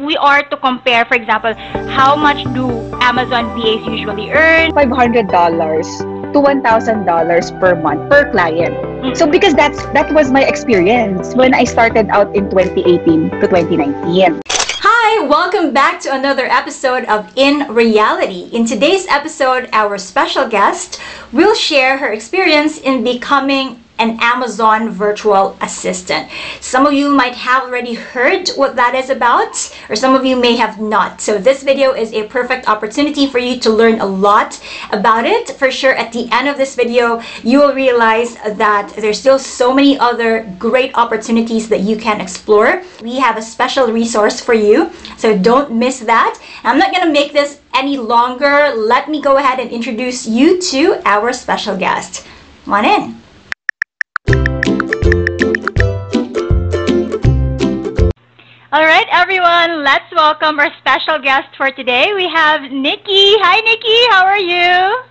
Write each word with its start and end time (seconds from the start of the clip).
we 0.00 0.16
are 0.16 0.42
to 0.42 0.56
compare, 0.56 1.04
for 1.04 1.14
example, 1.14 1.54
how 1.92 2.16
much 2.16 2.42
do 2.54 2.72
Amazon 3.04 3.52
VAs 3.54 3.84
usually 3.86 4.32
earn? 4.32 4.72
$500 4.72 6.32
to 6.32 6.38
$1,000 6.40 7.60
per 7.60 7.74
month 7.76 8.10
per 8.10 8.30
client. 8.30 8.74
Mm. 9.04 9.16
So 9.16 9.26
because 9.26 9.54
that's 9.54 9.84
that 9.92 10.12
was 10.14 10.30
my 10.30 10.42
experience 10.44 11.34
when 11.34 11.52
I 11.52 11.64
started 11.64 12.08
out 12.08 12.34
in 12.34 12.48
2018 12.48 13.30
to 13.30 13.46
2019. 13.46 14.40
Hi, 14.82 15.26
welcome 15.26 15.74
back 15.74 16.00
to 16.00 16.14
another 16.14 16.46
episode 16.46 17.04
of 17.04 17.30
In 17.36 17.68
Reality. 17.68 18.48
In 18.52 18.64
today's 18.64 19.06
episode, 19.08 19.68
our 19.72 19.98
special 19.98 20.48
guest 20.48 21.00
will 21.32 21.54
share 21.54 21.98
her 21.98 22.12
experience 22.12 22.78
in 22.78 23.04
becoming 23.04 23.84
an 24.00 24.18
Amazon 24.20 24.88
virtual 24.88 25.56
assistant. 25.60 26.28
Some 26.60 26.86
of 26.86 26.92
you 26.94 27.10
might 27.10 27.34
have 27.34 27.64
already 27.64 27.94
heard 27.94 28.48
what 28.56 28.74
that 28.76 28.94
is 28.94 29.10
about, 29.10 29.54
or 29.88 29.94
some 29.94 30.14
of 30.14 30.24
you 30.24 30.36
may 30.36 30.56
have 30.56 30.80
not. 30.80 31.20
So 31.20 31.38
this 31.38 31.62
video 31.62 31.92
is 31.92 32.12
a 32.12 32.26
perfect 32.28 32.66
opportunity 32.66 33.26
for 33.26 33.38
you 33.38 33.60
to 33.60 33.70
learn 33.70 34.00
a 34.00 34.06
lot 34.06 34.58
about 34.90 35.26
it. 35.26 35.50
For 35.50 35.70
sure, 35.70 35.94
at 35.94 36.12
the 36.12 36.28
end 36.32 36.48
of 36.48 36.56
this 36.56 36.74
video, 36.74 37.22
you 37.44 37.60
will 37.60 37.74
realize 37.74 38.34
that 38.36 38.92
there's 38.96 39.20
still 39.20 39.38
so 39.38 39.74
many 39.74 39.98
other 39.98 40.50
great 40.58 40.96
opportunities 40.96 41.68
that 41.68 41.80
you 41.80 41.96
can 41.96 42.20
explore. 42.20 42.82
We 43.02 43.18
have 43.18 43.36
a 43.36 43.42
special 43.42 43.92
resource 43.92 44.40
for 44.40 44.54
you, 44.54 44.90
so 45.18 45.36
don't 45.36 45.72
miss 45.72 46.00
that. 46.00 46.40
I'm 46.64 46.78
not 46.78 46.92
gonna 46.92 47.12
make 47.12 47.32
this 47.32 47.60
any 47.74 47.98
longer. 47.98 48.72
Let 48.74 49.10
me 49.10 49.20
go 49.20 49.36
ahead 49.36 49.60
and 49.60 49.70
introduce 49.70 50.26
you 50.26 50.60
to 50.72 51.02
our 51.04 51.32
special 51.32 51.76
guest. 51.76 52.26
Come 52.64 52.74
on 52.74 52.84
in. 52.84 53.19
All 58.72 58.82
right, 58.84 59.06
everyone, 59.10 59.82
let's 59.84 60.10
welcome 60.12 60.58
our 60.60 60.72
special 60.78 61.18
guest 61.18 61.56
for 61.56 61.70
today. 61.70 62.12
We 62.14 62.28
have 62.28 62.70
Nikki. 62.70 63.34
Hi, 63.42 63.60
Nikki. 63.60 63.98
How 64.10 64.24
are 64.26 64.38
you? 64.38 65.02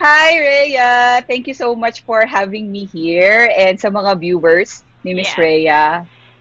Hi, 0.00 0.38
Rhea. 0.38 1.24
Thank 1.26 1.46
you 1.46 1.54
so 1.54 1.74
much 1.74 2.02
for 2.04 2.24
having 2.26 2.70
me 2.72 2.84
here. 2.86 3.50
And 3.56 3.78
sa 3.80 3.88
mga 3.88 4.18
viewers 4.20 4.84
ni 5.04 5.14
Miss 5.14 5.32
Yeah. 5.36 5.40
Rhea, 5.40 5.82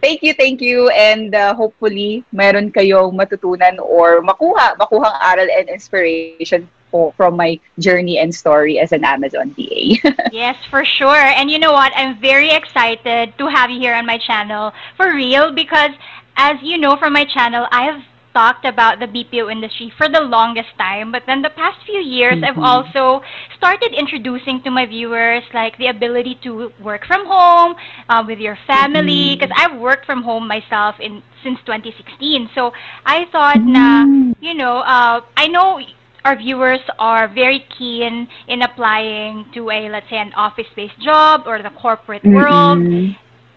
thank 0.02 0.24
you, 0.24 0.34
thank 0.34 0.62
you. 0.62 0.90
And 0.90 1.36
uh, 1.36 1.54
hopefully, 1.56 2.24
meron 2.32 2.72
kayong 2.72 3.16
matutunan 3.18 3.80
or 3.84 4.22
makuha, 4.24 4.76
makuhang 4.80 5.18
aral 5.22 5.50
and 5.52 5.70
inspiration 5.70 6.50
po 6.64 6.88
from 6.94 7.14
my 7.14 7.60
journey 7.78 8.18
and 8.18 8.34
story 8.34 8.80
as 8.80 8.92
an 8.92 9.04
Amazon 9.04 9.52
VA. 9.54 10.00
Yes, 10.32 10.58
for 10.70 10.84
sure. 10.86 11.16
And 11.38 11.50
you 11.50 11.60
know 11.60 11.72
what? 11.72 11.92
I'm 11.96 12.20
very 12.20 12.50
excited 12.52 13.34
to 13.38 13.48
have 13.48 13.70
you 13.70 13.80
here 13.80 13.94
on 13.94 14.06
my 14.06 14.18
channel 14.18 14.72
for 14.96 15.14
real 15.14 15.52
because, 15.52 15.92
as 16.40 16.58
you 16.64 16.78
know 16.78 16.96
from 16.98 17.14
my 17.14 17.26
channel, 17.26 17.68
I 17.72 17.84
have 17.86 18.02
talked 18.34 18.66
about 18.66 19.00
the 19.00 19.08
BPO 19.08 19.50
industry 19.50 19.92
for 19.98 20.08
the 20.08 20.22
longest 20.22 20.70
time. 20.80 21.12
But 21.12 21.24
then 21.28 21.42
the 21.42 21.50
past 21.50 21.78
few 21.86 22.00
years, 22.00 22.40
I've 22.44 22.58
Mhm. 22.58 22.64
also 22.64 23.22
started 23.58 23.94
introducing 23.94 24.62
to 24.64 24.72
my 24.72 24.86
viewers 24.86 25.44
like 25.54 25.78
the 25.78 25.88
ability 25.88 26.36
to 26.44 26.72
work 26.80 27.06
from 27.06 27.26
home 27.26 27.76
uh, 28.10 28.24
with 28.26 28.40
your 28.40 28.58
family. 28.68 29.36
Because 29.36 29.52
I've 29.58 29.78
worked 29.80 30.06
from 30.06 30.24
home 30.24 30.48
myself 30.48 30.96
in 31.00 31.24
since 31.44 31.60
2016. 31.66 32.50
So 32.56 32.72
I 33.06 33.26
thought 33.32 33.66
na, 33.68 34.08
Mm. 34.08 34.34
you 34.40 34.54
know, 34.54 34.78
uh, 34.80 35.22
I 35.38 35.48
know 35.48 35.82
our 36.26 36.36
viewers 36.38 36.82
are 37.00 37.28
very 37.28 37.66
keen 37.78 38.28
in 38.48 38.62
applying 38.62 39.46
to 39.54 39.70
a 39.72 39.90
let's 39.90 40.10
say 40.10 40.18
an 40.18 40.34
office-based 40.34 41.00
job 41.00 41.44
or 41.48 41.62
the 41.62 41.72
corporate 41.72 42.26
world 42.28 42.84
Mm-mm. 42.84 43.16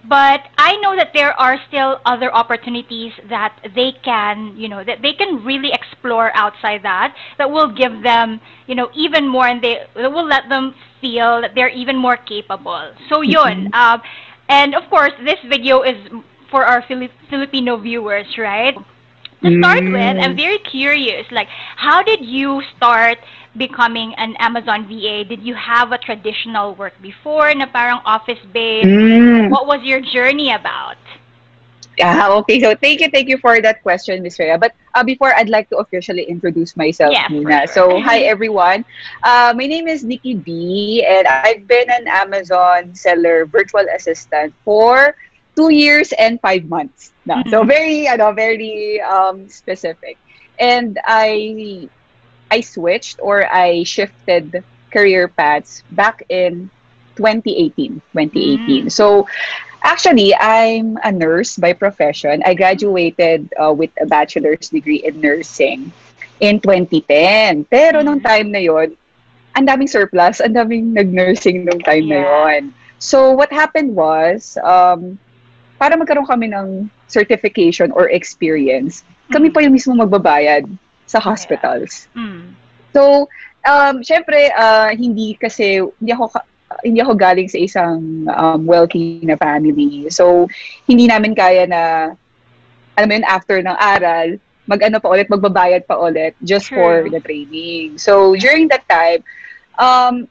But 0.08 0.40
i 0.58 0.76
know 0.76 0.94
that 0.96 1.10
there 1.14 1.32
are 1.40 1.56
still 1.68 2.00
other 2.04 2.32
opportunities 2.34 3.12
that 3.28 3.54
they 3.74 3.92
can 4.04 4.54
you 4.56 4.68
know 4.68 4.82
that 4.84 5.00
they 5.02 5.12
can 5.12 5.44
really 5.44 5.70
explore 5.72 6.30
outside 6.34 6.82
that 6.82 7.14
that 7.38 7.50
will 7.50 7.72
give 7.72 8.02
them 8.02 8.40
you 8.66 8.74
know 8.74 8.90
even 8.94 9.26
more 9.28 9.46
and 9.46 9.62
they 9.62 9.78
that 9.94 10.10
will 10.12 10.26
let 10.26 10.48
them 10.48 10.74
feel 11.00 11.40
that 11.40 11.54
they're 11.54 11.68
even 11.70 11.96
more 11.96 12.16
capable 12.16 12.92
so 13.08 13.20
yun 13.20 13.68
um, 13.72 14.00
and 14.48 14.74
of 14.74 14.82
course 14.90 15.12
this 15.24 15.38
video 15.48 15.82
is 15.82 15.96
for 16.50 16.64
our 16.64 16.82
Fili- 16.86 17.10
filipino 17.30 17.76
viewers 17.76 18.26
right 18.38 18.74
to 19.42 19.50
start 19.58 19.84
with, 19.90 20.16
I'm 20.20 20.34
Mm. 20.34 20.36
very 20.36 20.58
curious. 20.58 21.26
Like, 21.30 21.48
how 21.76 22.02
did 22.02 22.24
you 22.24 22.62
start 22.76 23.18
becoming 23.56 24.14
an 24.16 24.36
Amazon 24.38 24.86
VA? 24.88 25.24
Did 25.24 25.42
you 25.42 25.54
have 25.54 25.92
a 25.92 25.98
traditional 25.98 26.74
work 26.74 26.94
before 27.02 27.52
na 27.54 27.66
parang 27.66 28.00
office-based? 28.04 28.92
Mm. 28.92 29.48
What 29.48 29.66
was 29.66 29.82
your 29.82 30.00
journey 30.00 30.52
about? 30.52 30.96
Ah, 32.00 32.30
okay. 32.40 32.60
So 32.60 32.74
thank 32.74 33.00
you, 33.00 33.10
thank 33.10 33.28
you 33.28 33.38
for 33.38 33.60
that 33.60 33.82
question, 33.82 34.22
Miss 34.22 34.38
Rhea. 34.38 34.58
But 34.58 34.72
uh, 34.94 35.04
before, 35.04 35.34
I'd 35.34 35.48
like 35.50 35.68
to 35.70 35.76
officially 35.78 36.24
introduce 36.24 36.76
myself, 36.76 37.18
Yeah, 37.18 37.28
Nina. 37.28 37.66
sure. 37.66 37.66
So 37.66 38.00
hi 38.00 38.20
everyone. 38.24 38.84
Uh, 39.22 39.52
my 39.56 39.66
name 39.66 39.88
is 39.88 40.04
Nikki 40.04 40.34
B, 40.34 41.04
and 41.08 41.26
I've 41.26 41.58
been 41.58 41.80
an 41.80 41.98
Amazon 41.98 42.84
seller 42.84 43.36
virtual 43.38 43.76
assistant 43.84 44.54
for 44.64 45.14
two 45.54 45.68
years 45.70 46.12
and 46.12 46.40
five 46.40 46.64
months. 46.64 47.12
Now. 47.24 47.42
So 47.46 47.62
Mhm. 47.62 47.66
very, 47.66 48.06
ano, 48.08 48.32
very 48.32 49.00
um, 49.00 49.48
specific. 49.48 50.18
And 50.58 50.98
I, 51.04 51.90
I 52.52 52.60
switched 52.60 53.16
or 53.24 53.48
I 53.48 53.82
shifted 53.88 54.60
career 54.92 55.28
paths 55.32 55.82
back 55.96 56.22
in 56.28 56.68
2018. 57.16 58.02
2018. 58.12 58.90
So 58.92 59.26
Actually, 59.82 60.34
I'm 60.36 60.96
a 61.02 61.10
nurse 61.10 61.58
by 61.58 61.72
profession. 61.74 62.42
I 62.46 62.54
graduated 62.54 63.52
uh, 63.58 63.74
with 63.74 63.90
a 64.00 64.06
bachelor's 64.06 64.70
degree 64.70 65.02
in 65.02 65.20
nursing 65.20 65.90
in 66.38 66.60
2010. 66.62 67.66
Pero 67.66 67.98
nung 68.06 68.22
time 68.22 68.54
na 68.54 68.62
yon, 68.62 68.94
ang 69.58 69.66
daming 69.66 69.90
surplus, 69.90 70.38
ang 70.38 70.54
daming 70.54 70.94
nag-nursing 70.94 71.66
nung 71.66 71.82
time 71.82 72.06
na 72.06 72.18
Yeah. 72.22 72.30
yon. 72.30 72.62
So 73.02 73.34
what 73.34 73.50
happened 73.50 73.98
was, 73.98 74.54
um, 74.62 75.18
para 75.82 75.98
magkaroon 75.98 76.30
kami 76.30 76.54
ng 76.54 76.86
certification 77.10 77.90
or 77.90 78.06
experience, 78.14 79.02
kami 79.34 79.50
pa 79.50 79.66
yung 79.66 79.74
mismo 79.74 79.98
magbabayad 79.98 80.62
sa 81.12 81.20
hospitals. 81.20 82.08
Mm. 82.16 82.56
So, 82.96 83.28
um, 83.68 84.00
syempre, 84.00 84.48
uh, 84.56 84.96
hindi 84.96 85.36
kasi, 85.36 85.84
hindi 86.00 86.12
ako, 86.16 86.32
hindi 86.80 87.04
ako 87.04 87.12
galing 87.20 87.48
sa 87.52 87.60
isang 87.60 88.24
um, 88.32 88.64
wealthy 88.64 89.20
na 89.20 89.36
family. 89.36 90.08
So, 90.08 90.48
hindi 90.88 91.04
namin 91.04 91.36
kaya 91.36 91.68
na, 91.68 92.16
alam 92.96 93.08
mo 93.08 93.14
yun, 93.20 93.28
after 93.28 93.60
ng 93.60 93.76
aral, 93.76 94.40
mag-ano 94.64 94.96
pa 94.96 95.08
ulit, 95.12 95.28
magbabayad 95.28 95.84
pa 95.84 96.00
ulit 96.00 96.32
just 96.40 96.72
for 96.72 97.04
True. 97.04 97.12
the 97.12 97.20
training. 97.20 98.00
So, 98.00 98.32
during 98.40 98.72
that 98.72 98.88
time, 98.88 99.20
um, 99.76 100.28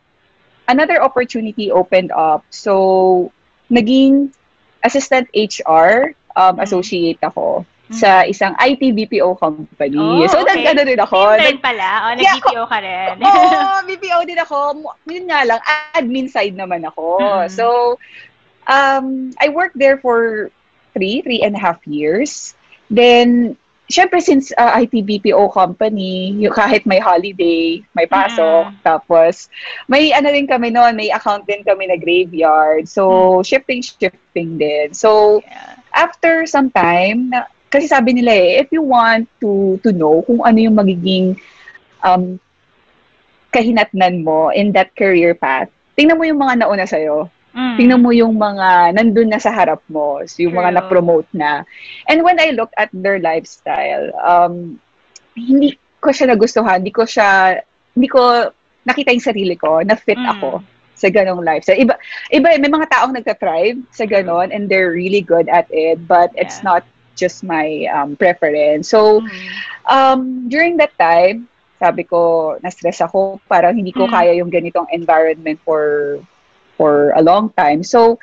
another 0.65 1.03
opportunity 1.03 1.69
opened 1.69 2.09
up. 2.09 2.41
So, 2.49 3.29
naging 3.69 4.33
assistant 4.81 5.29
HR 5.35 6.17
um, 6.33 6.57
Mm. 6.57 6.63
associate 6.63 7.19
ako 7.21 7.65
sa 7.91 8.23
isang 8.23 8.55
IT 8.57 8.81
BPO 8.95 9.35
company. 9.35 9.99
Oh, 9.99 10.27
so, 10.27 10.41
okay. 10.41 10.63
nag-ano 10.63 10.81
rin 10.87 10.99
ako. 10.99 11.17
Yun 11.19 11.37
nag- 11.37 11.47
rin 11.47 11.59
pala. 11.59 11.89
Oh, 12.07 12.11
Yeah, 12.15 12.33
nag-BPO 12.33 12.63
ka 12.65 12.77
rin. 12.79 13.13
Oo, 13.19 13.49
BPO 13.91 14.19
din 14.25 14.39
ako. 14.39 14.57
Yun 15.05 15.25
nga 15.27 15.39
lang, 15.43 15.59
admin 15.93 16.27
side 16.31 16.55
naman 16.55 16.87
ako. 16.87 17.19
Mhm. 17.19 17.47
So, 17.51 17.65
um, 18.67 19.31
I 19.39 19.51
worked 19.51 19.77
there 19.77 19.99
for 19.99 20.49
three, 20.95 21.21
three 21.21 21.43
and 21.43 21.55
a 21.55 21.61
half 21.61 21.79
years. 21.87 22.55
Then, 22.91 23.55
syempre 23.91 24.23
since 24.23 24.55
uh, 24.55 24.71
IT 24.79 25.03
BPO 25.03 25.51
company, 25.51 26.31
yung 26.39 26.55
kahit 26.55 26.87
may 26.87 26.99
holiday, 26.99 27.83
may 27.91 28.07
pasok, 28.07 28.71
Mhm. 28.71 28.79
tapos 28.87 29.51
may 29.91 30.15
ano 30.15 30.31
din 30.31 30.47
kami 30.47 30.71
noon, 30.71 30.95
may 30.95 31.11
account 31.11 31.43
din 31.43 31.63
kami 31.67 31.91
na 31.91 31.99
graveyard. 31.99 32.87
So, 32.87 33.43
shifting, 33.43 33.83
shifting 33.83 34.55
din. 34.55 34.95
So, 34.95 35.43
Yeah. 35.43 35.75
after 35.91 36.47
some 36.47 36.71
time, 36.71 37.35
na, 37.35 37.51
kasi 37.71 37.87
sabi 37.87 38.11
nila 38.13 38.35
eh, 38.35 38.59
if 38.61 38.67
you 38.69 38.83
want 38.83 39.25
to 39.39 39.79
to 39.81 39.95
know 39.95 40.19
kung 40.27 40.43
ano 40.43 40.59
yung 40.59 40.75
magiging 40.75 41.39
um, 42.03 42.35
kahinatnan 43.51 44.23
mo 44.23 44.51
in 44.51 44.71
that 44.75 44.91
career 44.95 45.31
path, 45.35 45.71
tingnan 45.95 46.19
mo 46.19 46.23
yung 46.27 46.39
mga 46.39 46.63
nauna 46.63 46.87
sa'yo. 46.87 47.27
Mm. 47.51 47.75
Tingnan 47.75 47.99
mo 47.99 48.11
yung 48.15 48.39
mga 48.39 48.95
nandun 48.95 49.27
na 49.27 49.39
sa 49.39 49.51
harap 49.51 49.83
mo, 49.91 50.23
so 50.23 50.39
yung 50.39 50.55
mga 50.55 50.71
True. 50.71 50.77
na-promote 50.79 51.29
na. 51.35 51.67
And 52.07 52.23
when 52.23 52.39
I 52.39 52.55
looked 52.55 52.75
at 52.79 52.87
their 52.95 53.19
lifestyle, 53.19 54.07
um, 54.23 54.79
hindi 55.35 55.75
ko 55.99 56.15
siya 56.15 56.31
nagustuhan, 56.31 56.79
hindi 56.79 56.95
ko 56.95 57.03
siya, 57.03 57.59
hindi 57.91 58.07
ko 58.07 58.51
nakita 58.87 59.11
yung 59.11 59.27
sarili 59.27 59.55
ko, 59.59 59.83
na 59.83 59.99
fit 59.99 60.15
Mm. 60.15 60.31
ako 60.31 60.63
sa 60.95 61.11
ganong 61.11 61.43
lifestyle. 61.43 61.75
Iba, 61.81 61.99
iba, 62.31 62.55
may 62.55 62.71
mga 62.71 62.87
taong 62.87 63.13
nagka-thrive 63.19 63.83
sa 63.91 64.07
ganon 64.07 64.47
and 64.55 64.71
they're 64.71 64.95
really 64.95 65.21
good 65.21 65.51
at 65.51 65.67
it, 65.75 65.99
but 66.07 66.31
it's 66.39 66.63
Yeah. 66.63 66.79
not 66.79 66.83
just 67.21 67.45
my 67.45 67.85
um, 67.93 68.17
preference. 68.17 68.89
So, 68.89 69.21
Mm. 69.21 69.29
um, 69.85 70.19
during 70.49 70.81
that 70.81 70.97
time, 70.97 71.45
sabi 71.77 72.09
ko, 72.09 72.57
na-stress 72.65 73.01
ako, 73.05 73.37
parang 73.45 73.77
hindi 73.77 73.93
ko 73.93 74.09
Mm. 74.09 74.13
kaya 74.13 74.31
yung 74.41 74.49
ganitong 74.49 74.89
environment 74.89 75.61
for 75.61 76.17
for 76.75 77.13
a 77.13 77.21
long 77.21 77.53
time. 77.53 77.85
So, 77.85 78.17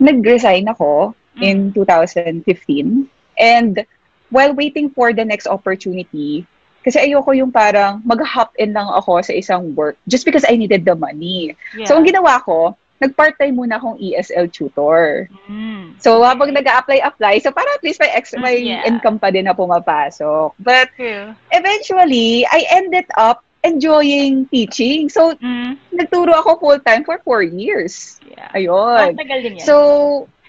nag-resign 0.00 0.64
ako 0.72 1.12
in 1.36 1.72
2015. 1.76 3.04
And 3.36 3.84
while 4.32 4.56
waiting 4.56 4.88
for 4.88 5.12
the 5.12 5.24
next 5.24 5.44
opportunity, 5.44 6.48
kasi 6.80 7.02
ayoko 7.02 7.36
yung 7.36 7.52
parang 7.52 8.00
mag-hop 8.06 8.56
in 8.56 8.72
lang 8.72 8.88
ako 8.88 9.20
sa 9.20 9.36
isang 9.36 9.76
work 9.76 10.00
just 10.08 10.24
because 10.24 10.46
I 10.48 10.56
needed 10.56 10.88
the 10.88 10.96
money. 10.96 11.52
Yeah. 11.76 11.84
So, 11.84 12.00
ang 12.00 12.08
ginawa 12.08 12.40
ko, 12.40 12.78
nag-part-time 13.00 13.52
muna 13.52 13.76
akong 13.76 14.00
ESL 14.00 14.48
tutor. 14.48 15.28
Mm. 15.48 16.00
So, 16.00 16.24
habang 16.24 16.52
nag-a-apply-apply, 16.56 17.44
so 17.44 17.52
para 17.52 17.68
at 17.76 17.84
least 17.84 18.00
may 18.00 18.10
extra, 18.12 18.40
may 18.40 18.64
Yeah. 18.64 18.88
income 18.88 19.20
pa 19.20 19.28
din 19.28 19.44
na 19.44 19.56
pumapasok. 19.56 20.56
But 20.60 20.92
True. 20.96 21.36
eventually, 21.52 22.48
I 22.48 22.64
ended 22.72 23.06
up 23.20 23.44
enjoying 23.66 24.46
teaching. 24.48 25.10
So, 25.12 25.34
Mm. 25.36 25.76
nagturo 25.92 26.32
ako 26.32 26.62
full-time 26.62 27.04
for 27.04 27.20
four 27.20 27.42
years. 27.42 28.16
Yeah. 28.24 28.48
Ayun. 28.54 29.18
Matagal 29.18 29.38
din 29.44 29.54
yan. 29.60 29.66
So, 29.66 29.76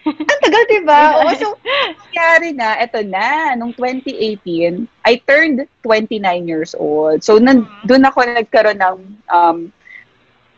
ang 0.07 0.39
tagal, 0.39 0.63
di 0.71 0.81
ba? 0.87 1.01
Oo, 1.19 1.31
so, 1.35 1.47
nangyari 2.07 2.55
na, 2.55 2.79
eto 2.79 3.03
na, 3.03 3.51
nung 3.59 3.75
2018, 3.75 4.87
I 5.03 5.19
turned 5.27 5.67
29 5.83 6.47
years 6.47 6.71
old. 6.77 7.27
So, 7.27 7.35
nan, 7.41 7.67
doon 7.83 8.07
ako 8.07 8.23
nagkaroon 8.23 8.79
ng 8.79 8.97
um, 9.27 9.57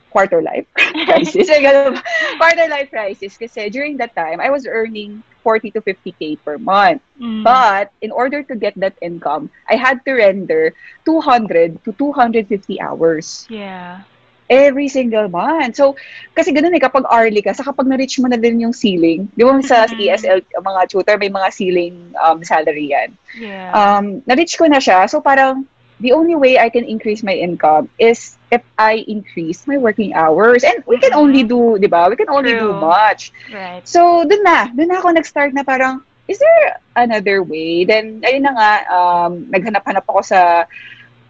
quarter 0.09 0.41
life 0.41 0.65
crisis. 0.75 1.49
Quarter 2.39 2.67
life 2.69 2.89
crisis 2.89 3.37
kasi 3.37 3.69
during 3.69 3.97
that 3.97 4.15
time, 4.15 4.41
I 4.41 4.49
was 4.49 4.65
earning 4.65 5.23
40 5.43 5.71
to 5.71 5.81
50k 5.81 6.39
per 6.43 6.57
month. 6.57 7.01
Mm. 7.19 7.43
But 7.43 7.91
in 8.01 8.11
order 8.11 8.43
to 8.43 8.53
get 8.55 8.75
that 8.77 8.95
income, 9.01 9.49
I 9.69 9.75
had 9.75 10.03
to 10.05 10.13
render 10.13 10.73
200 11.05 11.83
to 11.85 11.91
250 11.93 12.81
hours 12.81 13.47
yeah. 13.49 14.03
every 14.49 14.87
single 14.89 15.29
month. 15.29 15.77
So, 15.77 15.95
kasi 16.35 16.51
ganun 16.51 16.75
eh, 16.75 16.81
kapag 16.81 17.07
hourly 17.07 17.41
ka, 17.41 17.53
sa 17.53 17.63
kapag 17.63 17.87
na-reach 17.87 18.19
mo 18.19 18.27
na 18.27 18.37
din 18.37 18.59
yung 18.59 18.73
ceiling, 18.73 19.29
di 19.37 19.43
ba 19.45 19.57
sa 19.63 19.87
Mhm. 19.87 19.99
ESL, 19.99 20.39
mga 20.59 20.81
tutor, 20.89 21.15
may 21.17 21.31
mga 21.31 21.49
ceiling 21.53 21.95
um, 22.19 22.43
salary 22.43 22.91
yan. 22.91 23.09
Yeah. 23.37 23.71
Um, 23.71 24.25
na-reach 24.25 24.57
ko 24.57 24.67
na 24.67 24.81
siya, 24.81 25.07
so 25.07 25.21
parang, 25.21 25.69
the 25.99 26.11
only 26.11 26.35
way 26.35 26.57
I 26.57 26.69
can 26.69 26.83
increase 26.83 27.23
my 27.23 27.33
income 27.33 27.89
is 27.99 28.37
if 28.51 28.63
I 28.77 29.05
increase 29.07 29.67
my 29.67 29.77
working 29.77 30.13
hours. 30.13 30.63
And 30.63 30.83
we 30.87 30.97
can 30.97 31.13
only 31.13 31.43
do, 31.43 31.77
di 31.77 31.87
ba? 31.87 32.07
We 32.09 32.15
can 32.15 32.29
only 32.29 32.53
do 32.53 32.71
True. 32.71 32.79
much. 32.79 33.31
right. 33.53 33.85
So, 33.87 34.23
dun 34.23 34.43
na. 34.43 34.71
Dun 34.71 34.87
na 34.87 35.03
ako 35.03 35.11
nag-start 35.11 35.53
na 35.53 35.63
parang, 35.63 36.01
is 36.27 36.39
there 36.39 36.79
another 36.95 37.43
way? 37.43 37.83
Then, 37.83 38.23
ayun 38.23 38.47
na 38.47 38.53
nga, 38.55 38.71
um, 38.87 39.31
naghanap-hanap 39.51 40.07
ako 40.07 40.21
sa, 40.23 40.65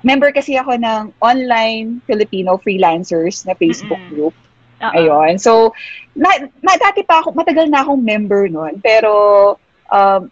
member 0.04 0.31
kasi 0.31 0.56
ako 0.56 0.80
ng 0.80 1.12
online 1.19 2.00
Filipino 2.07 2.56
freelancers 2.56 3.44
na 3.44 3.56
Facebook 3.56 4.00
Mm-mm. 4.00 4.13
group. 4.16 4.36
Uh-uh. 4.80 4.95
Ayun. 4.95 5.36
So, 5.36 5.75
na, 6.16 6.48
na, 6.63 6.80
dati 6.80 7.04
pa 7.04 7.19
ako, 7.19 7.36
matagal 7.36 7.68
na 7.68 7.83
akong 7.83 8.00
member 8.00 8.48
nun. 8.48 8.80
Pero, 8.80 9.12
um, 9.92 10.31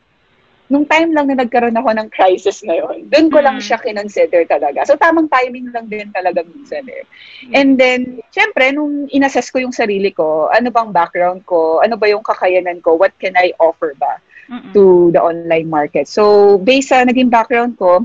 nung 0.68 0.84
time 0.84 1.16
lang 1.16 1.28
na 1.32 1.40
nagkaroon 1.44 1.76
ako 1.76 1.90
ng 1.96 2.10
crisis 2.12 2.64
na 2.64 2.76
yun, 2.76 3.08
dun 3.08 3.32
ko 3.32 3.40
lang 3.40 3.60
Mm. 3.60 3.64
siya 3.64 3.80
kinonsider 3.80 4.44
talaga. 4.48 4.84
So, 4.84 5.00
tamang 5.00 5.32
timing 5.32 5.72
lang 5.72 5.88
din 5.88 6.12
talaga 6.12 6.44
minsan 6.44 6.84
eh. 6.88 7.04
And 7.56 7.80
then, 7.80 8.20
syempre, 8.36 8.76
nung 8.76 9.08
inassess 9.08 9.48
ko 9.48 9.64
yung 9.64 9.76
sarili 9.76 10.12
ko, 10.12 10.52
ano 10.52 10.68
bang 10.68 10.92
background 10.92 11.48
ko, 11.48 11.80
ano 11.80 11.96
ba 11.96 12.08
yung 12.12 12.24
kakayanan 12.24 12.84
ko, 12.84 13.00
what 13.00 13.16
can 13.20 13.36
I 13.40 13.56
offer 13.60 13.96
ba 13.96 14.20
Mm-mm. 14.52 14.72
to 14.74 15.12
the 15.12 15.22
online 15.24 15.68
market. 15.68 16.08
So, 16.08 16.56
based 16.60 16.92
sa 16.92 17.04
naging 17.04 17.32
background 17.32 17.76
ko, 17.80 18.04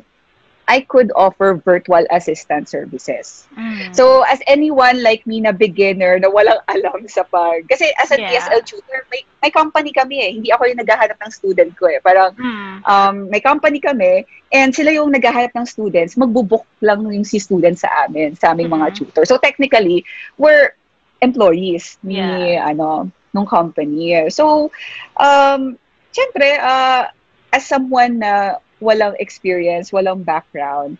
I 0.72 0.80
could 0.88 1.12
offer 1.12 1.60
virtual 1.60 2.00
assistant 2.08 2.64
services. 2.72 3.44
Mm. 3.52 3.92
So, 3.92 4.24
as 4.24 4.40
anyone 4.48 5.04
like 5.04 5.28
me 5.28 5.44
na 5.44 5.52
beginner 5.52 6.16
na 6.16 6.32
walang 6.32 6.64
alam 6.72 7.04
sa 7.12 7.28
pag... 7.28 7.68
Kasi 7.68 7.92
as 8.00 8.08
an 8.08 8.24
Yeah. 8.24 8.40
ESL 8.40 8.64
tutor, 8.64 9.04
may, 9.12 9.20
may 9.44 9.52
company 9.52 9.92
kami 9.92 10.24
eh. 10.24 10.30
Hindi 10.32 10.48
ako 10.48 10.72
yung 10.72 10.80
naghahanap 10.80 11.20
ng 11.20 11.32
student 11.36 11.76
ko 11.76 11.92
eh. 11.92 12.00
Parang 12.00 12.32
Mm. 12.40 12.80
um, 12.88 13.16
may 13.28 13.44
company 13.44 13.84
kami 13.84 14.24
and 14.48 14.72
sila 14.72 14.88
yung 14.96 15.12
naghahanap 15.12 15.52
ng 15.52 15.68
students. 15.68 16.16
Magbubook 16.16 16.64
lang 16.80 17.04
yung 17.04 17.28
si 17.28 17.36
student 17.36 17.76
sa 17.76 18.08
amin, 18.08 18.32
sa 18.32 18.56
aming 18.56 18.72
mga 18.72 18.88
Mhm. 18.88 18.96
tutor. 18.96 19.28
So, 19.28 19.36
technically, 19.36 20.08
we're 20.40 20.72
employees 21.20 22.00
ni 22.00 22.16
Yeah. 22.16 22.64
ano 22.72 23.12
nung 23.36 23.44
company. 23.44 24.16
So, 24.32 24.72
um, 25.20 25.76
syempre, 26.16 26.56
uh, 26.56 27.12
as 27.52 27.68
someone 27.68 28.24
na 28.24 28.56
walang 28.82 29.14
experience, 29.22 29.94
walang 29.94 30.26
background, 30.26 30.98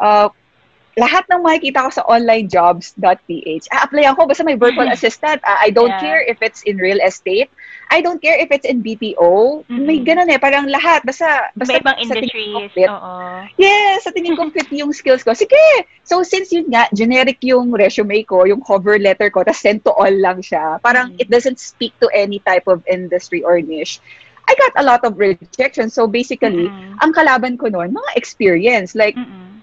uh, 0.00 0.28
lahat 0.98 1.22
ng 1.30 1.46
makikita 1.46 1.86
ko 1.86 1.90
sa 1.94 2.02
onlinejobs.ph, 2.10 3.64
a-apply 3.70 4.04
ako 4.10 4.26
basta 4.26 4.42
may 4.42 4.58
virtual 4.58 4.90
assistant. 4.90 5.38
Ah, 5.46 5.62
I 5.62 5.70
don't 5.70 5.94
Yeah. 5.94 6.02
care 6.02 6.20
if 6.26 6.42
it's 6.42 6.66
in 6.66 6.74
real 6.74 6.98
estate. 6.98 7.54
I 7.94 8.02
don't 8.02 8.18
care 8.18 8.34
if 8.34 8.50
it's 8.50 8.66
in 8.66 8.82
BPO. 8.82 9.62
May 9.70 10.02
Mhm. 10.02 10.04
ganun 10.04 10.26
eh, 10.26 10.42
parang 10.42 10.66
lahat. 10.66 11.06
Basta, 11.06 11.54
basta 11.54 11.78
Iba-ibang 11.78 11.98
sa 12.02 12.18
tingin 12.18 12.50
ko 12.50 12.58
industries. 12.58 12.74
fit. 12.74 12.90
Oo. 12.90 13.16
Yes, 13.54 14.02
sa 14.02 14.10
tingin 14.10 14.34
ko 14.34 14.50
fit 14.54 14.66
yung 14.74 14.90
skills 14.90 15.22
ko. 15.22 15.32
Sige! 15.38 15.62
So, 16.02 16.26
since 16.26 16.50
yun 16.50 16.66
nga, 16.66 16.90
generic 16.90 17.38
yung 17.46 17.70
resume 17.70 18.26
ko, 18.26 18.42
yung 18.42 18.60
cover 18.60 18.98
letter 18.98 19.30
ko, 19.30 19.46
tas 19.46 19.62
send 19.62 19.86
to 19.86 19.94
all 19.94 20.12
lang 20.18 20.42
siya. 20.42 20.82
Parang 20.82 21.14
Mhm. 21.14 21.22
it 21.22 21.30
doesn't 21.30 21.62
speak 21.62 21.94
to 22.02 22.10
any 22.10 22.42
type 22.42 22.66
of 22.66 22.82
industry 22.90 23.46
or 23.46 23.62
niche. 23.62 24.02
I 24.48 24.54
got 24.56 24.74
a 24.80 24.84
lot 24.86 25.04
of 25.04 25.18
rejection. 25.20 25.76
So, 25.76 25.92
basically, 25.94 26.72
Mm-mm. 26.72 26.96
ang 27.04 27.12
kalaban 27.12 27.44
ko 27.46 27.68
noon, 27.68 27.84
mga 27.84 28.12
experience. 28.16 28.96
Like, 28.96 29.14
Mm-mm. 29.14 29.60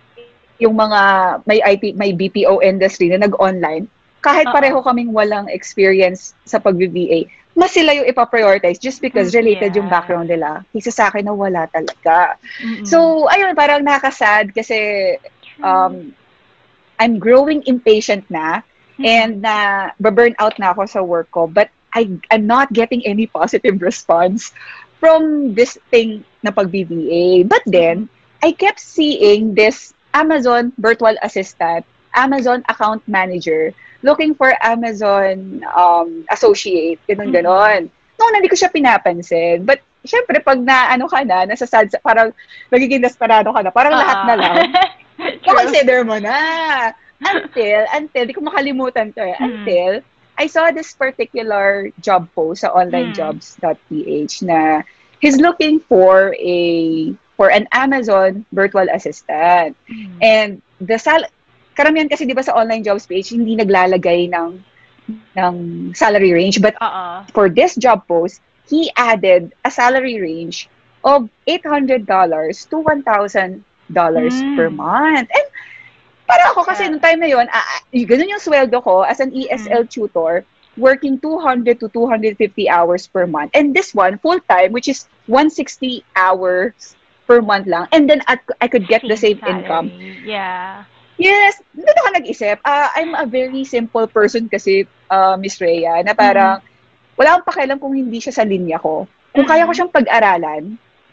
yung 0.59 0.75
mga 0.77 1.01
may 1.45 1.59
IT, 1.65 1.83
may 1.97 2.11
BPO 2.13 2.61
industry 2.63 3.09
na 3.09 3.25
nag-online, 3.25 3.89
kahit 4.23 4.47
Oo. 4.47 4.53
pareho 4.53 4.79
kaming 4.81 5.11
walang 5.11 5.47
experience 5.51 6.33
sa 6.45 6.59
pag-VA, 6.61 7.25
mas 7.55 7.71
sila 7.73 7.93
yung 7.93 8.07
ipaprioritize 8.07 8.79
just 8.79 9.01
because 9.01 9.31
Mm, 9.31 9.37
related 9.37 9.71
yung 9.75 9.87
yeah. 9.87 9.91
background 9.91 10.29
nila. 10.29 10.63
Kaysa 10.73 10.91
sa 10.91 11.03
akin 11.11 11.25
na 11.27 11.35
wala 11.35 11.67
talaga. 11.71 12.37
Mm-mm. 12.61 12.85
So, 12.85 13.27
ayun, 13.29 13.55
parang 13.55 13.83
nakasad 13.83 14.51
kasi 14.55 15.15
um, 15.63 16.13
I'm 16.99 17.19
growing 17.19 17.63
impatient 17.65 18.29
na 18.29 18.61
and 19.03 19.41
na 19.41 19.91
burn 19.99 20.35
out 20.39 20.57
na 20.59 20.71
ako 20.73 20.85
sa 20.87 21.01
work 21.03 21.29
ko 21.31 21.47
but 21.47 21.69
I, 21.95 22.11
I'm 22.31 22.45
not 22.47 22.73
getting 22.73 23.05
any 23.07 23.27
positive 23.27 23.81
response 23.81 24.51
from 24.99 25.53
this 25.55 25.77
thing 25.91 26.25
na 26.43 26.51
pag-BBA. 26.51 27.47
But 27.47 27.63
then, 27.65 28.09
I 28.43 28.51
kept 28.51 28.79
seeing 28.79 29.55
this 29.55 29.93
Amazon 30.13 30.73
virtual 30.77 31.15
assistant, 31.23 31.85
Amazon 32.15 32.63
account 32.69 33.03
manager, 33.07 33.73
looking 34.03 34.35
for 34.35 34.53
Amazon 34.63 35.63
um, 35.75 36.25
associate, 36.31 36.99
ganun 37.09 37.31
Mhm. 37.31 37.35
ganon. 37.41 37.81
Noon, 38.19 38.33
hindi 38.35 38.47
ko 38.51 38.55
siya 38.55 38.71
pinapansin. 38.71 39.65
But, 39.65 39.81
syempre, 40.05 40.39
pag 40.43 40.59
na, 40.61 40.93
ano 40.93 41.07
ka 41.09 41.23
na, 41.25 41.43
nasa 41.47 41.67
sad, 41.67 41.91
parang 42.03 42.31
nagiging 42.71 43.03
desperado 43.03 43.51
ka 43.51 43.61
na, 43.63 43.71
parang 43.73 43.95
lahat 43.97 44.19
na 44.23 44.35
lang, 44.37 44.57
consider 45.47 46.03
mo 46.05 46.15
na. 46.19 46.37
Until, 47.25 47.87
until, 47.95 48.23
di 48.27 48.33
ko 48.35 48.41
makalimutan 48.43 49.09
to 49.15 49.21
eh, 49.23 49.35
Mm. 49.39 49.45
until, 49.49 49.91
I 50.37 50.47
saw 50.47 50.71
this 50.71 50.93
particular 50.93 51.91
job 51.99 52.27
post 52.35 52.61
sa 52.61 52.71
onlinejobs.ph 52.75 54.33
na 54.43 54.83
he's 55.19 55.39
looking 55.39 55.79
for 55.79 56.35
a 56.39 56.59
for 57.35 57.51
an 57.51 57.67
Amazon 57.71 58.45
virtual 58.51 58.87
assistant. 58.91 59.75
Mm. 59.87 60.17
And 60.21 60.49
the 60.79 60.99
sal 60.99 61.23
karamihan 61.75 62.07
kasi 62.07 62.27
'di 62.27 62.35
ba 62.35 62.43
sa 62.43 62.55
online 62.55 62.83
jobs 62.83 63.07
page 63.07 63.31
hindi 63.31 63.55
naglalagay 63.55 64.31
ng 64.31 64.63
ng 65.37 65.55
salary 65.93 66.33
range 66.33 66.59
but 66.63 66.73
Oo. 66.81 67.27
for 67.35 67.47
this 67.51 67.75
job 67.75 68.07
post, 68.07 68.41
he 68.67 68.89
added 68.97 69.53
a 69.63 69.71
salary 69.71 70.17
range 70.19 70.67
of 71.05 71.29
$800 71.45 72.07
to 72.71 72.75
$1,000 72.81 73.61
Mm. 73.93 74.55
per 74.57 74.69
month. 74.73 75.29
And 75.29 75.47
para 76.27 76.43
ako 76.51 76.65
kasi 76.65 76.85
Yeah. 76.85 76.91
nung 76.91 77.01
time 77.03 77.19
na 77.21 77.29
yun, 77.29 77.47
ah, 77.49 77.61
ah, 77.61 77.81
ganun 77.93 78.29
yung 78.29 78.41
sweldo 78.43 78.81
ko 78.81 79.01
as 79.05 79.19
an 79.21 79.31
ESL 79.33 79.85
tutor, 79.87 80.45
working 80.75 81.19
200 81.21 81.79
to 81.79 81.87
250 81.89 82.67
hours 82.69 83.07
per 83.07 83.25
month. 83.25 83.51
And 83.55 83.73
this 83.73 83.93
one, 83.95 84.19
full-time, 84.19 84.73
which 84.73 84.87
is 84.89 85.07
160 85.27 86.03
hours 86.15 86.97
per 87.27 87.41
month 87.41 87.67
lang. 87.67 87.87
And 87.91 88.09
then 88.09 88.21
at, 88.27 88.41
I 88.61 88.67
could 88.67 88.87
get 88.87 89.03
the 89.07 89.17
same 89.17 89.41
income. 89.45 89.93
Yeah. 90.21 90.85
Yes, 91.17 91.61
doon 91.71 91.95
ako 91.95 92.09
nag-isip. 92.19 92.57
Ah, 92.65 92.91
I'm 92.95 93.15
a 93.15 93.25
very 93.25 93.63
simple 93.63 94.07
person 94.07 94.49
kasi, 94.51 94.85
uh, 95.09 95.37
Miss 95.39 95.61
Rhea, 95.61 96.03
na 96.03 96.13
parang 96.13 96.59
wala 97.15 97.39
akong 97.39 97.47
pakialam 97.47 97.79
kung 97.79 97.95
hindi 97.95 98.19
siya 98.19 98.35
sa 98.35 98.43
linya 98.43 98.77
ko. 98.81 99.07
Kung 99.31 99.47
kaya 99.47 99.63
ko 99.63 99.71
Mhm. 99.71 99.75
siyang 99.75 99.95
pag-aralan, 99.95 100.63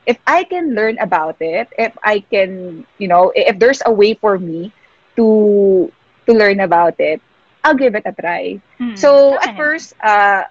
if 0.07 0.19
I 0.27 0.43
can 0.43 0.75
learn 0.75 0.99
about 0.99 1.39
it, 1.39 1.71
if 1.79 1.95
I 2.03 2.25
can, 2.27 2.83
you 2.99 3.07
know, 3.07 3.31
if 3.35 3.59
there's 3.63 3.83
a 3.87 3.93
way 3.95 4.19
for 4.19 4.39
me 4.39 4.75
to 5.17 5.91
to 6.27 6.33
learn 6.33 6.61
about 6.61 6.95
it, 6.99 7.21
I'll 7.65 7.75
give 7.77 7.95
it 7.95 8.03
a 8.07 8.13
try. 8.13 8.61
Mm. 8.81 8.97
So, 8.97 9.39
Tama 9.39 9.41
at 9.43 9.55
first, 9.55 9.95
uh, 10.03 10.45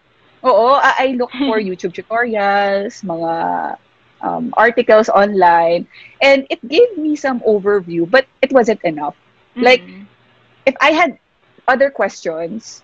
oo, 0.46 0.68
I, 0.78 0.94
I 0.98 1.08
look 1.18 1.34
for 1.44 1.60
YouTube 1.68 1.94
tutorials, 1.94 3.04
mga 3.04 3.78
um, 4.22 4.54
articles 4.58 5.10
online, 5.10 5.88
and 6.22 6.46
it 6.50 6.60
gave 6.68 6.98
me 6.98 7.16
some 7.16 7.40
overview, 7.42 8.10
but 8.10 8.26
it 8.42 8.52
wasn't 8.52 8.82
enough. 8.84 9.16
like, 9.60 9.84
Mm. 9.84 10.08
If 10.66 10.76
I 10.82 10.92
had 10.92 11.18
other 11.68 11.90
questions, 11.90 12.84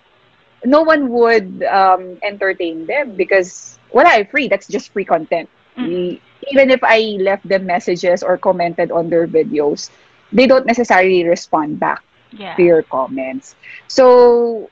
no 0.64 0.82
one 0.82 1.08
would 1.10 1.62
um, 1.64 2.18
entertain 2.22 2.86
them 2.86 3.16
because 3.16 3.78
wala, 3.92 4.10
eh, 4.18 4.24
free. 4.24 4.48
That's 4.48 4.66
just 4.68 4.92
free 4.92 5.04
content. 5.04 5.48
E- 5.78 6.20
Even 6.50 6.70
if 6.70 6.80
I 6.82 7.18
left 7.20 7.46
them 7.48 7.66
messages 7.66 8.22
or 8.22 8.36
commented 8.38 8.90
on 8.90 9.08
their 9.10 9.26
videos, 9.26 9.90
they 10.32 10.46
don't 10.46 10.66
necessarily 10.66 11.24
respond 11.24 11.78
back 11.80 12.02
Yeah. 12.28 12.52
to 12.56 12.62
your 12.62 12.82
comments. 12.84 13.56
So, 13.88 14.68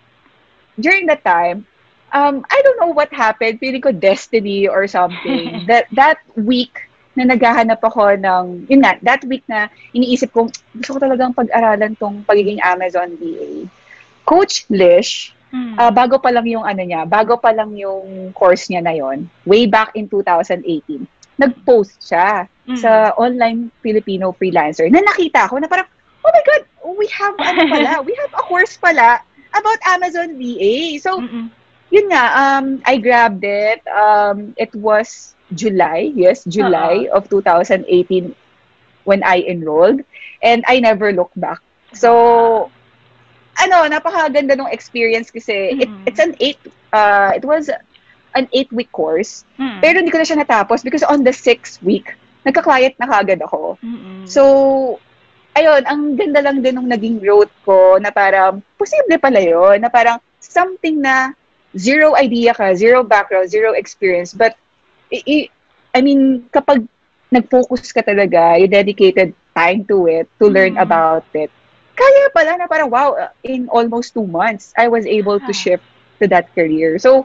during 0.77 1.09
that 1.09 1.25
time, 1.25 1.65
um, 2.13 2.45
I 2.53 2.59
don't 2.61 2.79
know 2.81 2.93
what 2.93 3.09
happened. 3.13 3.61
Feeling 3.61 3.81
ko 3.81 3.93
destiny 3.97 4.69
or 4.69 4.85
something. 4.87 5.65
that 5.71 5.89
that 5.97 6.21
week 6.37 6.85
na 7.17 7.25
naghahanap 7.25 7.81
ako 7.81 8.13
ng, 8.21 8.69
yun 8.69 8.85
nga, 8.85 9.01
that 9.01 9.25
week 9.25 9.41
na 9.49 9.73
iniisip 9.97 10.37
ko, 10.37 10.53
gusto 10.77 10.91
ko 10.93 11.01
talagang 11.01 11.33
pag-aralan 11.33 11.97
tong 11.97 12.21
pagiging 12.29 12.61
Amazon 12.61 13.17
VA. 13.17 13.65
Coach 14.29 14.69
Lish, 14.69 15.33
Mm. 15.55 15.79
ah, 15.79 15.95
bago 15.95 16.19
pa 16.19 16.29
lang 16.35 16.45
yung 16.45 16.67
ano 16.67 16.83
niya, 16.83 17.07
bago 17.07 17.39
pa 17.39 17.55
lang 17.55 17.71
yung 17.79 18.35
course 18.35 18.67
niya 18.67 18.83
na 18.83 18.91
yon, 18.93 19.31
way 19.47 19.65
back 19.65 19.95
in 19.95 20.11
2018, 20.11 21.07
nag-post 21.39 22.01
siya 22.03 22.49
Mm. 22.67 22.75
sa 22.77 23.15
online 23.15 23.71
Filipino 23.81 24.35
freelancer 24.35 24.91
na 24.91 24.99
nakita 25.01 25.47
ko 25.49 25.57
na 25.63 25.71
parang, 25.71 25.87
oh 26.25 26.31
my 26.35 26.43
God, 26.45 26.63
we 26.99 27.07
have 27.15 27.37
ano 27.41 27.63
pala, 27.65 28.01
we 28.07 28.13
have 28.19 28.33
a 28.35 28.43
course 28.45 28.77
pala 28.77 29.23
about 29.55 29.79
Amazon 29.87 30.35
VA. 30.37 30.99
So, 30.99 31.23
Mm-mm. 31.23 31.51
yun 31.91 32.07
nga, 32.11 32.25
um, 32.35 32.83
I 32.85 32.99
grabbed 32.99 33.45
it. 33.45 33.81
Um, 33.87 34.55
it 34.59 34.75
was 34.75 35.35
July, 35.55 36.11
yes, 36.15 36.45
July 36.45 37.09
of 37.13 37.29
2018 37.31 38.35
when 39.05 39.23
I 39.25 39.43
enrolled. 39.47 40.01
And 40.43 40.65
I 40.67 40.81
never 40.81 41.13
looked 41.13 41.39
back. 41.39 41.61
So, 41.95 42.71
ano, 43.59 43.77
napakaganda 43.89 44.57
ng 44.59 44.71
experience 44.73 45.31
kasi 45.31 45.77
it, 45.79 45.91
Mhm. 45.91 46.07
it's 46.07 46.19
an 46.21 46.35
eight, 46.41 46.61
uh, 46.93 47.33
it 47.35 47.45
was 47.45 47.71
an 48.37 48.47
eight-week 48.53 48.93
course. 48.93 49.49
Mm. 49.57 49.81
Pero 49.81 49.95
hindi 49.99 50.13
ko 50.13 50.21
na 50.21 50.29
siya 50.29 50.39
natapos 50.39 50.85
because 50.85 51.03
on 51.03 51.25
the 51.25 51.33
sixth 51.33 51.81
week, 51.81 52.13
nagka-client 52.45 52.95
na 53.01 53.09
kagad 53.09 53.41
ako. 53.41 53.81
Mm-mm. 53.81 54.29
So, 54.29 54.43
ayun, 55.57 55.83
ang 55.89 56.15
ganda 56.15 56.45
lang 56.45 56.61
din 56.61 56.77
nung 56.77 56.87
naging 56.87 57.19
growth 57.19 57.51
ko 57.65 57.97
na 57.97 58.13
parang, 58.13 58.61
posible 58.77 59.17
pala 59.17 59.41
yun, 59.41 59.81
na 59.81 59.89
parang 59.89 60.21
something 60.39 61.01
na 61.01 61.33
zero 61.75 62.13
idea 62.15 62.53
ka, 62.53 62.77
zero 62.77 63.03
background, 63.03 63.49
zero 63.49 63.73
experience, 63.73 64.37
but, 64.37 64.53
i- 65.09 65.25
i- 65.25 65.49
I 65.97 66.05
mean, 66.05 66.45
kapag 66.53 66.85
nag-focus 67.33 67.91
ka 67.91 68.05
talaga, 68.05 68.61
you 68.61 68.69
dedicated 68.69 69.33
time 69.57 69.83
to 69.89 70.07
it, 70.07 70.29
to 70.39 70.47
learn 70.47 70.77
Mhm. 70.77 70.85
about 70.85 71.25
it, 71.33 71.49
kaya 71.97 72.29
pala 72.31 72.61
na 72.61 72.69
parang, 72.69 72.93
wow, 72.93 73.17
in 73.43 73.67
almost 73.73 74.13
two 74.13 74.29
months, 74.29 74.77
I 74.77 74.87
was 74.87 75.09
able 75.09 75.41
to 75.41 75.51
Ah. 75.51 75.57
shift 75.57 75.85
to 76.21 76.29
that 76.29 76.53
career. 76.53 77.01
So, 77.01 77.25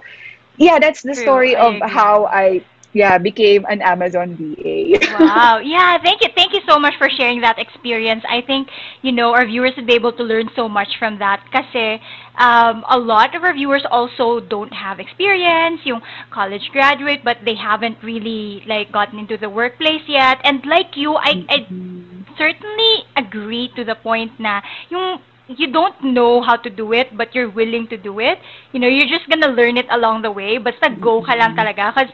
yeah, 0.62 0.80
that's 0.80 1.02
the 1.04 1.16
True, 1.16 1.26
story 1.26 1.56
I 1.56 1.56
of 1.56 1.78
agree. 1.78 1.90
how 1.90 2.26
I, 2.28 2.62
yeah, 2.94 3.18
became 3.18 3.66
an 3.70 3.82
Amazon 3.82 4.38
VA. 4.38 5.00
wow. 5.10 5.60
Yeah, 5.64 5.98
thank 6.04 6.22
you. 6.22 6.30
Thank 6.36 6.54
you 6.54 6.62
so 6.68 6.80
much 6.80 6.94
for 6.98 7.10
sharing 7.10 7.42
that 7.42 7.60
experience. 7.60 8.24
I 8.30 8.42
think, 8.42 8.70
you 9.02 9.12
know, 9.12 9.34
our 9.34 9.46
viewers 9.46 9.74
would 9.78 9.88
be 9.88 9.94
able 9.94 10.14
to 10.14 10.24
learn 10.24 10.50
so 10.56 10.68
much 10.70 10.90
from 11.00 11.20
that 11.20 11.44
kasi 11.52 12.00
um, 12.38 12.84
a 12.90 12.98
lot 12.98 13.36
of 13.36 13.44
our 13.44 13.54
viewers 13.54 13.84
also 13.92 14.40
don't 14.40 14.74
have 14.74 15.00
experience, 15.00 15.82
yung 15.86 16.02
college 16.32 16.70
graduate, 16.72 17.22
but 17.24 17.38
they 17.46 17.56
haven't 17.56 17.98
really 18.04 18.64
like 18.68 18.92
gotten 18.92 19.20
into 19.20 19.38
the 19.38 19.50
workplace 19.50 20.04
yet. 20.08 20.40
And 20.44 20.66
like 20.66 20.96
you, 20.96 21.16
I, 21.16 21.36
I 21.50 21.58
certainly 22.38 23.04
agree 23.18 23.70
to 23.76 23.84
the 23.84 23.96
point 23.96 24.32
na 24.40 24.62
yung 24.90 25.20
you 25.58 25.72
don't 25.72 25.96
know 26.04 26.42
how 26.42 26.56
to 26.56 26.70
do 26.70 26.94
it 26.94 27.16
but 27.18 27.34
you're 27.36 27.50
willing 27.50 27.88
to 27.88 27.98
do 27.98 28.20
it. 28.20 28.40
You 28.72 28.80
know, 28.80 28.88
you're 28.88 29.08
just 29.08 29.30
gonna 29.30 29.48
learn 29.48 29.78
it 29.78 29.88
along 29.92 30.22
the 30.22 30.32
way. 30.32 30.58
Basta 30.58 30.90
go 30.90 31.22
ka 31.22 31.34
lang 31.34 31.56
mm-hmm. 31.56 31.60
talaga. 31.60 31.94
Because 31.94 32.12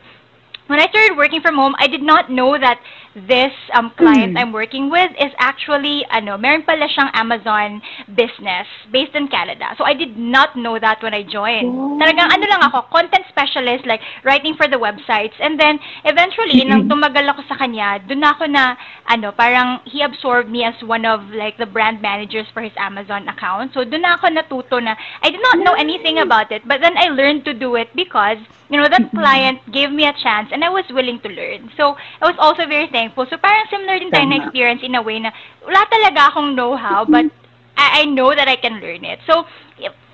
when 0.68 0.80
I 0.80 0.88
started 0.88 1.18
working 1.18 1.42
from 1.42 1.56
home, 1.56 1.76
I 1.80 1.88
did 1.88 2.02
not 2.02 2.30
know 2.30 2.58
that 2.58 2.80
this 3.26 3.54
um, 3.74 3.90
client 3.98 4.28
Mm. 4.28 4.40
I'm 4.40 4.52
working 4.52 4.90
with 4.90 5.12
is 5.18 5.32
actually, 5.40 6.06
ano, 6.12 6.38
meron 6.38 6.64
pala 6.64 6.86
siyang 6.86 7.10
Amazon 7.14 7.82
business 8.14 8.68
based 8.92 9.16
in 9.16 9.28
Canada. 9.28 9.74
So 9.78 9.86
I 9.86 9.94
did 9.94 10.18
not 10.18 10.56
know 10.56 10.78
that 10.78 11.02
when 11.02 11.14
I 11.14 11.24
joined. 11.24 11.74
Oh. 11.74 11.98
Talagang 11.98 12.30
ano 12.30 12.46
lang 12.46 12.62
ako, 12.68 12.92
content 12.94 13.26
specialist, 13.30 13.86
like 13.86 14.02
writing 14.24 14.54
for 14.54 14.68
the 14.68 14.78
websites. 14.78 15.34
And 15.40 15.58
then 15.58 15.80
eventually, 16.06 16.62
nang 16.66 16.86
Mm-mm. 16.86 16.94
tumagal 16.94 17.26
ako 17.34 17.42
sa 17.50 17.58
kanya, 17.58 17.98
doon 18.06 18.22
ako 18.22 18.46
na, 18.46 18.76
ano, 19.10 19.32
parang 19.32 19.80
he 19.86 20.02
absorbed 20.04 20.50
me 20.50 20.64
as 20.64 20.78
one 20.84 21.06
of 21.06 21.26
like 21.34 21.58
the 21.58 21.66
brand 21.66 22.02
managers 22.02 22.46
for 22.54 22.62
his 22.62 22.76
Amazon 22.78 23.26
account. 23.28 23.74
So 23.74 23.82
doon 23.88 24.06
na 24.06 24.20
ako 24.20 24.30
natuto 24.30 24.78
na 24.84 24.94
I 25.24 25.32
did 25.32 25.42
not 25.42 25.64
know 25.64 25.74
anything 25.74 26.20
about 26.20 26.52
it, 26.52 26.68
but 26.68 26.82
then 26.82 26.98
I 26.98 27.10
learned 27.10 27.46
to 27.46 27.54
do 27.54 27.76
it 27.76 27.90
because, 27.96 28.38
you 28.70 28.78
know, 28.78 28.90
that 28.90 29.10
client 29.16 29.64
gave 29.72 29.90
me 29.90 30.06
a 30.06 30.14
chance 30.14 30.52
and 30.52 30.64
I 30.64 30.70
was 30.70 30.86
willing 30.92 31.20
to 31.24 31.30
learn. 31.30 31.72
So 31.78 31.96
I 32.22 32.28
was 32.28 32.36
also 32.38 32.68
very 32.68 32.86
thankful. 32.88 33.07
So 33.16 33.38
parang 33.38 33.68
similar 33.70 34.00
din 34.00 34.12
tayo 34.12 34.26
na 34.28 34.44
experience 34.44 34.82
in 34.84 34.96
a 34.96 35.02
way 35.02 35.20
na 35.20 35.32
wala 35.64 35.86
talaga 35.88 36.32
akong 36.32 36.56
know-how, 36.56 37.06
but 37.06 37.26
I, 37.78 38.02
I 38.02 38.06
know 38.06 38.34
that 38.34 38.48
I 38.48 38.58
can 38.58 38.82
learn 38.82 39.06
it. 39.06 39.20
So, 39.30 39.46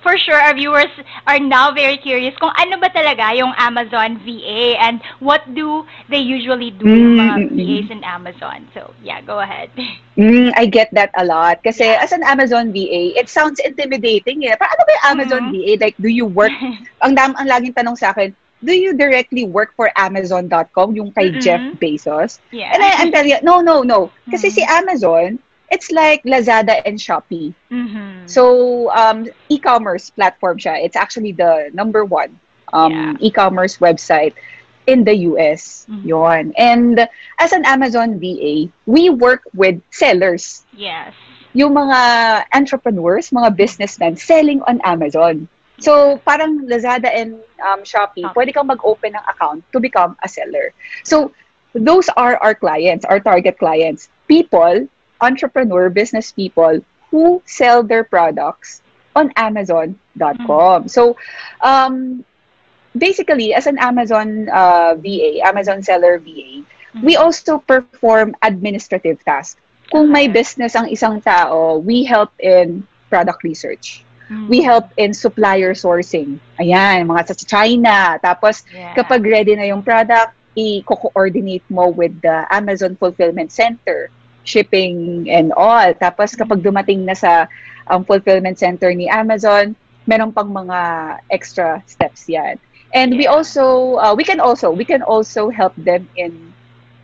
for 0.03 0.17
sure, 0.19 0.35
our 0.35 0.53
viewers 0.53 0.91
are 1.25 1.39
now 1.39 1.71
very 1.71 1.95
curious 1.97 2.35
kung 2.35 2.51
ano 2.59 2.75
ba 2.75 2.91
talaga 2.91 3.31
yung 3.39 3.55
Amazon 3.55 4.19
VA 4.19 4.75
and 4.83 4.99
what 5.23 5.47
do 5.55 5.87
they 6.11 6.19
usually 6.19 6.71
do 6.75 6.83
mga 6.83 7.47
Mm, 7.47 7.55
mm. 7.55 7.55
VAs 7.55 7.87
in 7.89 8.03
Amazon. 8.03 8.67
So, 8.75 8.93
yeah, 9.01 9.21
go 9.23 9.39
ahead. 9.39 9.71
Mm, 10.13 10.53
I 10.53 10.69
get 10.69 10.93
that 10.93 11.09
a 11.17 11.25
lot. 11.25 11.63
Kasi 11.65 11.89
as 11.89 12.11
an 12.13 12.21
Amazon 12.21 12.69
VA, 12.69 13.17
it 13.17 13.29
sounds 13.33 13.57
intimidating. 13.57 14.45
Eh. 14.45 14.53
Parang 14.53 14.77
ano 14.77 14.83
ba 14.85 14.91
yung 14.93 15.07
Amazon 15.09 15.41
Mhm. 15.49 15.53
VA? 15.57 15.71
Like, 15.81 15.97
do 15.97 16.05
you 16.05 16.29
work, 16.29 16.53
ang, 17.01 17.17
dam, 17.17 17.33
ang 17.33 17.49
laging 17.49 17.73
tanong 17.73 17.97
sa 17.97 18.13
akin, 18.13 18.29
do 18.63 18.73
you 18.73 18.95
directly 18.95 19.43
work 19.45 19.75
for 19.75 19.91
Amazon.com, 19.95 20.95
yung 20.95 21.11
kay 21.11 21.29
Mm-mm. 21.31 21.41
Jeff 21.43 21.61
Bezos? 21.79 22.39
yeah. 22.51 22.71
And 22.73 22.81
I, 22.81 23.03
I'm 23.03 23.11
telling 23.11 23.29
you, 23.29 23.41
no, 23.43 23.59
no, 23.61 23.83
no. 23.83 24.11
Kasi 24.31 24.47
Mhm. 24.49 24.55
si 24.55 24.63
Amazon, 24.63 25.39
it's 25.69 25.91
like 25.91 26.23
Lazada 26.23 26.79
and 26.85 26.97
Shopee. 26.97 27.53
Mhm. 27.71 28.29
So, 28.29 28.89
um, 28.93 29.27
e-commerce 29.49 30.09
platform 30.09 30.57
siya. 30.57 30.79
It's 30.83 30.95
actually 30.95 31.33
the 31.33 31.69
number 31.73 32.05
one 32.05 32.39
um, 32.73 32.89
Yeah. 32.91 33.13
e-commerce 33.29 33.77
website 33.77 34.33
in 34.87 35.03
the 35.05 35.13
US. 35.29 35.85
Mhm. 35.87 36.03
Yon. 36.05 36.43
And 36.57 36.95
as 37.37 37.51
an 37.53 37.63
Amazon 37.69 38.17
VA, 38.19 38.71
we 38.85 39.09
work 39.13 39.45
with 39.53 39.77
sellers. 39.91 40.65
yes. 40.73 41.13
Yung 41.53 41.77
mga 41.77 41.99
entrepreneurs, 42.49 43.29
mga 43.29 43.53
businessmen 43.53 44.17
selling 44.17 44.65
on 44.65 44.81
Amazon. 44.81 45.45
So, 45.79 46.17
parang 46.25 46.67
Lazada 46.69 47.09
and 47.09 47.41
um, 47.65 47.81
Shopee, 47.81 48.21
Shopee. 48.21 48.33
pwede 48.35 48.53
kang 48.53 48.67
mag-open 48.67 49.15
ng 49.15 49.25
account 49.27 49.63
to 49.73 49.79
become 49.79 50.15
a 50.23 50.29
seller. 50.29 50.73
So, 51.03 51.33
those 51.73 52.09
are 52.13 52.37
our 52.37 52.53
clients, 52.53 53.05
our 53.05 53.19
target 53.19 53.57
clients. 53.57 54.09
People, 54.27 54.87
entrepreneur, 55.21 55.89
business 55.89 56.31
people 56.31 56.79
who 57.09 57.41
sell 57.45 57.83
their 57.83 58.03
products 58.03 58.81
on 59.15 59.31
Amazon.com. 59.35 60.87
So, 60.87 61.17
um, 61.61 62.23
basically, 62.97 63.53
as 63.53 63.67
an 63.67 63.77
Amazon 63.77 64.49
uh, 64.49 64.95
VA, 64.95 65.41
Amazon 65.45 65.81
seller 65.81 66.19
VA, 66.19 66.63
we 67.01 67.15
also 67.17 67.57
perform 67.59 68.35
administrative 68.41 69.23
tasks. 69.25 69.59
Kung 69.91 70.11
may 70.11 70.29
Okay. 70.29 70.33
business 70.41 70.75
ang 70.77 70.89
isang 70.89 71.21
tao, 71.21 71.77
we 71.81 72.03
help 72.05 72.31
in 72.39 72.85
product 73.09 73.43
research. 73.43 74.05
We 74.29 74.61
help 74.61 74.89
in 74.97 75.13
supplier 75.13 75.73
sourcing. 75.73 76.39
Ayan, 76.59 77.05
mga 77.07 77.31
sa 77.31 77.35
China. 77.45 78.17
Tapos, 78.19 78.63
Yeah. 78.71 78.95
kapag 78.95 79.21
ready 79.23 79.55
na 79.55 79.67
yung 79.67 79.83
product, 79.83 80.33
i-coordinate 80.55 81.65
mo 81.69 81.89
with 81.89 82.13
the 82.21 82.45
Amazon 82.53 82.95
Fulfillment 82.97 83.51
Center, 83.51 84.09
shipping 84.43 85.25
and 85.29 85.51
all. 85.55 85.93
Tapos, 85.97 86.35
kapag 86.35 86.61
dumating 86.61 87.05
na 87.05 87.13
sa 87.17 87.47
um, 87.89 88.03
fulfillment 88.05 88.59
center 88.59 88.93
ni 88.93 89.09
Amazon, 89.09 89.75
meron 90.05 90.31
pang 90.31 90.51
mga 90.51 90.79
extra 91.31 91.81
steps 91.87 92.27
yan. 92.27 92.59
And 92.93 93.17
we 93.17 93.25
Yeah. 93.25 93.33
also, 93.33 93.97
uh, 93.97 94.13
we 94.13 94.23
can 94.23 94.39
also, 94.39 94.69
we 94.69 94.85
can 94.85 95.01
also 95.01 95.49
help 95.49 95.73
them 95.79 96.05
in 96.15 96.53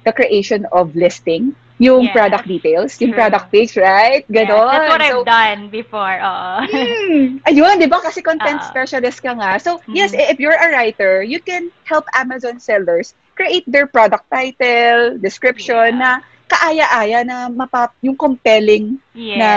the 0.06 0.14
creation 0.14 0.68
of 0.72 0.94
listing, 0.96 1.56
yung 1.80 2.04
Yes. 2.04 2.14
product 2.14 2.46
details, 2.46 2.92
yung 3.00 3.16
True. 3.16 3.20
product 3.24 3.48
page, 3.50 3.72
right? 3.80 4.28
Yes, 4.28 4.52
Ganon. 4.52 4.68
that's 4.68 4.90
what 4.92 5.02
So, 5.02 5.08
I've 5.24 5.26
done 5.26 5.62
before. 5.72 6.16
Oo. 6.20 6.52
Hmm. 6.68 7.24
Ayun, 7.50 7.80
di 7.80 7.88
ba? 7.88 8.04
Kasi 8.04 8.20
content 8.20 8.60
Ah. 8.60 8.68
specialist 8.68 9.24
ka 9.24 9.32
nga. 9.32 9.56
So, 9.58 9.80
yes, 9.88 10.12
Mhm. 10.12 10.36
if 10.36 10.38
you're 10.44 10.60
a 10.60 10.70
writer, 10.76 11.24
you 11.24 11.40
can 11.40 11.72
help 11.88 12.04
Amazon 12.12 12.60
sellers 12.60 13.16
create 13.40 13.64
their 13.66 13.88
product 13.88 14.28
title, 14.28 15.16
description, 15.18 15.96
Yeah. 15.96 16.20
na 16.20 16.28
kaaya-aya 16.50 17.22
na 17.22 17.46
mapap 17.48 17.94
yung 18.02 18.18
compelling 18.18 18.98
yeah. 19.14 19.38
na 19.38 19.50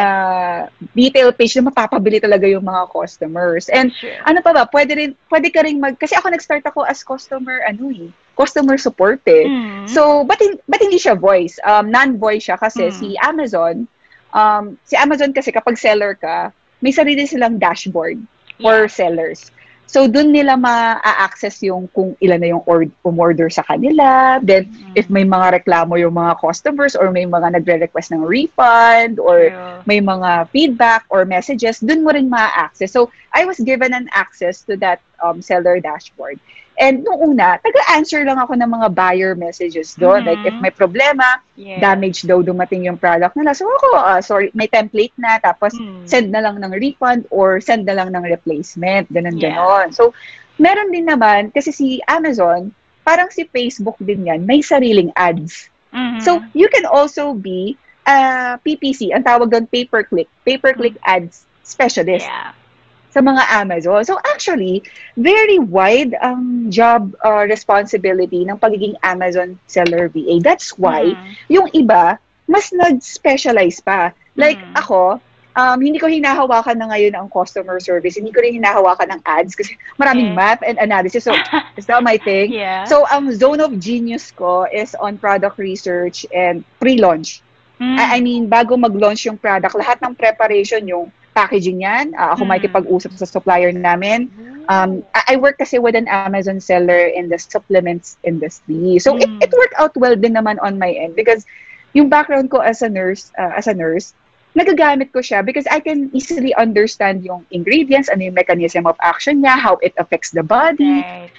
detail 0.93 1.33
page 1.33 1.57
na 1.57 1.73
mapapabili 1.73 2.21
talaga 2.21 2.45
yung 2.45 2.63
mga 2.63 2.93
customers. 2.93 3.73
And 3.73 3.89
True. 3.97 4.13
ano 4.29 4.45
pa 4.45 4.53
ba, 4.53 4.69
pwede 4.69 4.93
rin, 4.93 5.11
pwede 5.33 5.49
ka 5.49 5.65
rin 5.65 5.81
mag, 5.81 5.97
kasi 5.97 6.13
ako 6.13 6.29
nag-start 6.29 6.63
ako 6.69 6.85
as 6.85 7.01
customer, 7.01 7.65
ano 7.65 7.89
eh, 7.89 8.13
customer 8.37 8.77
support 8.77 9.25
eh. 9.25 9.49
Mhm. 9.49 9.89
So, 9.89 10.23
but, 10.29 10.37
hin- 10.37 10.61
but 10.69 10.85
hindi 10.85 11.01
siya 11.01 11.17
voice. 11.17 11.57
Um, 11.65 11.89
non-voice 11.89 12.53
siya 12.53 12.61
kasi 12.61 12.93
Mm. 12.93 12.95
si 12.95 13.09
Amazon, 13.25 13.89
um, 14.37 14.77
si 14.85 14.95
Amazon 14.95 15.33
kasi 15.33 15.49
kapag 15.49 15.81
seller 15.81 16.13
ka, 16.13 16.53
may 16.85 16.93
sarili 16.93 17.25
silang 17.25 17.57
dashboard 17.57 18.21
for 18.61 18.85
Yeah. 18.85 18.93
sellers. 18.93 19.49
So, 19.93 20.09
dun 20.09 20.33
nila 20.33 20.57
ma-access 20.57 21.61
yung 21.61 21.85
kung 21.93 22.17
ilan 22.17 22.41
na 22.41 22.49
yung 22.57 22.65
or- 22.65 22.89
umorder 23.05 23.53
sa 23.53 23.61
kanila. 23.61 24.41
Then, 24.41 24.73
Mm. 24.73 24.97
if 24.97 25.13
may 25.13 25.29
mga 25.29 25.61
reklamo 25.61 26.01
yung 26.01 26.17
mga 26.17 26.41
customers 26.41 26.97
or 26.97 27.13
may 27.13 27.29
mga 27.29 27.61
nagre-request 27.61 28.17
ng 28.17 28.25
refund 28.25 29.21
or 29.21 29.53
True. 29.53 29.85
may 29.85 30.01
mga 30.01 30.49
feedback 30.49 31.05
or 31.13 31.29
messages, 31.29 31.77
dun 31.85 32.01
mo 32.01 32.17
rin 32.17 32.33
ma-access. 32.33 32.89
So, 32.89 33.13
I 33.37 33.45
was 33.45 33.61
given 33.61 33.93
an 33.93 34.09
access 34.17 34.65
to 34.65 34.81
that 34.81 35.05
um, 35.21 35.45
seller 35.45 35.77
dashboard. 35.77 36.41
And 36.81 37.05
nung 37.05 37.35
una, 37.35 37.61
taga-answer 37.61 38.25
lang 38.25 38.41
ako 38.41 38.57
ng 38.57 38.71
mga 38.71 38.89
buyer 38.97 39.33
messages 39.37 39.93
doon. 39.97 40.25
Mhm. 40.25 40.29
Like, 40.29 40.43
if 40.49 40.57
may 40.59 40.73
problema, 40.73 41.41
Yeah. 41.55 41.79
damage 41.85 42.25
daw 42.25 42.41
dumating 42.41 42.89
yung 42.89 42.97
product 42.97 43.37
nila. 43.37 43.53
So, 43.53 43.69
ako, 43.69 43.89
ah, 43.97 44.21
sorry, 44.25 44.49
may 44.57 44.67
template 44.67 45.13
na, 45.21 45.37
tapos 45.39 45.77
Mm. 45.77 46.09
send 46.09 46.27
na 46.33 46.41
lang 46.41 46.57
ng 46.59 46.73
refund 46.73 47.29
or 47.29 47.61
send 47.61 47.85
na 47.85 47.93
lang 47.93 48.11
ng 48.11 48.25
replacement. 48.25 49.07
Ganun, 49.13 49.37
Yeah. 49.37 49.53
ganon. 49.53 49.93
So, 49.93 50.17
meron 50.57 50.91
din 50.91 51.07
naman, 51.07 51.53
kasi 51.53 51.73
si 51.73 52.01
Amazon, 52.09 52.73
parang 53.03 53.29
si 53.29 53.45
Facebook 53.51 53.99
din 54.01 54.31
yan, 54.31 54.47
may 54.47 54.63
sariling 54.63 55.13
ads. 55.15 55.69
Mhm. 55.93 56.25
So, 56.25 56.41
you 56.57 56.71
can 56.73 56.89
also 56.89 57.37
be 57.37 57.77
a 58.09 58.59
PPC, 58.59 59.15
ang 59.15 59.23
tawag 59.23 59.53
doon 59.53 59.71
pay-per-click, 59.71 60.27
pay-per-click 60.43 60.99
ads 61.07 61.47
specialist 61.63 62.27
yeah. 62.27 62.51
Sa 63.13 63.21
mga 63.21 63.43
Amazon. 63.53 64.01
So, 64.09 64.17
actually, 64.25 64.81
very 65.21 65.61
wide 65.61 66.17
ang 66.19 66.73
job 66.73 67.13
uh, 67.21 67.45
responsibility 67.45 68.43
ng 68.49 68.57
pagiging 68.57 68.97
Amazon 69.05 69.61
seller 69.69 70.09
VA. 70.09 70.41
That's 70.41 70.73
why 70.81 71.13
Mhm. 71.13 71.33
yung 71.53 71.69
iba, 71.77 72.17
mas 72.49 72.73
nag-specialize 72.73 73.85
pa. 73.85 74.17
Like 74.35 74.65
Mhm. 74.65 74.81
ako, 74.81 75.21
um, 75.57 75.79
hindi 75.81 76.01
ko 76.01 76.09
hinahawakan 76.09 76.81
na 76.81 76.89
ngayon 76.93 77.15
ang 77.15 77.29
customer 77.29 77.79
service. 77.81 78.17
Hindi 78.17 78.33
ko 78.33 78.41
rin 78.41 78.57
hinahawakan 78.57 79.09
ng 79.17 79.21
ads 79.29 79.53
kasi 79.55 79.77
maraming 80.01 80.33
Okay. 80.33 80.37
math 80.37 80.63
and 80.65 80.81
analysis. 80.81 81.25
So, 81.29 81.33
it's 81.77 81.89
not 81.89 82.03
my 82.03 82.17
thing. 82.17 82.57
Yeah. 82.57 82.85
So, 82.89 83.05
ang 83.13 83.29
zone 83.37 83.61
of 83.61 83.77
genius 83.79 84.33
ko 84.33 84.65
is 84.69 84.97
on 84.97 85.19
product 85.21 85.59
research 85.61 86.25
and 86.33 86.65
pre-launch. 86.81 87.45
Mm. 87.81 87.99
I 87.99 88.05
I 88.17 88.19
mean, 88.21 88.49
bago 88.49 88.77
mag-launch 88.79 89.27
yung 89.29 89.37
product, 89.39 89.75
lahat 89.77 90.01
ng 90.01 90.15
preparation, 90.17 90.85
yung 90.89 91.13
packaging 91.35 91.83
yan, 91.83 92.13
ah, 92.17 92.33
ako 92.37 92.45
Mm. 92.45 92.51
makikipag-usap 92.53 93.13
sa 93.17 93.27
supplier 93.29 93.73
namin. 93.73 94.31
Um, 94.69 95.03
I, 95.13 95.35
I 95.35 95.37
work 95.37 95.59
kasi 95.59 95.79
with 95.79 95.97
an 95.97 96.09
Amazon 96.09 96.61
seller 96.61 97.09
in 97.09 97.29
the 97.29 97.39
supplements 97.39 98.13
industry. 98.23 98.97
So, 98.99 99.15
Mm. 99.15 99.21
it, 99.21 99.31
it 99.41 99.51
worked 99.53 99.77
out 99.79 99.93
well 99.97 100.15
din 100.17 100.35
naman 100.35 100.59
on 100.63 100.79
my 100.79 100.93
end 100.93 101.17
because 101.17 101.45
yung 101.93 102.09
background 102.09 102.51
ko 102.51 102.59
as 102.61 102.83
a 102.83 102.89
nurse, 102.89 103.33
uh, 103.39 103.53
as 103.57 103.67
a 103.67 103.75
nurse, 103.75 104.15
nagagamit 104.57 105.13
ko 105.13 105.21
siya 105.21 105.45
because 105.45 105.67
I 105.71 105.81
can 105.81 106.11
easily 106.13 106.49
understand 106.49 107.19
yung 107.19 107.41
ingredients, 107.47 108.05
ano 108.05 108.21
yung 108.23 108.31
mechanism 108.33 108.85
of 108.85 108.97
action 109.01 109.41
niya, 109.43 109.57
how 109.57 109.77
it 109.81 109.93
affects 109.97 110.31
the 110.31 110.43
body, 110.45 111.05
Right. 111.05 111.31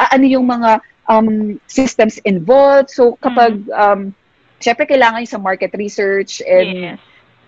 ah, 0.00 0.08
ano 0.12 0.24
yung 0.24 0.48
mga 0.48 0.80
um, 1.08 1.60
systems 1.68 2.18
involved. 2.24 2.90
So, 2.90 3.16
kapag, 3.20 3.68
um, 3.72 4.14
syempre, 4.60 4.88
kailangan 4.88 5.24
yung 5.26 5.34
sa 5.34 5.42
market 5.42 5.74
research 5.76 6.40
and 6.44 6.72
yes. 6.74 6.98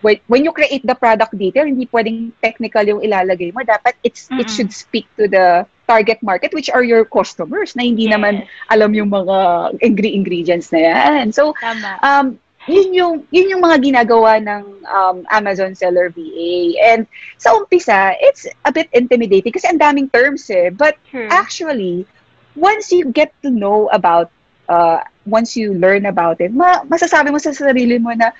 When, 0.01 0.17
when 0.27 0.43
you 0.43 0.51
create 0.51 0.85
the 0.85 0.95
product 0.95 1.37
detail, 1.37 1.65
hindi 1.65 1.87
pwedeng 1.91 2.31
technical 2.41 2.83
yung 2.83 3.01
ilalagay 3.01 3.53
mo. 3.53 3.61
Dapat 3.63 3.95
it's, 4.03 4.31
it 4.35 4.47
Mm-mm. 4.47 4.49
should 4.49 4.71
speak 4.73 5.07
to 5.17 5.27
the 5.27 5.65
target 5.87 6.17
market, 6.23 6.53
which 6.53 6.69
are 6.69 6.83
your 6.83 7.05
customers, 7.05 7.75
na 7.75 7.83
hindi 7.83 8.07
naman 8.09 8.41
Yes. 8.41 8.49
alam 8.69 8.91
yung 8.93 9.09
mga 9.09 9.37
ingre- 9.85 10.13
ingredients 10.13 10.71
na 10.73 10.79
yan. 10.79 11.31
So, 11.31 11.53
Tama. 11.61 12.01
um, 12.01 12.39
yun 12.65 12.89
yung, 12.93 13.13
yun 13.29 13.53
yung 13.53 13.61
mga 13.61 13.77
ginagawa 13.81 14.41
ng 14.41 14.63
um, 14.89 15.17
Amazon 15.29 15.75
Seller 15.77 16.09
VA. 16.09 16.73
And 16.81 17.05
sa 17.37 17.53
umpisa, 17.53 18.17
it's 18.17 18.49
a 18.65 18.71
bit 18.73 18.89
intimidating 18.93 19.53
kasi 19.53 19.69
ang 19.69 19.77
daming 19.77 20.09
terms 20.09 20.49
eh. 20.49 20.73
But 20.73 20.97
True. 21.13 21.29
actually, 21.29 22.09
once 22.57 22.89
you 22.91 23.13
get 23.13 23.29
to 23.45 23.53
know 23.53 23.85
about, 23.93 24.33
uh, 24.65 25.05
once 25.29 25.53
you 25.53 25.77
learn 25.77 26.05
about 26.09 26.41
it, 26.41 26.49
ma 26.49 26.81
masasabi 26.89 27.29
mo 27.29 27.37
sa 27.37 27.53
sarili 27.53 28.01
mo 28.01 28.09
na, 28.17 28.33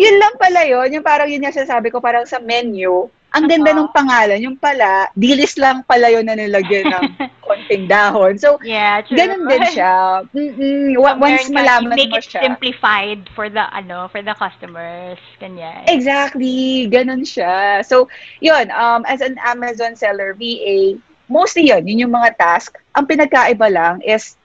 yun 0.00 0.16
lang 0.16 0.34
pala 0.40 0.64
yun. 0.64 0.88
Yung 0.96 1.04
parang 1.04 1.28
yun 1.28 1.44
yung 1.44 1.52
sasabi 1.52 1.92
ko, 1.92 2.00
parang 2.00 2.24
sa 2.24 2.40
menu, 2.40 3.12
ang 3.30 3.46
ganda 3.46 3.70
Oo. 3.70 3.86
ng 3.86 3.90
pangalan. 3.94 4.42
Yung 4.42 4.58
pala, 4.58 5.06
dilis 5.14 5.54
lang 5.54 5.86
pala 5.86 6.10
yun 6.10 6.26
na 6.26 6.34
nilagyan 6.34 6.90
ng 6.90 7.06
konting 7.46 7.86
dahon. 7.86 8.34
So, 8.40 8.58
yeah, 8.66 9.04
true. 9.06 9.14
ganun 9.14 9.46
din 9.46 9.62
siya. 9.70 10.24
Mm-mm. 10.34 10.98
Once 10.98 11.46
ka- 11.46 11.54
malaman 11.54 11.94
make 11.94 12.10
mo 12.10 12.18
it 12.18 12.26
siya. 12.26 12.42
simplified 12.42 13.28
for 13.36 13.46
the 13.46 13.62
ano, 13.70 14.10
for 14.10 14.18
the 14.24 14.34
customers. 14.34 15.20
Ganyan. 15.38 15.86
Exactly. 15.86 16.90
Ganun 16.90 17.22
siya. 17.22 17.86
So, 17.86 18.10
yun, 18.42 18.72
um, 18.74 19.06
as 19.06 19.22
an 19.22 19.38
Amazon 19.46 19.94
seller, 19.94 20.34
VA, 20.34 20.98
mostly 21.30 21.70
yun, 21.70 21.86
yun 21.86 22.10
yung 22.10 22.14
mga 22.14 22.34
task. 22.34 22.74
Ang 22.98 23.06
pinagkaiba 23.06 23.70
lang 23.70 24.02
is 24.02 24.39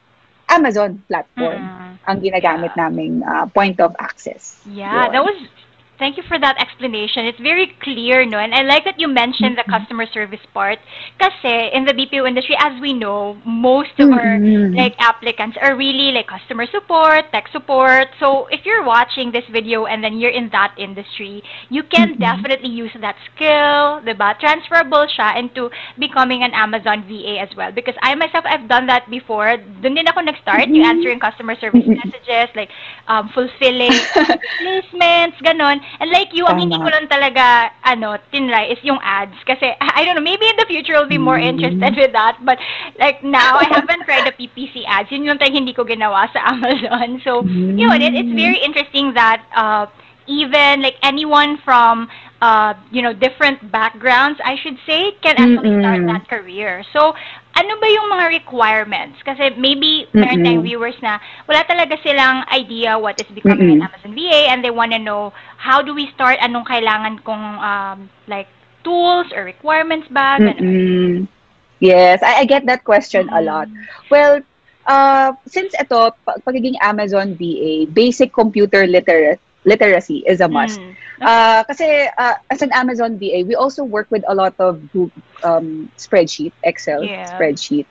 Amazon 0.47 1.01
platform 1.07 1.59
Mm. 1.59 1.91
ang 2.05 2.17
ginagamit 2.21 2.71
Yeah. 2.73 2.79
naming 2.85 3.23
uh, 3.23 3.45
point 3.49 3.79
of 3.79 3.95
access. 3.97 4.61
Yeah, 4.65 5.09
Yun. 5.09 5.11
that 5.13 5.23
was. 5.25 5.37
Thank 5.97 6.17
you 6.17 6.23
for 6.27 6.37
that 6.39 6.57
explanation. 6.59 7.25
It's 7.25 7.39
very 7.39 7.73
clear, 7.81 8.25
no? 8.25 8.37
And 8.39 8.53
I 8.53 8.61
like 8.63 8.83
that 8.85 8.99
you 8.99 9.07
mentioned 9.07 9.57
the 9.57 9.63
Mhm. 9.65 9.65
customer 9.69 10.05
service 10.07 10.43
part. 10.53 10.79
Kasi 11.19 11.69
in 11.73 11.85
the 11.85 11.93
BPO 11.93 12.25
industry, 12.25 12.55
as 12.59 12.79
we 12.81 12.93
know, 12.93 13.37
most 13.45 13.99
of 13.99 14.11
our 14.11 14.41
Mm-mm. 14.41 14.75
like 14.75 14.95
applicants 14.99 15.57
are 15.61 15.75
really 15.75 16.11
like 16.11 16.27
customer 16.27 16.65
support, 16.67 17.31
tech 17.31 17.47
support. 17.51 18.07
So 18.19 18.47
if 18.51 18.65
you're 18.65 18.83
watching 18.83 19.31
this 19.31 19.45
video 19.51 19.85
and 19.85 20.03
then 20.03 20.17
you're 20.19 20.31
in 20.35 20.49
that 20.51 20.73
industry, 20.77 21.43
you 21.69 21.83
can 21.83 22.17
Mhm. 22.17 22.19
definitely 22.19 22.69
use 22.69 22.91
that 23.01 23.15
skill, 23.33 24.01
diba? 24.03 24.37
Transferable 24.39 25.07
siya 25.07 25.37
into 25.39 25.69
becoming 25.99 26.43
an 26.43 26.51
Amazon 26.53 27.03
VA 27.07 27.39
as 27.39 27.49
well. 27.55 27.71
Because 27.71 27.95
I 28.01 28.15
myself, 28.15 28.45
I've 28.47 28.67
done 28.67 28.87
that 28.87 29.09
before. 29.09 29.57
Doon 29.57 29.95
din 29.95 30.07
ako 30.07 30.21
nag-start, 30.21 30.69
yung 30.73 30.83
Mhm. 30.83 30.83
answering 30.85 31.19
customer 31.19 31.55
service 31.59 31.85
Mhm. 31.85 32.01
messages, 32.03 32.49
like 32.55 32.69
um, 33.07 33.29
fulfilling 33.33 34.03
replacements, 34.59 35.37
ganon. 35.43 35.79
And 35.99 36.11
like 36.11 36.29
you, 36.33 36.45
ang 36.45 36.59
hindi 36.59 36.77
ko 36.77 36.89
lang 36.89 37.07
talaga, 37.07 37.71
ano, 37.83 38.17
tinry 38.31 38.71
is 38.71 38.79
yung 38.83 38.99
ads. 39.03 39.35
Kasi, 39.45 39.73
I 39.79 40.05
don't 40.05 40.15
know, 40.15 40.25
maybe 40.25 40.45
in 40.47 40.57
the 40.57 40.65
future 40.67 40.95
I'll 40.95 41.07
be 41.09 41.17
more 41.17 41.39
Mm. 41.39 41.49
interested 41.55 41.95
with 41.95 42.11
that. 42.13 42.37
But 42.43 42.59
like 42.99 43.23
now, 43.23 43.57
I 43.57 43.67
haven't 43.71 44.05
tried 44.05 44.25
the 44.25 44.33
PPC 44.39 44.83
ads. 44.87 45.11
Yun 45.11 45.23
yung 45.23 45.37
talagang 45.37 45.67
hindi 45.67 45.73
ko 45.73 45.83
ginawa 45.83 46.27
sa 46.33 46.39
Amazon. 46.53 47.21
So, 47.23 47.45
yun, 47.75 48.01
it, 48.01 48.13
it's 48.15 48.31
very 48.31 48.57
interesting 48.63 49.13
that 49.15 49.45
uh, 49.55 49.87
even 50.27 50.81
like 50.81 50.95
anyone 51.03 51.57
from 51.63 52.07
uh, 52.41 52.73
you 52.91 53.01
know 53.01 53.13
different 53.13 53.71
backgrounds, 53.71 54.39
I 54.43 54.55
should 54.61 54.77
say, 54.85 55.13
can 55.21 55.35
actually 55.37 55.73
start 55.77 56.01
Mm-mm. 56.01 56.07
that 56.07 56.27
career. 56.27 56.83
So, 56.93 57.13
ano 57.55 57.71
ba 57.79 57.87
yung 57.87 58.07
mga 58.11 58.25
requirements? 58.43 59.17
Kasi 59.23 59.55
maybe 59.55 60.05
meron 60.11 60.43
Mm-mm. 60.43 60.45
tayong 60.45 60.65
viewers 60.67 60.97
na 60.99 61.19
wala 61.47 61.63
talaga 61.63 61.95
silang 62.03 62.43
idea 62.51 62.99
what 62.99 63.15
is 63.19 63.27
becoming 63.31 63.71
an 63.71 63.79
Mm-mm. 63.79 63.87
Amazon 63.87 64.11
VA 64.13 64.51
and 64.51 64.59
they 64.63 64.71
want 64.71 64.91
to 64.91 64.99
know 64.99 65.31
how 65.57 65.81
do 65.81 65.95
we 65.95 66.11
start, 66.11 66.37
anong 66.43 66.67
kailangan 66.67 67.23
kong 67.23 67.43
um, 67.63 67.97
like 68.27 68.47
tools 68.83 69.31
or 69.31 69.43
requirements 69.43 70.07
ba? 70.11 70.37
Yes, 71.79 72.21
I, 72.23 72.43
I 72.43 72.45
get 72.45 72.65
that 72.67 72.83
question 72.83 73.29
a 73.31 73.41
lot. 73.41 73.67
Well, 74.09 74.41
uh, 74.85 75.33
since 75.47 75.73
ito, 75.79 76.11
pa- 76.25 76.39
pagiging 76.45 76.75
Amazon 76.81 77.35
VA, 77.35 77.85
basic 77.89 78.33
computer 78.33 78.87
liter- 78.87 79.39
literacy 79.65 80.23
is 80.27 80.39
a 80.41 80.47
must. 80.47 80.79
Mm. 80.79 80.95
Uh, 81.21 81.63
kasi 81.69 82.07
uh, 82.17 82.35
as 82.49 82.61
an 82.61 82.71
Amazon 82.73 83.17
VA, 83.19 83.43
we 83.45 83.55
also 83.55 83.83
work 83.83 84.07
with 84.11 84.23
a 84.27 84.35
lot 84.35 84.53
of 84.59 84.81
Google, 84.91 85.21
um, 85.43 85.91
spreadsheet, 85.97 86.53
Excel 86.63 87.09
Yeah. 87.09 87.25
spreadsheet. 87.25 87.85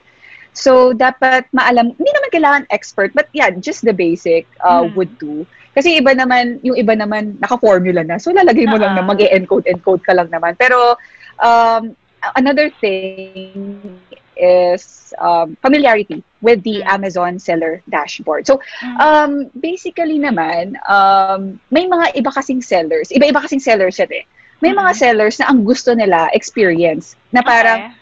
So, 0.55 0.93
dapat 0.93 1.51
maalam, 1.51 1.93
hindi 1.99 2.11
naman 2.15 2.29
kailangan 2.31 2.63
expert, 2.71 3.11
but 3.13 3.27
yeah, 3.33 3.51
just 3.51 3.83
the 3.83 3.91
basic 3.93 4.47
uh, 4.63 4.83
Mm. 4.83 4.93
would 4.95 5.17
do. 5.19 5.45
Kasi 5.75 5.99
iba 5.99 6.15
naman, 6.15 6.63
yung 6.63 6.79
iba 6.79 6.95
naman, 6.95 7.35
naka-formula 7.43 8.03
na. 8.07 8.15
So, 8.17 8.31
lalagay 8.31 8.67
mo 8.69 8.79
lang 8.79 8.95
na 8.95 9.03
mag-encode, 9.03 9.67
encode 9.67 10.03
ka 10.07 10.15
lang 10.15 10.31
naman. 10.31 10.55
Pero, 10.55 10.95
um, 11.43 11.91
another 12.39 12.71
thing 12.79 14.07
is 14.37 15.13
um, 15.19 15.55
familiarity 15.61 16.23
with 16.41 16.63
the 16.63 16.83
Mm. 16.83 16.93
Amazon 16.95 17.39
seller 17.39 17.81
dashboard. 17.89 18.45
So, 18.47 18.59
Mm. 18.81 18.97
um, 19.01 19.31
basically 19.59 20.19
naman, 20.19 20.75
um, 20.87 21.59
may 21.71 21.87
mga 21.87 22.15
iba 22.19 22.31
kasing 22.31 22.61
sellers, 22.63 23.09
iba-iba 23.11 23.41
kasing 23.41 23.61
sellers 23.63 23.97
yan 23.99 24.11
eh. 24.11 24.25
May 24.61 24.71
mga 24.71 24.91
Mhm. 24.91 24.99
sellers 24.99 25.35
na 25.39 25.51
ang 25.51 25.63
gusto 25.63 25.93
nila 25.93 26.29
experience, 26.33 27.15
na 27.31 27.41
parang 27.43 27.83
Okay. 27.83 27.93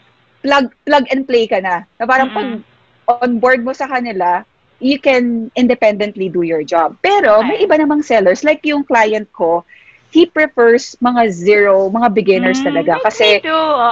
plug 0.44 0.66
plug 0.86 1.04
and 1.10 1.26
play 1.26 1.46
ka 1.46 1.58
na. 1.60 1.84
Na 1.98 2.04
parang 2.06 2.30
pag 2.30 2.46
Mm-mm. 2.46 2.62
on 3.08 3.38
board 3.38 3.64
mo 3.64 3.72
sa 3.72 3.86
kanila, 3.88 4.44
you 4.78 4.98
can 4.98 5.50
independently 5.56 6.28
do 6.28 6.42
your 6.42 6.62
job. 6.62 6.96
Pero 7.02 7.42
may 7.42 7.60
iba 7.62 7.76
namang 7.76 8.04
sellers, 8.04 8.44
like 8.44 8.60
yung 8.64 8.84
client 8.84 9.28
ko, 9.32 9.64
he 10.10 10.26
prefers 10.26 10.94
mga 11.02 11.30
zero, 11.30 11.90
mga 11.90 12.08
beginners 12.14 12.62
Mm, 12.62 12.66
talaga. 12.70 12.94
Kasi, 13.02 13.42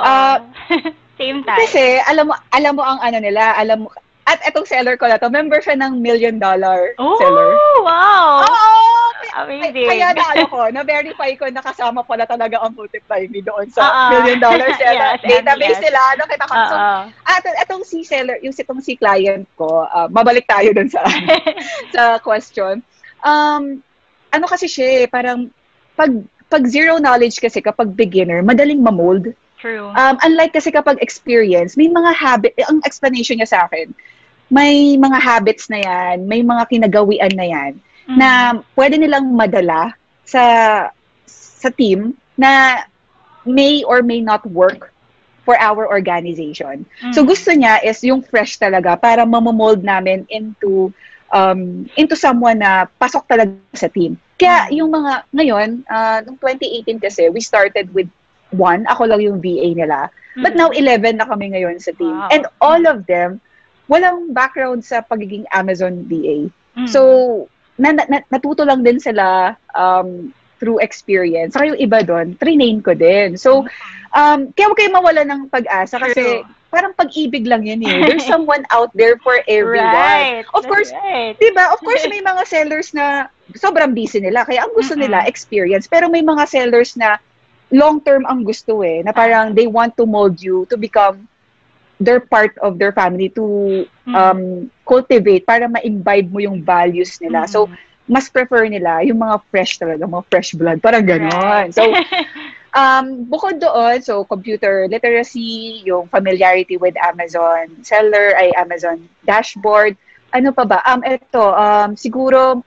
ah, 0.02 0.38
Same 1.22 1.46
time. 1.46 1.58
kasi 1.62 2.02
alam 2.02 2.26
mo, 2.26 2.34
alam 2.50 2.72
mo 2.74 2.82
ang 2.82 2.98
ano 2.98 3.18
nila, 3.22 3.54
alam 3.54 3.86
mo, 3.86 3.94
at 4.26 4.38
etong 4.46 4.66
seller 4.66 4.98
ko 4.98 5.06
na 5.06 5.18
to, 5.18 5.30
member 5.30 5.62
siya 5.62 5.78
ng 5.78 6.02
million 6.02 6.38
dollar 6.38 6.94
oh, 6.98 7.18
seller. 7.18 7.54
wow. 7.82 8.42
Oo! 8.42 8.70
Amazing. 9.32 9.88
Kaya 9.88 10.12
na 10.12 10.24
ano 10.36 10.44
ko, 10.50 10.60
na-verify 10.68 11.32
ko 11.40 11.48
nakasama 11.48 12.04
pala 12.04 12.28
talaga 12.28 12.60
ang 12.60 12.76
multiply 12.76 13.24
me 13.32 13.40
doon 13.40 13.64
sa 13.72 13.80
Oo. 13.82 14.02
million 14.18 14.38
dollar 14.38 14.68
seller. 14.82 15.16
Yes, 15.24 15.40
Database 15.40 15.78
yes. 15.80 15.84
nila, 15.88 16.00
ano, 16.12 16.22
kita 16.28 16.44
ko. 16.44 16.54
So, 16.54 16.76
Oo. 16.76 17.00
at 17.24 17.42
itong 17.64 17.84
si 17.86 17.98
seller, 18.04 18.36
yung 18.44 18.52
itong 18.52 18.82
si 18.84 18.94
client 19.00 19.48
ko, 19.56 19.88
ah, 19.88 20.06
mabalik 20.06 20.44
tayo 20.44 20.70
dun 20.76 20.90
sa 20.92 21.00
sa 21.94 22.02
question. 22.20 22.84
Um, 23.24 23.80
ano 24.32 24.44
kasi 24.46 24.68
siya 24.68 25.04
eh, 25.04 25.06
parang 25.08 25.48
pag 25.96 26.12
pag 26.52 26.68
zero 26.68 27.00
knowledge 27.00 27.40
kasi 27.40 27.64
kapag 27.64 27.96
beginner, 27.96 28.44
madaling 28.44 28.84
mamold. 28.84 29.32
True. 29.62 29.94
Um, 29.94 30.18
unlike 30.26 30.52
kasi 30.52 30.74
kapag 30.74 30.98
experience, 30.98 31.78
may 31.78 31.86
mga 31.86 32.10
habit, 32.18 32.52
eh, 32.58 32.66
ang 32.66 32.82
explanation 32.82 33.38
niya 33.38 33.46
sa 33.46 33.60
akin, 33.70 33.94
may 34.50 34.98
mga 34.98 35.18
habits 35.22 35.70
na 35.70 35.78
yan, 35.80 36.26
may 36.26 36.42
mga 36.42 36.66
kinagawian 36.68 37.32
na 37.38 37.46
yan, 37.46 37.72
Mm. 38.10 38.18
na 38.18 38.28
pwede 38.74 38.98
nilang 38.98 39.30
madala 39.30 39.94
sa 40.26 40.42
sa 41.30 41.70
team 41.70 42.18
na 42.34 42.82
may 43.46 43.86
or 43.86 44.02
may 44.02 44.18
not 44.18 44.42
work 44.50 44.90
for 45.46 45.54
our 45.58 45.86
organization. 45.86 46.82
Mm. 46.98 47.14
So 47.14 47.22
gusto 47.22 47.54
niya 47.54 47.78
is 47.86 48.02
yung 48.02 48.26
fresh 48.26 48.58
talaga 48.58 48.98
para 48.98 49.22
mamomold 49.22 49.86
namin 49.86 50.26
into 50.26 50.90
um, 51.30 51.86
into 51.94 52.18
someone 52.18 52.58
na 52.58 52.90
pasok 52.98 53.24
talaga 53.30 53.54
sa 53.78 53.86
team. 53.86 54.18
Kaya 54.36 54.66
Mm. 54.66 54.70
yung 54.82 54.90
mga 54.90 55.12
ngayon, 55.30 55.68
uh, 55.86 56.18
noong 56.26 56.38
2018 56.42 56.98
kasi, 56.98 57.30
we 57.30 57.38
started 57.38 57.86
with 57.94 58.10
one. 58.52 58.84
Ako 58.86 59.08
lang 59.08 59.20
yung 59.20 59.38
VA 59.40 59.72
nila. 59.72 60.08
But 60.38 60.56
Mm. 60.56 60.60
now 60.60 60.70
11 60.72 61.20
na 61.20 61.28
kami 61.28 61.52
ngayon 61.52 61.76
sa 61.76 61.92
team. 61.92 62.16
Wow. 62.16 62.32
And 62.32 62.42
all 62.60 62.82
of 62.88 63.04
them, 63.04 63.40
walang 63.88 64.32
background 64.32 64.80
sa 64.80 65.04
pagiging 65.04 65.44
Amazon 65.52 66.08
VA. 66.08 66.48
Mm. 66.72 66.88
So, 66.88 67.00
na, 67.76 67.92
na, 67.92 68.24
natuto 68.32 68.64
lang 68.64 68.80
din 68.80 68.96
sila 68.96 69.56
um, 69.76 70.32
through 70.56 70.80
experience. 70.80 71.52
Saka 71.52 71.74
yung 71.74 71.80
iba 71.80 72.00
doon, 72.00 72.38
trinain 72.38 72.80
ko 72.80 72.94
din. 72.96 73.36
So, 73.36 73.66
um, 74.14 74.54
kaya 74.54 74.66
huwag 74.70 74.78
kayo 74.78 74.90
mawala 74.94 75.26
ng 75.26 75.50
pag-asa 75.50 75.98
kasi 75.98 76.22
True. 76.40 76.46
parang 76.70 76.94
pag-ibig 76.94 77.44
lang 77.44 77.66
yan 77.66 77.82
eh. 77.84 78.08
There's 78.08 78.24
someone 78.32 78.64
out 78.72 78.88
there 78.96 79.18
for 79.20 79.42
everyone. 79.50 79.90
Right. 79.92 80.46
Of 80.54 80.64
course, 80.64 80.94
right. 80.94 81.36
Diba? 81.36 81.68
Of 81.74 81.82
course, 81.82 82.06
may 82.12 82.22
mga 82.22 82.46
sellers 82.46 82.94
na 82.94 83.26
sobrang 83.58 83.92
busy 83.92 84.22
nila. 84.22 84.46
Kaya 84.46 84.64
ang 84.64 84.72
gusto 84.72 84.94
Mm-mm. 84.96 85.10
nila, 85.10 85.26
experience. 85.28 85.90
Pero 85.90 86.08
may 86.08 86.22
mga 86.22 86.46
sellers 86.48 86.94
na 86.96 87.18
long-term 87.72 88.28
ang 88.28 88.44
gusto 88.44 88.84
eh. 88.84 89.00
Na 89.00 89.10
parang 89.10 89.56
they 89.56 89.66
want 89.66 89.96
to 89.96 90.04
mold 90.04 90.38
you 90.38 90.68
to 90.68 90.76
become 90.76 91.24
their 91.96 92.20
part 92.20 92.52
of 92.60 92.76
their 92.78 92.92
family 92.92 93.30
to 93.32 93.86
Mm. 94.02 94.14
um, 94.18 94.40
cultivate 94.82 95.46
para 95.46 95.70
ma-imbibe 95.70 96.26
mo 96.26 96.42
yung 96.42 96.58
values 96.58 97.22
nila. 97.22 97.46
So, 97.46 97.70
mas 98.02 98.26
prefer 98.26 98.66
nila 98.66 99.06
yung 99.06 99.22
mga 99.22 99.38
fresh 99.46 99.78
talaga, 99.78 100.02
mga 100.02 100.26
fresh 100.26 100.58
blood. 100.58 100.82
Parang 100.82 101.06
ganon. 101.06 101.70
So, 101.70 101.86
um, 102.74 103.22
bukod 103.30 103.62
doon, 103.62 104.02
so 104.02 104.26
computer 104.26 104.90
literacy, 104.90 105.86
yung 105.86 106.10
familiarity 106.10 106.74
with 106.74 106.98
Amazon 106.98 107.70
seller, 107.86 108.34
ay 108.34 108.50
Amazon 108.58 109.06
dashboard, 109.22 109.94
ano 110.34 110.50
pa 110.50 110.66
ba? 110.66 110.82
Um, 110.82 111.06
ito, 111.06 111.44
um, 111.54 111.94
siguro, 111.94 112.66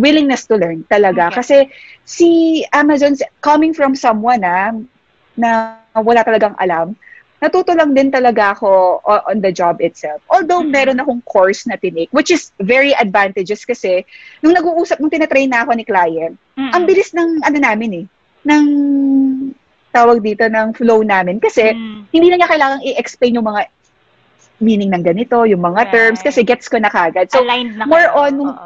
willingness 0.00 0.48
to 0.48 0.56
learn 0.56 0.80
talaga. 0.88 1.28
Okay. 1.28 1.36
Kasi 1.36 1.56
si 2.02 2.28
Amazon, 2.72 3.14
coming 3.38 3.76
from 3.76 3.92
someone 3.92 4.40
ah, 4.42 4.72
na 5.36 5.48
wala 5.94 6.24
talagang 6.24 6.56
alam, 6.56 6.96
natuto 7.38 7.72
lang 7.72 7.92
din 7.92 8.08
talaga 8.08 8.52
ako 8.52 9.00
on 9.04 9.40
the 9.40 9.52
job 9.52 9.80
itself. 9.80 10.20
Although 10.28 10.60
Mhm. 10.60 10.72
meron 10.72 11.00
akong 11.00 11.20
course 11.24 11.64
na 11.64 11.76
tinake, 11.76 12.12
which 12.12 12.28
is 12.28 12.52
very 12.60 12.92
advantageous 12.92 13.64
kasi 13.64 14.04
nung 14.40 14.52
nag-uusap, 14.52 15.00
nung 15.00 15.12
tinatrain 15.12 15.48
na 15.48 15.64
ako 15.64 15.72
ni 15.72 15.84
client, 15.84 16.36
Mm-mm. 16.56 16.72
ang 16.72 16.84
bilis 16.84 17.12
ng 17.12 17.40
ano 17.40 17.56
namin 17.56 18.04
eh, 18.04 18.06
ng 18.44 18.64
tawag 19.90 20.20
dito 20.20 20.46
ng 20.46 20.76
flow 20.76 21.02
namin 21.02 21.40
kasi 21.40 21.72
Mm. 21.72 22.06
hindi 22.12 22.26
na 22.30 22.36
niya 22.40 22.50
kailangang 22.50 22.84
i-explain 22.86 23.36
yung 23.36 23.48
mga 23.48 23.68
meaning 24.60 24.92
ng 24.92 25.00
ganito, 25.02 25.48
yung 25.48 25.64
mga 25.64 25.88
Right. 25.88 25.92
terms 25.92 26.20
kasi 26.20 26.44
gets 26.44 26.68
ko 26.68 26.76
na 26.76 26.92
kagad. 26.92 27.32
So, 27.32 27.40
Aligned 27.40 27.80
na 27.80 27.88
more 27.88 28.04
kayo. 28.04 28.20
on 28.20 28.32
nung-. 28.36 28.56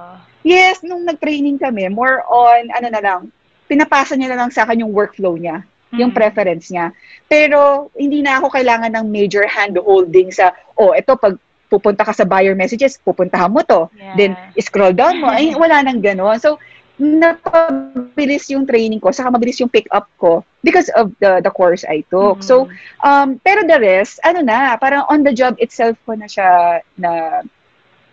Yes, 0.45 0.85
nung 0.85 1.03
nag-training 1.09 1.57
kami, 1.59 1.89
more 1.89 2.23
on 2.29 2.69
ano 2.71 2.89
na 2.93 3.01
lang, 3.01 3.21
pinapasa 3.65 4.15
niya 4.15 4.37
na 4.37 4.45
lang 4.45 4.51
sa 4.53 4.69
akin 4.69 4.85
yung 4.85 4.93
workflow 4.93 5.35
niya, 5.41 5.65
yung 5.97 6.13
Mm. 6.13 6.19
preference 6.21 6.69
niya. 6.69 6.93
Pero 7.27 7.89
hindi 7.97 8.21
na 8.21 8.39
ako 8.39 8.53
kailangan 8.53 8.93
ng 8.93 9.07
major 9.09 9.49
hand-holding 9.49 10.29
sa, 10.31 10.53
oh, 10.77 10.93
ito 10.93 11.17
pag 11.17 11.41
pupunta 11.73 12.05
ka 12.05 12.13
sa 12.13 12.29
buyer 12.29 12.55
messages, 12.55 13.01
pupuntahan 13.01 13.51
mo 13.51 13.65
to. 13.65 13.89
Yeah. 13.97 14.15
Then, 14.15 14.33
scroll 14.61 14.95
down 14.95 15.19
mo. 15.19 15.33
Ay, 15.33 15.57
wala 15.57 15.83
nang 15.83 16.05
gano'n. 16.05 16.39
So, 16.39 16.61
napabilis 16.95 18.47
yung 18.55 18.71
training 18.71 19.03
ko, 19.03 19.11
saka 19.11 19.27
mabilis 19.33 19.59
yung 19.59 19.73
pick 19.73 19.91
up 19.91 20.07
ko 20.15 20.47
because 20.63 20.87
of 20.95 21.11
the 21.19 21.43
the 21.43 21.51
course 21.51 21.83
I 21.83 22.07
took. 22.07 22.39
Mm. 22.39 22.47
So, 22.47 22.71
um, 23.03 23.43
pero 23.43 23.67
the 23.67 23.83
rest, 23.83 24.23
ano 24.23 24.47
na, 24.47 24.79
parang 24.79 25.03
on 25.11 25.27
the 25.27 25.35
job 25.35 25.59
itself 25.59 25.99
ko 26.07 26.15
na 26.15 26.31
siya 26.31 26.79
na 26.95 27.43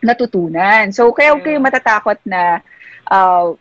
natutunan. 0.03 0.89
So, 0.93 1.11
kaya 1.13 1.33
huwag 1.33 1.43
True. 1.43 1.47
kayo 1.47 1.59
matatakot 1.61 2.19
na 2.25 2.59
uh, 3.09 3.53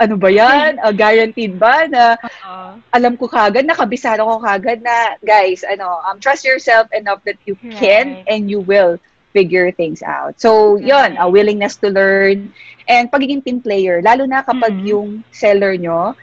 ano 0.00 0.14
ba 0.18 0.30
yan? 0.30 0.78
Uh, 0.82 0.92
guaranteed 0.92 1.56
ba 1.58 1.86
na 1.88 2.16
Oo. 2.24 2.82
alam 2.94 3.16
ko 3.18 3.26
kagad, 3.28 3.66
nakabisado 3.66 4.24
ko 4.24 4.40
kagad 4.42 4.80
na, 4.82 5.14
guys, 5.24 5.62
ano, 5.66 6.00
um, 6.06 6.18
trust 6.20 6.44
yourself 6.44 6.86
enough 6.92 7.20
that 7.26 7.38
you 7.44 7.56
can 7.70 8.16
Right. 8.16 8.26
and 8.26 8.48
you 8.50 8.60
will 8.60 8.98
figure 9.34 9.70
things 9.72 10.02
out. 10.02 10.38
So, 10.40 10.76
yun, 10.76 11.16
a 11.18 11.26
Right. 11.26 11.30
willingness 11.30 11.76
to 11.82 11.90
learn 11.90 12.52
and 12.88 13.10
pagiging 13.10 13.44
team 13.44 13.60
player, 13.62 14.00
lalo 14.02 14.24
na 14.26 14.42
kapag 14.42 14.78
Mhm. 14.78 14.84
yung 14.84 15.24
seller 15.32 15.74
nyo, 15.76 16.14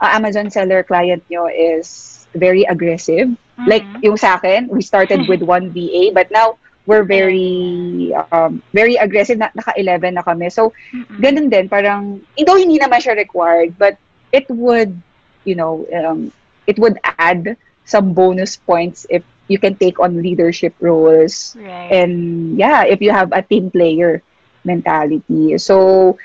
uh, 0.00 0.10
Amazon 0.12 0.50
seller 0.50 0.82
client 0.84 1.24
nyo 1.30 1.46
is 1.48 2.26
very 2.34 2.64
aggressive. 2.64 3.28
Like, 3.66 3.86
Mhm. 3.86 4.02
yung 4.02 4.16
sa 4.16 4.36
akin, 4.36 4.68
we 4.70 4.82
started 4.82 5.26
with 5.26 5.42
one 5.44 5.70
VA, 5.72 6.12
but 6.12 6.28
now, 6.30 6.58
we're 6.88 7.04
very, 7.04 8.16
um, 8.32 8.64
very 8.72 8.96
aggressive, 8.96 9.36
na, 9.36 9.52
naka-11 9.52 10.16
na 10.16 10.24
kami. 10.24 10.48
So, 10.48 10.72
Mm-mm. 10.88 11.20
ganun 11.20 11.52
din, 11.52 11.68
parang, 11.68 12.24
though 12.40 12.56
hindi 12.56 12.80
naman 12.80 13.04
siya 13.04 13.12
required, 13.12 13.76
but 13.76 14.00
it 14.32 14.48
would, 14.48 14.96
you 15.44 15.54
know, 15.54 15.84
um, 15.92 16.32
it 16.66 16.80
would 16.80 16.96
add 17.20 17.60
some 17.84 18.16
bonus 18.16 18.56
points 18.56 19.04
if 19.12 19.20
you 19.48 19.60
can 19.60 19.76
take 19.76 20.00
on 20.00 20.24
leadership 20.24 20.72
roles. 20.80 21.56
Right. 21.60 21.92
And 21.92 22.56
yeah, 22.56 22.84
if 22.88 23.04
you 23.04 23.12
have 23.12 23.32
a 23.32 23.44
team 23.44 23.70
player 23.70 24.24
mentality. 24.64 25.56
So, 25.60 26.16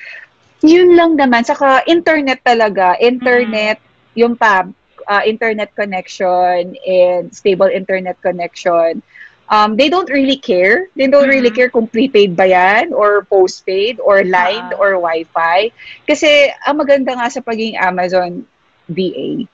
yun 0.64 0.96
lang 0.96 1.20
naman. 1.20 1.44
Saka, 1.44 1.84
internet 1.88 2.40
talaga. 2.44 2.96
Internet, 3.00 3.80
yung 4.16 4.36
pa, 4.36 4.68
uh, 5.08 5.24
internet 5.28 5.76
connection 5.76 6.76
and 6.88 7.32
stable 7.36 7.68
internet 7.68 8.20
connection. 8.24 9.04
Um, 9.50 9.76
they 9.76 9.90
don't 9.90 10.10
really 10.10 10.38
care. 10.38 10.88
They 10.96 11.08
don't 11.08 11.28
really 11.28 11.52
Mhm. 11.52 11.56
care 11.56 11.70
kung 11.70 11.88
prepaid 11.88 12.36
ba 12.36 12.48
yan 12.48 12.94
or 12.94 13.24
postpaid 13.28 14.00
or 14.00 14.24
line 14.24 14.72
Ah. 14.74 14.80
or 14.80 14.98
wifi. 14.98 15.72
Kasi 16.08 16.50
ang 16.64 16.80
maganda 16.80 17.14
nga 17.14 17.30
sa 17.30 17.44
pagiging 17.44 17.78
Amazon 17.78 18.48
VA, 18.88 19.46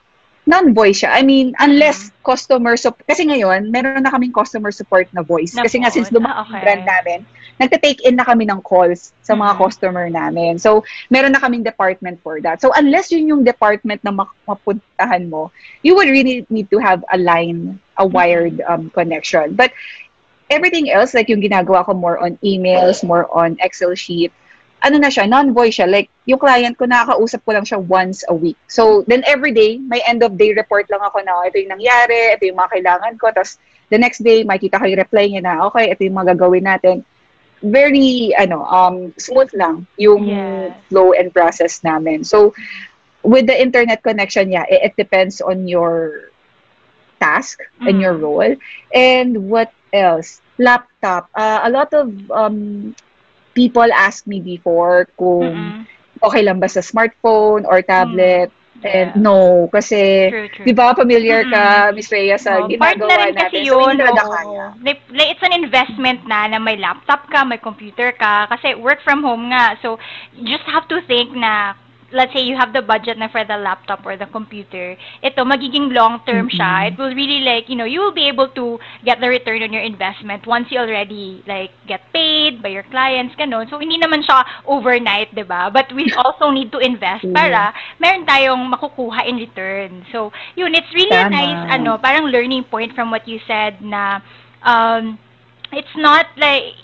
non-voice 0.46 1.04
siya. 1.04 1.12
I 1.12 1.22
mean, 1.22 1.52
unless 1.60 2.10
customer 2.24 2.76
support, 2.76 3.04
kasi 3.06 3.28
ngayon, 3.28 3.70
meron 3.70 4.02
na 4.02 4.10
kaming 4.10 4.32
customer 4.32 4.72
support 4.72 5.06
na 5.12 5.22
voice. 5.22 5.52
Na 5.54 5.62
kasi 5.62 5.78
nga, 5.78 5.92
since 5.92 6.08
phone. 6.08 6.24
Ah, 6.24 6.42
yung 6.42 6.48
okay. 6.48 6.60
brand 6.64 6.84
namin, 6.88 7.18
nagte-take 7.60 8.00
in 8.08 8.16
na 8.16 8.24
kami 8.24 8.48
ng 8.48 8.64
calls 8.64 9.12
sa 9.20 9.36
mga 9.36 9.54
Mhm. 9.54 9.60
customer 9.60 10.06
namin. 10.08 10.56
So, 10.56 10.82
meron 11.12 11.36
na 11.36 11.40
kaming 11.44 11.62
department 11.62 12.24
for 12.24 12.40
that. 12.40 12.64
So, 12.64 12.72
unless 12.72 13.12
yun 13.12 13.28
yung 13.28 13.44
department 13.44 14.00
na 14.00 14.16
mapuntahan 14.48 15.28
mo, 15.28 15.52
you 15.84 15.94
would 15.94 16.08
really 16.08 16.48
need 16.48 16.72
to 16.72 16.80
have 16.80 17.04
a 17.12 17.18
line, 17.20 17.78
a 18.00 18.06
wired 18.08 18.64
um, 18.64 18.88
connection. 18.90 19.54
But 19.54 19.76
everything 20.50 20.90
else, 20.90 21.14
like 21.14 21.28
yung 21.28 21.44
ginagawa 21.44 21.84
ko 21.84 21.94
more 21.94 22.18
on 22.18 22.40
emails, 22.42 23.04
more 23.04 23.28
on 23.30 23.60
Excel 23.60 23.94
sheet, 23.94 24.32
ano 24.80 24.96
na 24.96 25.12
siya, 25.12 25.28
non-voice 25.28 25.80
siya. 25.80 25.88
Like, 25.88 26.08
yung 26.24 26.40
client 26.40 26.76
ko, 26.76 26.88
nakakausap 26.88 27.44
ko 27.44 27.50
lang 27.52 27.64
siya 27.68 27.80
once 27.80 28.24
a 28.28 28.34
week. 28.34 28.56
So, 28.68 29.04
then 29.06 29.22
every 29.28 29.52
day, 29.52 29.76
may 29.76 30.00
end-of-day 30.08 30.56
report 30.56 30.88
lang 30.88 31.04
ako 31.04 31.20
na, 31.20 31.36
"Oh, 31.36 31.44
ito 31.44 31.60
yung 31.60 31.76
nangyari, 31.76 32.32
ito 32.32 32.48
yung 32.48 32.56
mga 32.56 32.80
kailangan 32.80 33.12
ko. 33.20 33.28
Tapos, 33.32 33.60
the 33.92 33.98
next 34.00 34.24
day, 34.24 34.44
makita 34.44 34.80
ko 34.80 34.88
yung 34.88 35.02
reply 35.02 35.28
niya 35.28 35.42
na, 35.44 35.54
okay, 35.68 35.92
ito 35.92 36.04
yung 36.04 36.16
mga 36.16 36.32
gagawin 36.36 36.64
natin. 36.64 36.96
Very, 37.60 38.32
ano, 38.40 38.64
um, 38.64 39.12
smooth 39.20 39.52
lang 39.52 39.84
yung 40.00 40.24
Yes. 40.32 40.72
flow 40.88 41.12
and 41.12 41.28
process 41.34 41.84
namin. 41.84 42.24
So, 42.24 42.56
with 43.22 43.46
the 43.46 43.56
internet 43.56 44.00
connection, 44.02 44.48
yeah, 44.48 44.64
it, 44.70 44.92
it 44.92 44.94
depends 44.96 45.40
on 45.44 45.68
your 45.68 46.30
task 47.20 47.60
and 47.84 48.00
your 48.00 48.16
Mm. 48.16 48.22
role. 48.24 48.52
And 48.94 49.50
what 49.52 49.68
else? 49.92 50.40
Laptop. 50.56 51.28
Uh, 51.36 51.60
a 51.64 51.70
lot 51.70 51.92
of 51.92 52.08
um, 52.32 52.94
people 53.54 53.86
ask 53.92 54.26
me 54.26 54.40
before 54.40 55.08
kung 55.18 55.72
Mm-mm. 55.72 55.86
okay 56.22 56.42
lang 56.42 56.58
ba 56.60 56.68
sa 56.68 56.80
smartphone 56.84 57.64
or 57.66 57.82
tablet. 57.82 58.52
And 58.84 59.10
Yeah. 59.10 59.18
no, 59.18 59.68
kasi 59.72 60.30
True, 60.30 60.48
true. 60.48 60.66
di 60.66 60.72
ba 60.72 60.94
familiar 60.96 61.44
ka. 61.48 61.90
Miss 61.94 62.10
Rhea, 62.12 62.36
sa 62.38 62.58
Oh, 62.58 62.66
ginagawa 62.66 63.16
na 63.18 63.26
rin 63.28 63.36
natin. 63.36 63.62
kasi 63.62 63.66
So, 63.66 63.76
yun. 63.76 63.96
talaga 63.96 64.22
oo. 64.22 64.30
kaya. 64.30 64.74
Like, 64.84 65.02
it's 65.12 65.42
an 65.42 65.52
investment 65.52 66.26
na 66.26 66.46
na 66.48 66.58
may 66.58 66.76
laptop 66.76 67.28
ka, 67.30 67.44
may 67.44 67.58
computer 67.58 68.12
ka. 68.12 68.46
Kasi 68.48 68.74
work 68.74 69.00
from 69.02 69.22
home 69.22 69.50
nga. 69.50 69.76
So, 69.82 69.98
you 70.34 70.46
just 70.48 70.64
have 70.68 70.88
to 70.88 71.00
think 71.06 71.32
na 71.34 71.74
let's 72.12 72.32
say 72.32 72.40
you 72.42 72.56
have 72.56 72.72
the 72.72 72.82
budget 72.82 73.18
na 73.18 73.28
for 73.28 73.44
the 73.44 73.56
laptop 73.56 74.04
or 74.04 74.16
the 74.16 74.26
computer, 74.26 74.96
ito 75.22 75.44
magiging 75.44 75.92
long-term 75.92 76.50
siya. 76.50 76.92
It 76.92 76.98
will 76.98 77.14
really 77.14 77.40
like, 77.40 77.68
you 77.68 77.76
know, 77.76 77.84
you 77.84 78.00
will 78.00 78.14
be 78.14 78.28
able 78.28 78.48
to 78.54 78.78
get 79.04 79.20
the 79.20 79.28
return 79.28 79.62
on 79.62 79.72
your 79.72 79.82
investment 79.82 80.46
once 80.46 80.68
you 80.70 80.78
already 80.78 81.42
like 81.46 81.70
get 81.86 82.00
paid 82.12 82.62
by 82.62 82.68
your 82.70 82.84
clients, 82.84 83.34
ganun. 83.36 83.68
So 83.70 83.78
hindi 83.78 83.98
naman 83.98 84.22
siya 84.22 84.44
overnight, 84.66 85.34
'di 85.34 85.44
ba? 85.46 85.70
But 85.72 85.92
we 85.94 86.10
also 86.22 86.50
need 86.50 86.70
to 86.72 86.78
invest 86.82 87.26
para 87.34 87.72
meron 88.02 88.26
tayong 88.26 88.62
makukuha 88.70 89.26
in 89.26 89.36
return. 89.38 90.04
So, 90.12 90.30
yun, 90.56 90.74
it's 90.74 90.90
really 90.94 91.16
a 91.16 91.26
Tama. 91.26 91.30
nice 91.30 91.62
ano, 91.70 91.98
parang 91.98 92.28
learning 92.30 92.64
point 92.70 92.94
from 92.94 93.10
what 93.10 93.26
you 93.28 93.38
said 93.46 93.80
na 93.82 94.20
um 94.62 95.18
it's 95.72 95.94
not 95.96 96.26
like 96.36 96.74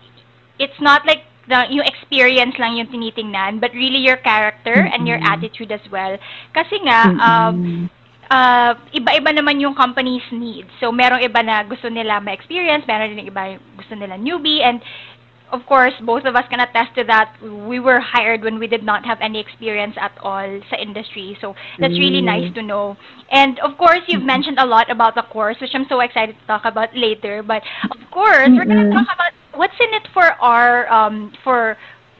it's 0.58 0.80
not 0.80 1.04
like 1.06 1.24
the 1.48 1.58
yung 1.70 1.86
experience 1.86 2.54
lang 2.58 2.76
yung 2.76 2.90
tinitingnan 2.90 3.62
but 3.62 3.70
really 3.72 4.02
your 4.02 4.18
character 4.20 4.74
and 4.74 5.06
your 5.06 5.18
attitude 5.22 5.70
as 5.70 5.82
well. 5.90 6.18
Kasi 6.54 6.82
nga 6.82 7.10
um 7.18 7.90
uh, 8.30 8.74
iba-iba 8.94 9.30
naman 9.30 9.62
yung 9.62 9.74
company's 9.74 10.24
needs. 10.34 10.70
So, 10.82 10.90
merong 10.90 11.22
iba 11.22 11.40
na 11.42 11.62
gusto 11.62 11.86
nila 11.86 12.18
ma-experience, 12.18 12.84
meron 12.86 13.14
din 13.14 13.30
iba 13.30 13.58
gusto 13.78 13.94
nila 13.94 14.18
newbie, 14.18 14.62
and 14.62 14.82
of 15.52 15.64
course, 15.66 15.92
both 16.02 16.24
of 16.24 16.34
us 16.34 16.44
can 16.50 16.60
attest 16.60 16.94
to 16.96 17.04
that. 17.04 17.34
We 17.42 17.78
were 17.78 18.00
hired 18.00 18.42
when 18.42 18.58
we 18.58 18.66
did 18.66 18.82
not 18.82 19.04
have 19.04 19.18
any 19.20 19.38
experience 19.38 19.94
at 20.00 20.12
all 20.22 20.60
sa 20.70 20.76
industry. 20.76 21.36
So, 21.40 21.54
that's 21.78 21.98
really 21.98 22.20
Mm. 22.22 22.24
nice 22.24 22.54
to 22.54 22.62
know. 22.62 22.96
And 23.30 23.58
of 23.60 23.78
course, 23.78 24.00
you've 24.08 24.24
mentioned 24.24 24.58
a 24.58 24.66
lot 24.66 24.90
about 24.90 25.14
the 25.14 25.22
course, 25.22 25.56
which 25.60 25.74
I'm 25.74 25.86
so 25.88 26.00
excited 26.00 26.38
to 26.38 26.46
talk 26.46 26.64
about 26.64 26.94
later. 26.96 27.42
But 27.42 27.62
of 27.90 27.98
course, 28.10 28.50
we're 28.50 28.64
going 28.66 28.90
to 28.90 28.92
talk 28.92 29.06
about 29.14 29.32
what's 29.54 29.78
in 29.80 29.94
it 29.94 30.06
for 30.12 30.24
our, 30.42 30.90
um, 30.92 31.32
for 31.44 31.76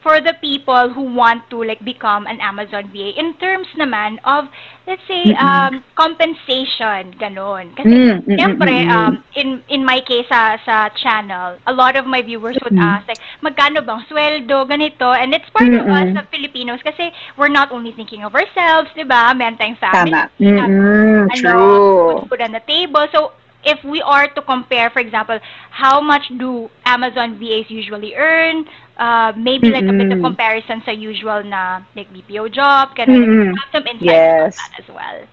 for 0.07 0.23
the 0.23 0.31
people 0.39 0.87
who 0.95 1.03
want 1.03 1.43
to 1.51 1.59
like 1.67 1.83
become 1.83 2.23
an 2.31 2.39
Amazon 2.39 2.87
VA 2.95 3.11
in 3.19 3.35
terms 3.43 3.67
naman 3.75 4.23
of 4.23 4.47
let's 4.87 5.03
say 5.03 5.35
um 5.35 5.83
compensation 5.99 7.11
ganon 7.19 7.75
kasi 7.75 7.97
Mm, 7.97 8.23
mm, 8.23 8.29
mm, 8.29 8.37
Siyempre, 8.37 8.85
mm. 8.85 8.89
um, 8.93 9.23
in, 9.35 9.63
in 9.67 9.81
my 9.83 9.99
case 10.01 10.25
sa, 10.29 10.57
sa 10.63 10.89
channel, 10.93 11.57
a 11.65 11.73
lot 11.73 11.97
of 11.97 12.05
my 12.05 12.21
viewers 12.21 12.57
would 12.63 12.77
ask, 12.77 13.07
like, 13.07 13.19
magkano 13.41 13.81
bang 13.81 14.05
sweldo, 14.05 14.69
ganito. 14.69 15.09
And 15.17 15.33
it's 15.33 15.49
part 15.49 15.73
of 15.73 15.87
us, 15.87 16.13
of 16.15 16.29
Filipinos, 16.29 16.79
kasi 16.85 17.11
we're 17.37 17.49
not 17.51 17.71
only 17.71 17.91
thinking 17.91 18.23
of 18.23 18.35
ourselves, 18.35 18.89
di 18.95 19.03
ba? 19.03 19.33
Meron 19.33 19.57
tayong 19.57 19.79
family. 19.81 20.13
Tama. 20.13 20.29
Mm-mm. 20.39 21.27
ano, 21.33 21.41
True. 21.41 22.21
food, 22.21 22.29
food 22.29 22.41
on 22.45 22.53
the 22.53 22.63
table. 22.69 23.05
So, 23.11 23.33
if 23.63 23.83
we 23.83 24.01
are 24.01 24.27
to 24.27 24.41
compare, 24.41 24.89
for 24.89 24.99
example, 24.99 25.39
how 25.71 26.01
much 26.01 26.23
do 26.37 26.69
Amazon 26.85 27.37
VAs 27.39 27.69
usually 27.69 28.15
earn, 28.15 28.65
uh, 28.97 29.33
maybe 29.37 29.69
like 29.69 29.87
a 29.87 29.93
bit 29.93 30.11
of 30.11 30.19
Mm-mm. 30.19 30.21
comparison 30.21 30.81
sa 30.85 30.91
usual 30.91 31.43
na 31.43 31.81
like 31.95 32.11
BPO 32.13 32.47
job, 32.49 32.95
ganun. 32.95 33.27
Mm-mm. 33.27 33.53
Have 33.55 33.69
some 33.71 33.87
insights 33.87 34.27
Yes. 34.33 34.55
on 34.57 34.57
that 34.57 34.73
as 34.83 34.87
well. 34.89 35.27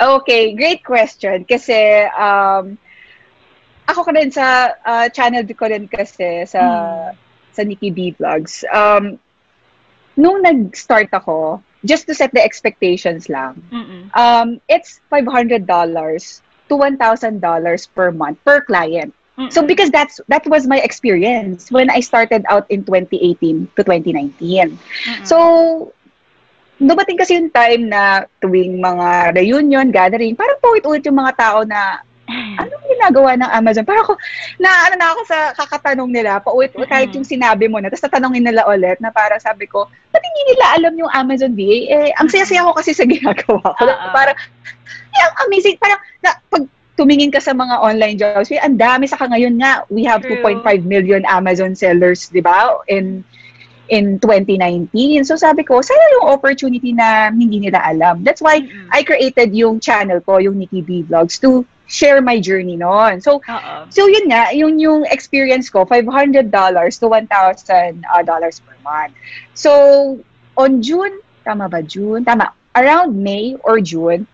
Okay, 0.00 0.54
great 0.54 0.84
question. 0.84 1.44
Kasi, 1.44 2.06
um, 2.14 2.78
ako 3.88 4.04
ka 4.04 4.12
rin 4.12 4.30
sa 4.30 4.74
uh, 4.84 5.08
channel 5.10 5.44
ko 5.48 5.66
rin 5.66 5.88
kasi 5.88 6.44
sa 6.46 6.62
sa 7.52 7.62
Nikki 7.64 7.90
B 7.90 8.14
Vlogs. 8.14 8.62
Um, 8.70 9.18
nung 10.16 10.42
nag-start 10.42 11.08
ako, 11.12 11.62
just 11.84 12.06
to 12.06 12.14
set 12.14 12.32
the 12.34 12.42
expectations 12.42 13.28
lang, 13.28 13.62
Mm-mm. 13.72 14.10
um, 14.14 14.60
it's 14.68 15.00
$500 15.10 15.64
to 16.68 16.76
$1,000 16.76 17.40
per 17.94 18.08
month 18.12 18.38
per 18.44 18.60
client. 18.62 19.12
Mm-mm. 19.38 19.52
So 19.54 19.62
because 19.62 19.90
that's 19.94 20.18
that 20.26 20.42
was 20.50 20.66
my 20.66 20.82
experience 20.82 21.70
when 21.70 21.90
I 21.90 22.02
started 22.02 22.42
out 22.50 22.66
in 22.70 22.82
2018 22.82 23.70
to 23.78 23.80
2019. 23.86 24.34
Mm-mm. 24.34 25.22
So, 25.22 25.94
dumating 26.82 27.18
kasi 27.18 27.38
yung 27.38 27.50
time 27.54 27.86
na 27.86 28.26
tuwing 28.42 28.82
mga 28.82 29.38
reunion, 29.38 29.94
gathering, 29.94 30.34
parang 30.34 30.58
paulit-ulit 30.58 31.06
yung 31.06 31.22
mga 31.22 31.34
tao 31.38 31.62
na 31.62 32.02
anong 32.60 32.84
ginagawa 32.84 33.40
ng 33.40 33.50
Amazon? 33.50 33.88
Parang 33.88 34.04
ako, 34.04 34.14
na 34.60 34.68
ano 34.84 34.94
na 35.00 35.08
ako 35.16 35.20
sa 35.24 35.38
kakatanong 35.56 36.10
nila, 36.12 36.42
paulit 36.44 36.74
Mhm. 36.76 36.84
kahit 36.84 37.10
yung 37.16 37.24
sinabi 37.24 37.70
mo 37.72 37.80
na, 37.80 37.88
tapos 37.88 38.04
tatanungin 38.04 38.44
nila 38.44 38.68
ulit 38.68 39.00
na 39.00 39.08
para 39.08 39.40
sabi 39.40 39.64
ko, 39.64 39.88
ba't 40.12 40.20
hindi 40.20 40.42
nila 40.52 40.64
alam 40.76 40.94
yung 40.98 41.12
Amazon 41.14 41.56
VA? 41.56 41.88
Eh, 41.88 42.10
ang 42.20 42.28
saya-saya 42.28 42.68
ko 42.68 42.76
kasi 42.76 42.92
sa 42.92 43.08
ginagawa 43.08 43.64
ko. 43.64 43.84
Oo. 43.88 44.08
Parang, 44.12 44.36
ang 45.16 45.36
amazing. 45.48 45.76
Parang, 45.80 46.00
na, 46.20 46.36
pag 46.48 46.64
tumingin 46.98 47.30
ka 47.30 47.38
sa 47.38 47.54
mga 47.54 47.78
online 47.78 48.16
jobs, 48.18 48.50
ang 48.50 48.76
dami 48.76 49.06
sa 49.06 49.16
ngayon 49.16 49.54
nga, 49.62 49.86
we 49.88 50.02
have 50.02 50.20
True. 50.20 50.42
2.5 50.42 50.82
million 50.82 51.22
Amazon 51.30 51.78
sellers, 51.78 52.26
di 52.28 52.42
ba? 52.42 52.82
In 52.90 53.22
in 53.88 54.20
2019. 54.20 55.24
So 55.24 55.36
sabi 55.36 55.64
ko, 55.64 55.80
sayang 55.80 56.12
yung 56.20 56.28
opportunity 56.28 56.92
na 56.92 57.32
hindi 57.32 57.58
nila 57.58 57.80
alam. 57.80 58.20
That's 58.20 58.44
why 58.44 58.60
Mm-mm. 58.60 58.88
I 58.92 59.00
created 59.00 59.56
yung 59.56 59.80
channel 59.80 60.20
ko, 60.20 60.38
yung 60.38 60.60
Nikki 60.60 60.84
B 60.84 61.08
Vlogs, 61.08 61.40
to 61.40 61.64
share 61.88 62.20
my 62.20 62.36
journey 62.38 62.76
noon. 62.76 63.20
So, 63.24 63.40
Oo. 63.40 63.74
so 63.88 64.04
yun 64.06 64.28
nga, 64.28 64.52
yung, 64.52 64.76
yung 64.76 65.08
experience 65.08 65.72
ko, 65.72 65.88
$500 65.88 66.52
to 66.52 67.06
$1,000 67.08 67.32
uh, 67.32 68.22
dollars 68.22 68.60
per 68.60 68.76
month. 68.84 69.16
So, 69.56 70.20
on 70.60 70.84
June, 70.84 71.24
tama 71.48 71.66
ba 71.68 71.80
June? 71.80 72.28
Tama. 72.28 72.52
Around 72.76 73.16
May 73.16 73.56
or 73.64 73.80
June, 73.80 74.28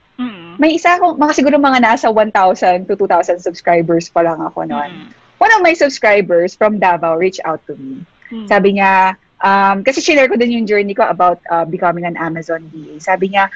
Mm-mm. 0.54 0.62
may 0.62 0.78
isa 0.78 0.94
akong, 0.94 1.18
mga 1.18 1.32
siguro 1.34 1.58
mga 1.58 1.82
nasa 1.82 2.06
1,000 2.08 2.86
to 2.86 2.94
2,000 2.94 3.42
subscribers 3.42 4.06
pa 4.08 4.22
lang 4.22 4.38
ako 4.38 4.64
noon. 4.64 5.10
Mm-mm. 5.10 5.10
One 5.42 5.52
of 5.52 5.60
my 5.66 5.74
subscribers 5.74 6.54
from 6.54 6.78
Davao 6.78 7.18
reached 7.18 7.42
out 7.44 7.60
to 7.66 7.74
me. 7.74 8.06
Mm. 8.30 8.46
Sabi 8.48 8.78
niya, 8.78 9.18
um, 9.42 9.82
kasi 9.82 10.00
share 10.00 10.30
ko 10.30 10.38
din 10.38 10.54
yung 10.62 10.66
journey 10.66 10.94
ko 10.94 11.04
about 11.04 11.42
uh, 11.50 11.66
becoming 11.66 12.06
an 12.06 12.16
Amazon 12.16 12.70
VA. 12.70 13.02
Sabi 13.02 13.34
niya, 13.34 13.50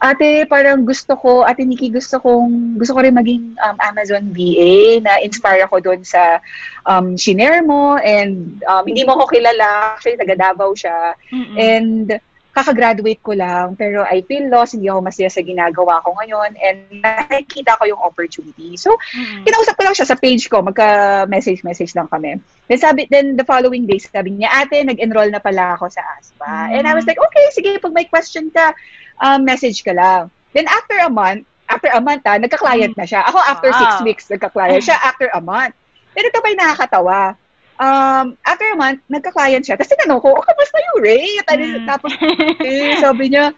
ate, 0.00 0.48
parang 0.48 0.88
gusto 0.88 1.12
ko, 1.12 1.44
ate 1.44 1.60
Nikki, 1.62 1.92
gusto 1.92 2.16
kong, 2.18 2.80
gusto 2.80 2.96
ko 2.96 3.04
rin 3.04 3.12
maging 3.12 3.54
um, 3.60 3.76
Amazon 3.84 4.32
VA, 4.32 4.96
na 5.04 5.20
inspire 5.20 5.60
ako 5.68 5.76
doon 5.84 6.00
sa 6.00 6.40
um, 6.88 7.14
shinare 7.20 7.60
mo, 7.60 8.00
and 8.00 8.64
um, 8.64 8.88
hindi 8.88 9.04
mo 9.04 9.20
ako 9.20 9.36
kilala, 9.36 9.94
actually, 9.94 10.16
taga 10.16 10.40
Davao 10.40 10.72
siya, 10.72 11.12
Mm-mm. 11.28 11.56
and 11.60 12.16
kakagraduate 12.60 13.24
ko 13.24 13.32
lang, 13.32 13.72
pero 13.80 14.04
I 14.04 14.20
feel 14.28 14.52
lost, 14.52 14.76
hindi 14.76 14.92
ako 14.92 15.00
masaya 15.00 15.32
sa 15.32 15.40
ginagawa 15.40 16.04
ko 16.04 16.12
ngayon, 16.20 16.52
and 16.60 17.00
nakikita 17.00 17.80
ko 17.80 17.88
yung 17.88 18.00
opportunity. 18.04 18.76
So, 18.76 18.92
Mm-mm. 19.16 19.48
kinausap 19.48 19.80
ko 19.80 19.82
lang 19.88 19.96
siya 19.96 20.08
sa 20.12 20.20
page 20.20 20.52
ko, 20.52 20.60
magka-message-message 20.60 21.96
lang 21.96 22.12
kami. 22.12 22.36
Then 22.68 22.78
sabi, 22.78 23.08
then 23.08 23.40
the 23.40 23.48
following 23.48 23.88
day, 23.88 23.96
sabi 23.98 24.36
niya, 24.36 24.52
ate, 24.52 24.84
nag-enroll 24.84 25.32
na 25.32 25.40
pala 25.40 25.80
ako 25.80 25.88
sa 25.88 26.04
ASPA. 26.20 26.76
And 26.76 26.84
I 26.84 26.92
was 26.92 27.08
Mm. 27.08 27.16
like, 27.16 27.20
okay, 27.24 27.44
sige, 27.56 27.70
pag 27.80 27.96
may 27.96 28.04
question 28.04 28.52
ka, 28.52 28.76
um, 29.24 29.42
message 29.42 29.80
ka 29.80 29.96
lang. 29.96 30.28
Then 30.52 30.68
after 30.68 31.00
a 31.00 31.08
month, 31.08 31.48
after 31.70 31.88
a 31.88 32.02
month 32.02 32.26
ha, 32.26 32.36
nagka-client 32.36 32.98
na 32.98 33.06
siya. 33.06 33.22
Ako 33.24 33.38
after 33.40 33.70
six 33.72 34.02
Wow. 34.02 34.06
weeks, 34.06 34.24
nagka-client 34.28 34.82
siya 34.84 34.98
after 35.00 35.30
a 35.32 35.40
month. 35.40 35.72
Then 36.12 36.26
ito 36.26 36.42
pa 36.42 36.50
yung 36.50 36.60
nakakatawa. 36.60 37.38
Um, 37.80 38.36
after 38.44 38.68
a 38.68 38.76
month, 38.76 39.00
nagka-client 39.08 39.64
siya. 39.64 39.80
Tapos 39.80 39.88
tinanong 39.88 40.20
ko, 40.20 40.36
oh, 40.36 40.44
kamusta 40.44 40.76
yung 40.76 40.98
rate? 41.00 41.46
Ano, 41.48 41.64
Mm. 41.64 41.86
Tapos, 41.88 42.12
eh, 42.68 43.00
sabi 43.00 43.32
niya, 43.32 43.56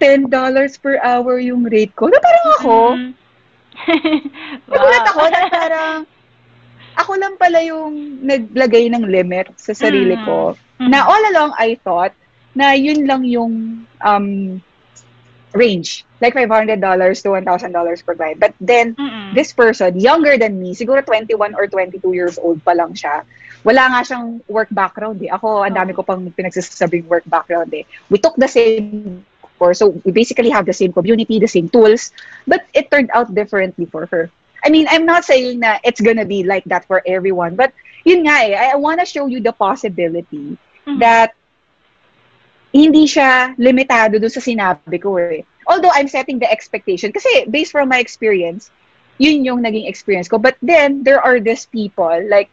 $10 0.00 0.32
per 0.80 0.96
hour 1.04 1.36
yung 1.36 1.68
rate 1.68 1.92
ko. 1.92 2.08
Na 2.08 2.16
parang 2.18 2.46
ako, 2.56 2.76
Mm. 2.96 3.12
Nagulat 4.68 5.04
ako 5.08 5.20
Wow. 5.24 5.32
na 5.32 5.40
parang 5.48 5.96
ako 6.96 7.12
lang 7.16 7.34
pala 7.36 7.60
yung 7.64 8.20
naglagay 8.20 8.88
ng 8.92 9.04
limit 9.08 9.52
sa 9.56 9.72
sarili 9.72 10.16
Mm. 10.16 10.24
ko. 10.24 10.38
Mm. 10.80 10.88
Na 10.88 11.04
all 11.04 11.24
along 11.32 11.52
I 11.56 11.76
thought 11.80 12.12
na 12.52 12.72
yun 12.72 13.04
lang 13.04 13.24
yung 13.24 13.84
um, 14.00 14.58
range. 15.52 16.04
Like 16.20 16.34
$500 16.34 16.76
to 17.22 17.28
$1,000 17.32 18.04
per 18.04 18.14
client. 18.14 18.38
But 18.38 18.52
then, 18.60 18.94
Mm-mm. 18.94 19.32
this 19.34 19.52
person, 19.52 19.98
younger 19.98 20.36
than 20.36 20.60
me, 20.60 20.74
siguro 20.74 21.00
21 21.04 21.54
or 21.54 21.66
22 21.66 22.00
years 22.12 22.36
old 22.38 22.60
pa 22.62 22.72
lang 22.72 22.92
siya. 22.92 23.24
Wala 23.60 23.92
nga 23.92 24.00
siyang 24.00 24.40
work 24.48 24.72
background 24.72 25.20
eh. 25.20 25.28
Ako, 25.28 25.68
ang 25.68 25.76
dami 25.76 25.92
ko 25.92 26.00
pang 26.00 26.24
pinagsasabing 26.32 27.04
work 27.08 27.24
background 27.28 27.68
eh. 27.76 27.84
We 28.08 28.16
took 28.16 28.36
the 28.40 28.48
same 28.48 29.24
course. 29.60 29.84
So, 29.84 29.92
we 30.04 30.12
basically 30.12 30.48
have 30.48 30.64
the 30.64 30.72
same 30.72 30.92
community, 30.92 31.36
the 31.36 31.50
same 31.50 31.68
tools. 31.68 32.16
But 32.48 32.64
it 32.72 32.88
turned 32.88 33.12
out 33.12 33.36
differently 33.36 33.84
for 33.84 34.08
her. 34.08 34.32
I 34.64 34.72
mean, 34.72 34.88
I'm 34.88 35.04
not 35.04 35.24
saying 35.24 35.60
na 35.60 35.76
it's 35.84 36.00
gonna 36.00 36.24
be 36.24 36.44
like 36.44 36.64
that 36.72 36.88
for 36.88 37.04
everyone. 37.04 37.56
But, 37.56 37.76
yun 38.04 38.24
nga 38.24 38.48
eh. 38.48 38.56
I, 38.56 38.76
wanna 38.76 39.04
show 39.04 39.28
you 39.28 39.40
the 39.44 39.52
possibility 39.52 40.56
Mhm. 40.88 41.00
that 41.00 41.36
hindi 42.72 43.04
siya 43.04 43.52
limitado 43.60 44.16
doon 44.16 44.32
sa 44.32 44.40
sinabi 44.40 44.96
ko 44.96 45.20
eh. 45.20 45.44
Although 45.68 45.92
I'm 45.92 46.08
setting 46.08 46.40
the 46.40 46.48
expectation 46.48 47.12
kasi 47.12 47.44
based 47.52 47.76
from 47.76 47.92
my 47.92 48.00
experience, 48.00 48.72
yun 49.20 49.44
yung 49.44 49.60
naging 49.60 49.84
experience 49.84 50.28
ko. 50.28 50.40
But 50.40 50.56
then 50.64 51.04
there 51.04 51.20
are 51.20 51.38
these 51.42 51.68
people 51.68 52.14
like 52.30 52.48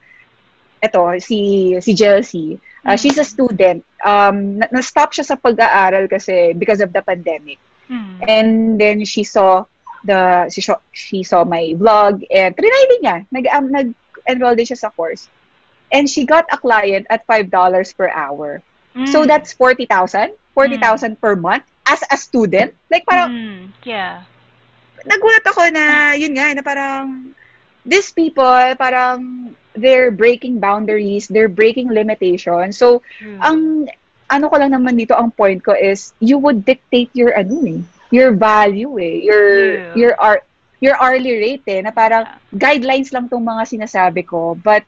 eto 0.82 1.02
si 1.22 1.74
si 1.82 1.92
Chelsea. 1.96 2.58
Uh, 2.86 2.94
Mm. 2.96 3.00
She's 3.02 3.18
a 3.20 3.28
student. 3.28 3.84
Um 4.06 4.62
na- 4.62 4.72
na-stop 4.72 5.12
siya 5.12 5.26
sa 5.28 5.36
pag-aaral 5.36 6.08
kasi 6.08 6.54
because 6.56 6.80
of 6.80 6.94
the 6.96 7.02
pandemic. 7.04 7.60
Mm. 7.92 8.13
And 8.24 8.50
then 8.80 8.98
she 9.04 9.24
saw 9.24 9.66
the 10.06 10.48
she 10.54 10.62
saw, 10.62 10.78
she 10.94 11.24
saw 11.24 11.44
my 11.44 11.76
vlog 11.76 12.24
and 12.32 12.56
trinay 12.56 12.84
din 12.96 13.02
niya. 13.04 13.18
Nag 13.34 13.46
um, 13.52 13.72
nag-enroll 13.72 14.56
din 14.56 14.68
siya 14.68 14.80
sa 14.80 14.90
course. 14.94 15.28
And 15.92 16.08
she 16.08 16.28
got 16.28 16.48
a 16.52 16.60
client 16.60 17.08
at 17.10 17.24
$5 17.28 17.48
per 17.96 18.12
hour. 18.12 18.60
So 19.12 19.24
Mm. 19.24 19.28
that's 19.30 19.54
40,000, 19.54 20.34
40,000 20.58 21.22
per 21.22 21.36
month 21.38 21.63
as 21.86 22.02
a 22.12 22.18
student. 22.18 22.74
Like 22.90 23.06
parang 23.06 23.30
Mm, 23.32 23.62
yeah. 23.86 24.26
nagulat 25.06 25.46
ako 25.46 25.70
na 25.70 26.18
yun 26.18 26.34
nga 26.34 26.52
na 26.58 26.63
parang 26.66 27.32
these 27.86 28.10
people 28.12 28.58
parang 28.76 29.54
they're 29.78 30.12
breaking 30.12 30.60
boundaries, 30.60 31.28
they're 31.28 31.52
breaking 31.52 31.90
limitations. 31.94 32.78
So 32.78 33.02
True. 33.18 33.40
ang 33.42 33.88
ano 34.28 34.46
ko 34.50 34.56
lang 34.60 34.74
naman 34.76 34.98
dito 34.98 35.16
ang 35.16 35.32
point 35.32 35.62
ko 35.63 35.74
is 35.74 36.13
you 36.20 36.38
would 36.38 36.66
dictate 36.66 37.12
your 37.16 37.32
ano 37.34 37.63
eh, 37.66 37.82
your 38.12 38.34
value 38.36 38.98
eh, 39.00 39.24
your 39.24 39.46
Yeah. 39.78 39.94
your 39.96 40.13
art 40.20 40.44
your 40.84 40.96
hourly 41.00 41.34
rate 41.40 41.66
eh, 41.68 41.82
na 41.82 41.92
parang 41.92 42.28
guidelines 42.54 43.10
lang 43.13 43.28
tong 43.30 43.44
mga 43.44 43.63
sinasabi 43.66 44.24
ko. 44.28 44.54
But 44.58 44.84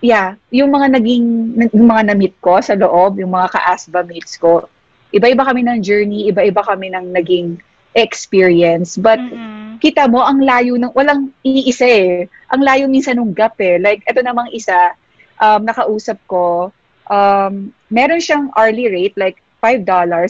yeah, 0.00 0.36
yung 0.50 0.70
mga 0.72 0.98
naging 1.00 1.24
yung 1.72 1.88
mga 1.88 2.12
na-meet 2.12 2.36
ko 2.40 2.60
sa 2.60 2.74
loob, 2.76 3.18
yung 3.18 3.32
mga 3.32 3.48
ka-ASBA 3.54 4.00
mates 4.06 4.36
ko, 4.36 4.68
iba-iba 5.12 5.42
kami 5.44 5.62
ng 5.64 5.78
journey, 5.82 6.28
iba-iba 6.28 6.62
kami 6.62 6.90
ng 6.92 7.12
naging 7.12 7.58
experience. 7.94 8.96
But 8.96 9.20
Mm-mm. 9.20 9.65
Kita 9.78 10.08
mo, 10.10 10.24
ang 10.24 10.40
layo 10.42 10.76
ng, 10.76 10.92
walang 10.92 11.32
iisa 11.40 11.86
eh. 11.86 12.26
Ang 12.52 12.62
layo 12.64 12.84
minsan 12.86 13.16
ng 13.16 13.32
gap 13.32 13.56
eh. 13.60 13.76
Like, 13.78 14.02
ito 14.04 14.20
namang 14.20 14.50
isa, 14.52 14.94
um, 15.40 15.64
nakausap 15.64 16.18
ko, 16.26 16.72
um, 17.08 17.72
meron 17.88 18.20
siyang 18.20 18.50
hourly 18.54 18.88
rate, 18.88 19.16
like, 19.16 19.38
$5, 19.64 19.82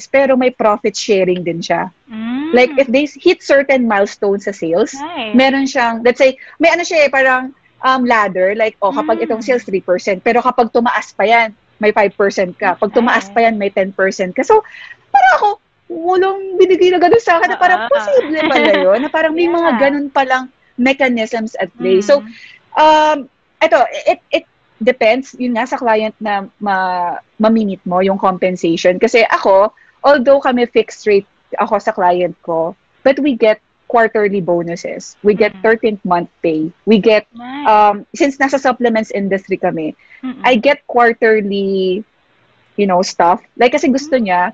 pero 0.09 0.38
may 0.38 0.48
profit 0.54 0.94
sharing 0.96 1.42
din 1.42 1.61
siya. 1.61 1.90
Mm. 2.09 2.54
Like, 2.54 2.72
if 2.78 2.88
they 2.88 3.04
hit 3.04 3.42
certain 3.42 3.85
milestones 3.85 4.46
sa 4.46 4.54
sales, 4.54 4.94
Nice. 4.94 5.35
meron 5.35 5.66
siyang, 5.66 6.00
let's 6.06 6.22
say, 6.22 6.38
may 6.62 6.70
ano 6.70 6.87
siya 6.87 7.04
eh, 7.04 7.11
parang 7.11 7.50
um, 7.85 8.02
ladder, 8.06 8.54
like, 8.56 8.78
oh, 8.80 8.94
kapag 8.94 9.20
Mm. 9.20 9.24
itong 9.28 9.42
sales, 9.44 9.66
3%, 9.66 10.22
pero 10.22 10.40
kapag 10.40 10.72
tumaas 10.72 11.12
pa 11.12 11.26
yan, 11.26 11.52
may 11.76 11.92
5% 11.92 12.56
ka. 12.56 12.80
Pag 12.80 12.90
tumaas 12.96 13.28
pa 13.28 13.44
yan, 13.44 13.61
may 13.61 13.68
10% 13.68 14.32
ka. 14.32 14.40
So, 14.40 14.64
parang 15.12 15.32
ako, 15.37 15.48
walang 15.87 16.59
binigay 16.59 16.90
na 16.90 16.99
ganun 16.99 17.22
sa 17.22 17.38
akin 17.38 17.55
na 17.55 17.59
parang 17.59 17.87
Ah. 17.87 17.90
posible 17.90 18.40
pala 18.42 18.72
yun, 18.75 18.99
na 19.01 19.11
parang 19.11 19.33
may 19.33 19.46
mga 19.53 19.70
Yeah. 19.70 19.81
ganun 19.81 20.07
palang 20.11 20.44
mechanisms 20.77 21.55
at 21.57 21.70
play. 21.79 21.99
Mm. 21.99 22.05
So, 22.05 22.20
um, 22.75 23.31
ito, 23.59 23.79
it, 24.05 24.20
it 24.31 24.44
depends, 24.77 25.33
yun 25.38 25.57
nga 25.57 25.64
sa 25.64 25.81
client 25.81 26.12
na 26.20 26.44
ma, 26.61 26.77
ma-meet 27.38 27.81
mo 27.87 28.05
yung 28.05 28.18
compensation. 28.18 28.99
Kasi 28.99 29.25
ako, 29.25 29.72
although 30.05 30.42
kami 30.42 30.66
fixed 30.66 31.07
rate 31.07 31.27
ako 31.57 31.79
sa 31.81 31.94
client 31.94 32.37
ko, 32.42 32.75
but 33.01 33.16
we 33.22 33.33
get 33.33 33.62
quarterly 33.87 34.42
bonuses. 34.42 35.14
We 35.22 35.33
get 35.33 35.55
Mm. 35.55 35.62
13th 35.62 36.03
month 36.05 36.29
pay. 36.42 36.68
We 36.85 36.99
get, 36.99 37.25
Nice. 37.33 37.64
um, 37.64 38.03
since 38.12 38.37
nasa 38.37 38.59
supplements 38.59 39.14
industry 39.14 39.57
kami, 39.57 39.94
Mm-mm. 40.20 40.42
I 40.42 40.59
get 40.59 40.83
quarterly, 40.90 42.03
you 42.77 42.87
know, 42.87 43.01
stuff. 43.01 43.40
Like 43.57 43.72
kasi 43.72 43.88
gusto 43.88 44.18
niya, 44.18 44.53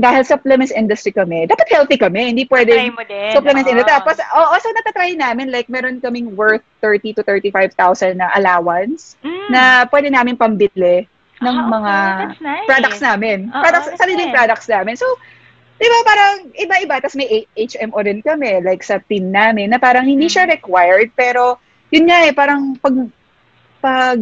dahil 0.00 0.24
supplements 0.24 0.72
industry 0.72 1.12
kami, 1.12 1.44
dapat 1.44 1.68
healthy 1.68 2.00
kami. 2.00 2.32
Hindi 2.32 2.48
Try 2.48 2.64
pwede 2.64 2.72
mo 2.88 3.04
din. 3.04 3.32
supplements 3.36 3.68
oo. 3.68 3.72
industry. 3.76 3.92
Tapos, 3.92 4.16
oo, 4.16 4.54
so 4.56 4.72
natatry 4.72 5.12
namin, 5.12 5.52
like, 5.52 5.68
meron 5.68 6.00
kaming 6.00 6.32
worth 6.32 6.64
30 6.80 7.12
to 7.12 7.22
35,000 7.22 8.16
na 8.16 8.32
allowance 8.32 9.20
Mm. 9.20 9.52
na 9.52 9.62
pwede 9.92 10.08
namin 10.08 10.40
pambili 10.40 11.04
ng 11.38 11.52
okay. 11.54 11.68
mga 11.68 11.94
That's 12.16 12.40
nice. 12.40 12.66
products 12.66 13.00
namin. 13.00 13.38
Oo, 13.46 13.60
products, 13.60 13.88
that's 13.92 14.00
sariling 14.00 14.32
nice. 14.32 14.36
products 14.40 14.66
namin. 14.66 14.96
So, 14.96 15.04
di 15.76 15.84
ba 15.84 15.98
parang 16.02 16.34
iba-iba. 16.54 16.96
Tapos 16.98 17.16
may 17.16 17.28
HMO 17.54 18.00
rin 18.00 18.20
kami, 18.20 18.60
like 18.60 18.80
sa 18.80 19.00
team 19.04 19.28
namin, 19.28 19.68
na 19.68 19.76
parang 19.76 20.08
hindi 20.08 20.28
siya 20.28 20.48
Mm. 20.48 20.52
required, 20.54 21.08
pero 21.12 21.60
yun 21.88 22.08
nga 22.08 22.24
eh, 22.24 22.32
parang 22.32 22.72
pag, 22.76 22.96
pag 23.78 24.20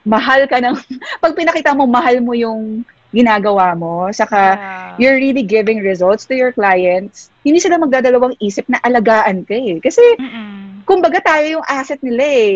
mahal 0.00 0.48
ka 0.48 0.60
ng, 0.60 0.76
pag 1.24 1.36
pinakita 1.36 1.76
mo, 1.76 1.84
mahal 1.84 2.20
mo 2.20 2.32
yung 2.32 2.84
ginagawa 3.10 3.74
mo, 3.74 4.08
saka 4.14 4.54
Yeah. 4.56 4.94
you're 4.98 5.18
really 5.18 5.42
giving 5.42 5.82
results 5.82 6.26
to 6.30 6.34
your 6.34 6.52
clients, 6.54 7.30
hindi 7.42 7.58
sila 7.58 7.78
magdadalawang 7.78 8.38
isip 8.42 8.66
na 8.70 8.78
alagaan 8.82 9.42
ka 9.46 9.54
eh. 9.54 9.78
Kasi, 9.82 10.02
Mm-mm. 10.18 10.86
kumbaga 10.86 11.22
tayo 11.22 11.58
yung 11.60 11.66
asset 11.66 11.98
nila 12.02 12.24
eh. 12.24 12.52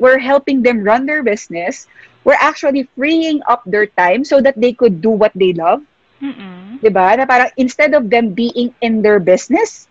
We're 0.00 0.20
helping 0.20 0.64
them 0.64 0.80
run 0.84 1.04
their 1.04 1.22
business. 1.22 1.86
We're 2.24 2.40
actually 2.40 2.88
freeing 2.96 3.40
up 3.48 3.64
their 3.64 3.88
time 3.88 4.24
so 4.24 4.40
that 4.44 4.56
they 4.56 4.72
could 4.72 5.00
do 5.00 5.12
what 5.12 5.32
they 5.36 5.52
love. 5.56 5.84
Mm-mm. 6.18 6.82
'di 6.82 6.90
ba? 6.90 7.14
Na 7.14 7.24
parang 7.26 7.50
instead 7.56 7.94
of 7.94 8.10
them 8.10 8.34
being 8.34 8.74
in 8.82 9.02
their 9.02 9.18
business, 9.22 9.86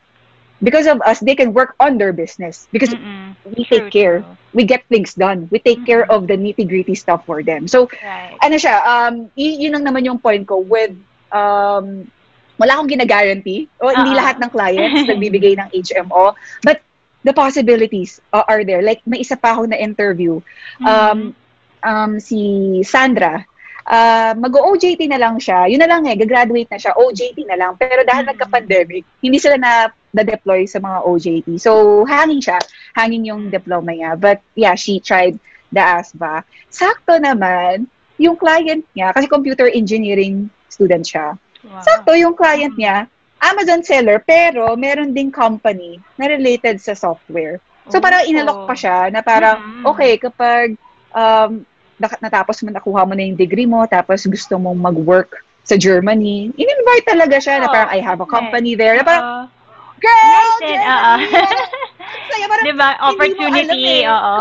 because 0.61 0.87
of 0.87 1.01
us, 1.01 1.19
they 1.19 1.35
can 1.35 1.53
work 1.53 1.75
on 1.79 1.97
their 1.97 2.13
business. 2.13 2.67
Because 2.71 2.93
Mm-mm. 2.93 3.35
we 3.45 3.65
True, 3.65 3.71
take 3.71 3.89
care. 3.89 4.25
true. 4.25 4.37
We 4.53 4.63
get 4.65 4.85
things 4.89 5.13
done. 5.15 5.47
We 5.51 5.59
take 5.59 5.85
care 5.85 6.05
Mhm. 6.05 6.11
of 6.11 6.27
the 6.27 6.37
nitty-gritty 6.37 6.95
stuff 6.95 7.25
for 7.25 7.43
them. 7.43 7.67
So, 7.67 7.89
Right. 8.01 8.41
ano 8.41 8.55
siya, 8.55 8.75
um, 8.85 9.13
y- 9.37 9.57
yun 9.67 9.73
lang 9.77 9.85
naman 9.85 10.05
yung 10.05 10.19
point 10.19 10.45
ko 10.47 10.59
with, 10.59 10.93
um, 11.31 12.09
wala 12.57 12.71
akong 12.77 12.89
gina-guarantee. 12.89 13.69
O, 13.81 13.89
hindi 13.93 14.13
Oo. 14.13 14.17
lahat 14.17 14.37
ng 14.41 14.49
clients 14.51 15.05
nagbibigay 15.09 15.55
ng 15.57 15.69
HMO. 15.73 16.33
But 16.63 16.81
the 17.23 17.33
possibilities 17.33 18.19
uh, 18.33 18.43
are 18.47 18.63
there. 18.63 18.81
Like, 18.81 19.01
may 19.05 19.21
isa 19.21 19.35
pa 19.37 19.55
ako 19.57 19.69
na 19.69 19.77
interview. 19.79 20.41
Um, 20.85 21.35
um, 21.83 22.19
si 22.19 22.81
Sandra, 22.83 23.45
uh, 23.87 24.31
mag-OJT 24.35 25.07
na 25.07 25.19
lang 25.19 25.39
siya. 25.39 25.65
Yun 25.71 25.79
na 25.79 25.89
lang 25.89 26.03
eh, 26.05 26.15
gagraduate 26.19 26.67
na 26.69 26.79
siya. 26.79 26.93
OJT 26.95 27.47
na 27.47 27.55
lang. 27.55 27.73
Pero 27.79 28.03
dahil 28.03 28.27
Mhm. 28.27 28.31
nagka-pandemic, 28.35 29.03
hindi 29.23 29.37
sila 29.39 29.55
na 29.55 29.71
na-deploy 30.11 30.67
sa 30.67 30.83
mga 30.83 31.07
OJT. 31.07 31.47
So, 31.59 32.03
hanging 32.03 32.43
siya. 32.43 32.59
Hanging 32.93 33.27
yung 33.27 33.47
diploma 33.47 33.93
niya. 33.95 34.19
But 34.19 34.43
yeah, 34.55 34.75
she 34.75 34.99
tried 34.99 35.39
the 35.71 35.83
ASVA. 35.83 36.43
Sakto 36.67 37.19
naman, 37.19 37.87
yung 38.17 38.35
client 38.35 38.83
niya, 38.97 39.13
kasi 39.13 39.29
computer 39.29 39.69
engineering 39.69 40.49
student 40.67 41.05
siya. 41.05 41.37
Wow. 41.63 41.83
Sakto 41.83 42.17
yung 42.17 42.33
client 42.33 42.75
Mhm. 42.75 42.81
niya, 42.81 42.97
Amazon 43.37 43.85
seller, 43.85 44.17
pero 44.17 44.73
meron 44.73 45.13
ding 45.13 45.29
company 45.29 46.01
na 46.17 46.25
related 46.25 46.81
sa 46.81 46.97
software. 46.97 47.61
So, 47.87 48.01
parang 48.01 48.25
Oh. 48.25 48.29
inalok 48.33 48.59
pa 48.65 48.73
siya 48.73 49.13
na 49.13 49.21
parang, 49.21 49.61
Mhm. 49.61 49.83
okay, 49.85 50.17
kapag 50.17 50.75
um, 51.13 51.63
natapos 51.97 52.61
mo, 52.61 52.69
nakuha 52.69 53.01
mo 53.03 53.13
na 53.13 53.25
yung 53.25 53.37
degree 53.37 53.65
mo, 53.65 53.81
tapos 53.85 54.23
gusto 54.25 54.55
mong 54.55 54.77
mag-work 54.77 55.41
sa 55.67 55.75
Germany, 55.75 56.47
in-invite 56.55 57.05
talaga 57.05 57.37
siya 57.43 57.59
na 57.59 57.67
Oh, 57.67 57.73
parang, 57.73 57.91
I 57.91 57.99
have 57.99 58.19
a 58.23 58.29
company 58.29 58.79
there. 58.79 58.95
Na 58.95 59.03
parang, 59.03 59.25
Oo. 59.27 59.41
girl, 59.99 60.47
oo. 60.55 60.61
Germany! 60.63 61.27
Saya, 62.31 62.45
parang, 62.47 62.65
diba? 62.65 62.89
Opportunity, 63.03 63.83
eh. 63.99 64.07
oo. 64.07 64.35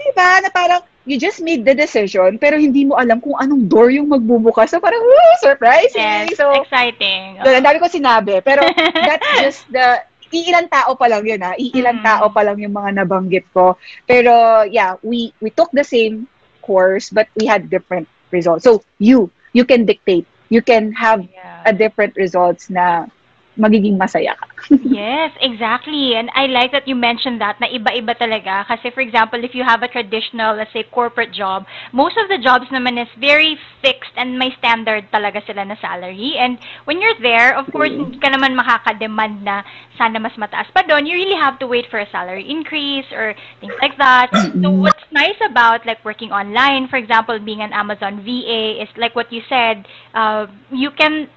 diba, 0.00 0.28
na 0.40 0.48
parang, 0.48 0.80
you 1.04 1.20
just 1.20 1.44
made 1.44 1.68
the 1.68 1.76
decision, 1.76 2.40
pero 2.40 2.56
hindi 2.56 2.88
mo 2.88 2.96
alam 2.96 3.20
kung 3.20 3.36
anong 3.36 3.68
door 3.68 3.92
yung 3.92 4.08
magbubukas. 4.08 4.72
So, 4.72 4.80
parang, 4.80 5.04
woo, 5.04 5.32
surprising! 5.44 6.32
Yes, 6.32 6.40
So, 6.40 6.56
exciting. 6.56 7.44
doon, 7.44 7.60
ang 7.60 7.66
dami 7.68 7.76
ko 7.76 7.92
sinabi. 7.92 8.40
Pero, 8.40 8.64
that's 9.08 9.28
just 9.44 9.68
the, 9.68 10.00
iilan 10.32 10.66
tao 10.66 10.96
pa 10.96 11.06
lang 11.06 11.22
yun, 11.22 11.38
ha? 11.44 11.54
Iilan 11.54 12.00
Mm. 12.00 12.06
tao 12.06 12.26
pa 12.32 12.42
lang 12.42 12.58
yung 12.58 12.74
mga 12.74 13.04
nabanggit 13.04 13.46
ko. 13.52 13.76
Pero, 14.08 14.64
yeah, 14.66 14.96
we, 15.04 15.30
we 15.38 15.52
took 15.52 15.68
the 15.70 15.84
same 15.84 16.26
course, 16.64 17.10
but 17.12 17.28
we 17.36 17.46
had 17.46 17.68
different 17.70 18.08
results. 18.32 18.64
So, 18.64 18.82
you, 18.98 19.30
you 19.52 19.64
can 19.64 19.84
dictate. 19.84 20.26
You 20.48 20.62
can 20.62 20.92
have 20.96 21.28
Yeah. 21.28 21.62
a 21.64 21.72
different 21.72 22.16
results 22.16 22.70
na 22.70 23.06
magiging 23.54 23.96
masaya 23.96 24.34
ka. 24.34 24.46
yes, 24.82 25.30
exactly. 25.40 26.14
And 26.16 26.30
I 26.34 26.46
like 26.46 26.72
that 26.72 26.88
you 26.88 26.94
mentioned 26.94 27.40
that 27.40 27.60
na 27.60 27.68
iba-iba 27.68 28.18
talaga. 28.18 28.66
Kasi 28.66 28.90
for 28.90 29.00
example, 29.00 29.42
if 29.44 29.54
you 29.54 29.62
have 29.62 29.82
a 29.82 29.88
traditional, 29.88 30.56
let's 30.56 30.72
say, 30.72 30.82
corporate 30.82 31.32
job, 31.32 31.66
most 31.92 32.16
of 32.16 32.28
the 32.28 32.38
jobs 32.38 32.66
naman 32.68 33.00
is 33.00 33.08
very 33.18 33.58
fixed 33.82 34.12
and 34.16 34.38
may 34.38 34.50
standard 34.58 35.06
talaga 35.12 35.44
sila 35.46 35.64
na 35.64 35.76
salary. 35.80 36.34
And 36.38 36.58
when 36.84 37.00
you're 37.00 37.18
there, 37.22 37.56
of 37.56 37.70
course, 37.70 37.92
hindi 37.94 38.18
ka 38.18 38.28
naman 38.32 38.58
makaka-demand 38.58 39.44
na 39.44 39.62
sana 39.98 40.18
mas 40.18 40.34
mataas 40.34 40.66
pa 40.74 40.82
doon. 40.82 41.06
You 41.06 41.14
really 41.14 41.38
have 41.38 41.58
to 41.62 41.66
wait 41.66 41.86
for 41.90 42.00
a 42.00 42.10
salary 42.10 42.48
increase 42.48 43.06
or 43.12 43.34
things 43.60 43.74
like 43.80 43.96
that. 43.98 44.30
so 44.62 44.70
what's 44.70 45.04
nice 45.12 45.38
about 45.46 45.86
like 45.86 46.02
working 46.04 46.32
online, 46.32 46.88
for 46.88 46.96
example, 46.96 47.38
being 47.38 47.62
an 47.62 47.72
Amazon 47.72 48.24
VA, 48.24 48.82
is 48.82 48.90
like 48.96 49.14
what 49.14 49.30
you 49.32 49.42
said, 49.48 49.86
uh, 50.14 50.46
you 50.70 50.90
can 50.90 51.28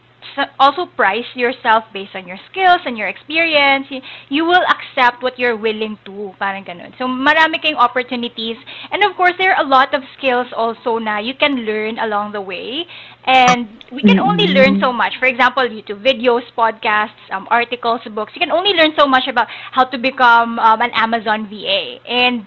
also 0.60 0.86
price 0.86 1.26
yourself 1.36 1.84
based 1.94 2.16
on 2.16 2.28
your 2.28 2.38
skills 2.50 2.80
and 2.86 2.98
your 2.98 3.08
experience. 3.08 3.88
You, 4.30 4.46
will 4.46 4.64
accept 4.70 5.22
what 5.22 5.38
you're 5.38 5.58
willing 5.58 5.98
to, 6.06 6.34
parang 6.40 6.64
ganun. 6.64 6.98
So, 6.98 7.06
marami 7.06 7.60
kayong 7.60 7.78
opportunities. 7.78 8.58
And 8.92 9.04
of 9.04 9.16
course, 9.16 9.34
there 9.38 9.54
are 9.54 9.66
a 9.66 9.68
lot 9.68 9.94
of 9.94 10.04
skills 10.18 10.48
also 10.56 10.98
na 10.98 11.20
you 11.20 11.36
can 11.36 11.68
learn 11.68 12.00
along 12.00 12.32
the 12.32 12.42
way. 12.42 12.86
And 13.26 13.68
we 13.92 14.02
can 14.04 14.20
only 14.20 14.48
learn 14.48 14.80
so 14.80 14.94
much. 14.94 15.14
For 15.20 15.28
example, 15.28 15.64
YouTube 15.64 16.00
videos, 16.00 16.44
podcasts, 16.56 17.20
um, 17.32 17.48
articles, 17.52 18.02
books. 18.16 18.32
You 18.36 18.40
can 18.40 18.52
only 18.52 18.72
learn 18.72 18.94
so 18.98 19.06
much 19.06 19.28
about 19.28 19.48
how 19.50 19.84
to 19.84 19.98
become 19.98 20.60
um, 20.60 20.82
an 20.82 20.92
Amazon 20.96 21.50
VA. 21.50 22.00
And, 22.08 22.46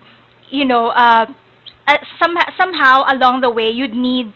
you 0.49 0.65
know, 0.65 0.89
uh, 0.89 1.27
uh, 1.87 1.99
some, 2.19 2.37
somehow 2.57 3.05
along 3.13 3.43
the 3.43 3.51
way, 3.51 3.69
you'd 3.69 3.95
need 3.95 4.33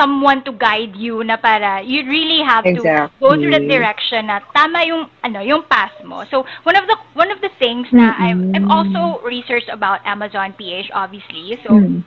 someone 0.00 0.40
to 0.48 0.52
guide 0.56 0.96
you 0.96 1.20
na 1.24 1.36
para 1.36 1.84
you 1.84 2.00
really 2.08 2.40
have 2.40 2.64
to 2.72 2.88
go 3.20 3.36
through 3.36 3.52
that 3.52 3.68
Exactly. 3.68 3.76
direction 3.76 4.26
na 4.32 4.40
tama 4.56 4.80
yung 4.88 5.04
ano 5.20 5.44
yung 5.44 5.62
path 5.68 5.92
mo. 6.04 6.24
So 6.32 6.48
one 6.64 6.76
of 6.76 6.88
the 6.88 6.96
one 7.12 7.28
of 7.30 7.40
the 7.44 7.52
things 7.60 7.92
na 7.92 8.16
I've, 8.16 8.40
I've 8.56 8.68
also 8.72 9.20
researched 9.20 9.68
about 9.68 10.00
Amazon 10.08 10.54
PH 10.56 10.88
obviously. 10.96 11.60
So 11.62 11.76
Mm. 11.76 12.04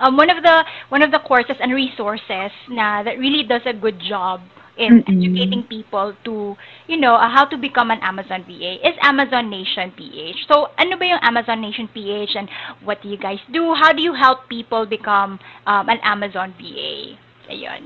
um, 0.00 0.16
one 0.16 0.30
of 0.30 0.42
the 0.42 0.64
one 0.88 1.02
of 1.02 1.10
the 1.10 1.18
courses 1.20 1.56
and 1.60 1.72
resources 1.74 2.52
na 2.70 3.02
that 3.02 3.18
really 3.18 3.42
does 3.42 3.62
a 3.66 3.74
good 3.74 3.98
job 4.00 4.40
in 4.78 5.02
Mm-mm. 5.02 5.08
educating 5.12 5.62
people 5.68 6.14
to 6.24 6.56
you 6.88 6.96
know 6.96 7.14
uh, 7.14 7.28
how 7.28 7.44
to 7.44 7.56
become 7.58 7.90
an 7.90 8.00
Amazon 8.02 8.44
VA 8.46 8.80
is 8.86 8.96
Amazon 9.02 9.50
Nation 9.50 9.92
PH. 9.96 10.46
So 10.48 10.70
ano 10.78 10.96
ba 10.96 11.04
yung 11.06 11.22
Amazon 11.22 11.60
Nation 11.60 11.88
PH 11.92 12.36
and 12.36 12.48
what 12.82 13.02
do 13.02 13.08
you 13.08 13.18
guys 13.18 13.40
do? 13.52 13.74
How 13.74 13.92
do 13.92 14.02
you 14.02 14.14
help 14.14 14.48
people 14.48 14.86
become 14.86 15.38
um, 15.66 15.88
an 15.88 16.00
Amazon 16.02 16.54
VA? 16.58 17.18
Ayun. 17.52 17.82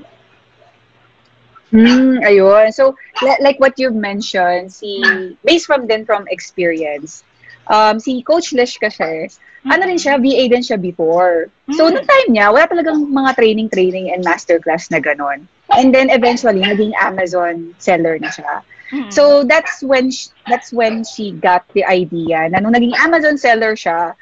Hmm, 1.71 2.23
ayun. 2.23 2.71
So, 2.73 2.95
li- 3.21 3.41
like 3.43 3.59
what 3.59 3.75
you've 3.77 3.95
mentioned, 3.95 4.71
si, 4.71 5.03
based 5.43 5.65
from 5.67 5.87
din 5.87 6.05
from 6.05 6.25
experience, 6.31 7.23
um, 7.67 7.99
si 7.99 8.23
Coach 8.23 8.53
Lish 8.53 8.77
kasi, 8.79 9.27
ano 9.67 9.83
rin 9.83 9.99
siya, 9.99 10.15
VA 10.15 10.47
din 10.47 10.63
siya 10.63 10.79
before. 10.79 11.51
So, 11.75 11.91
Mm. 11.91 11.91
nung 11.91 12.07
time 12.07 12.29
niya, 12.31 12.47
wala 12.55 12.65
talagang 12.71 13.11
mga 13.11 13.31
training-training 13.35 14.15
and 14.15 14.23
masterclass 14.23 14.87
na 14.91 15.03
ganon. 15.03 15.47
And 15.75 15.91
then, 15.91 16.07
eventually, 16.09 16.63
naging 16.63 16.95
Amazon 16.95 17.75
seller 17.77 18.15
na 18.17 18.31
siya. 18.31 18.63
Mm. 18.95 19.11
So, 19.11 19.43
that's 19.43 19.83
when 19.83 20.07
she, 20.09 20.31
that's 20.47 20.71
when 20.71 21.03
she 21.03 21.35
got 21.35 21.67
the 21.75 21.83
idea 21.83 22.47
na 22.47 22.63
nung 22.63 22.71
naging 22.71 22.95
Amazon 22.95 23.35
seller 23.35 23.75
siya, 23.75 24.15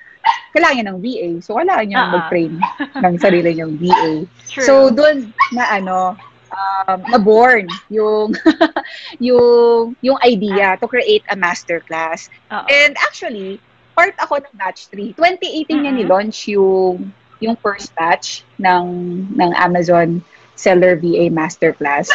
kailangan 0.51 0.75
niya 0.75 0.87
ng 0.87 0.99
VA. 0.99 1.29
So, 1.39 1.55
kailangan 1.55 1.85
niya 1.85 1.97
Ah, 1.97 2.03
ah. 2.03 2.11
mag-train 2.15 2.53
ng 2.95 3.15
sarili 3.19 3.49
niyang 3.53 3.75
VA. 3.75 4.11
True. 4.51 4.63
So 4.63 4.73
doon 4.89 5.35
na 5.51 5.67
ano 5.69 6.15
um, 6.49 6.99
na 7.05 7.19
born 7.19 7.67
yung 7.89 8.31
yung 9.19 9.95
yung 9.99 10.17
idea 10.23 10.79
to 10.79 10.87
create 10.87 11.23
a 11.29 11.35
masterclass. 11.35 12.31
Oo. 12.49 12.65
And 12.67 12.95
actually, 13.03 13.59
part 13.93 14.15
ako 14.17 14.39
ng 14.39 14.55
batch 14.55 14.87
3. 14.91 15.15
2018 15.15 15.83
niya 15.83 15.91
Mhm. 15.91 15.99
ni-launch 16.03 16.47
yung 16.47 17.11
yung 17.43 17.55
first 17.59 17.91
batch 17.93 18.47
ng 18.57 18.85
ng 19.35 19.51
Amazon 19.55 20.23
Seller 20.55 20.95
VA 20.95 21.27
Masterclass. 21.27 22.07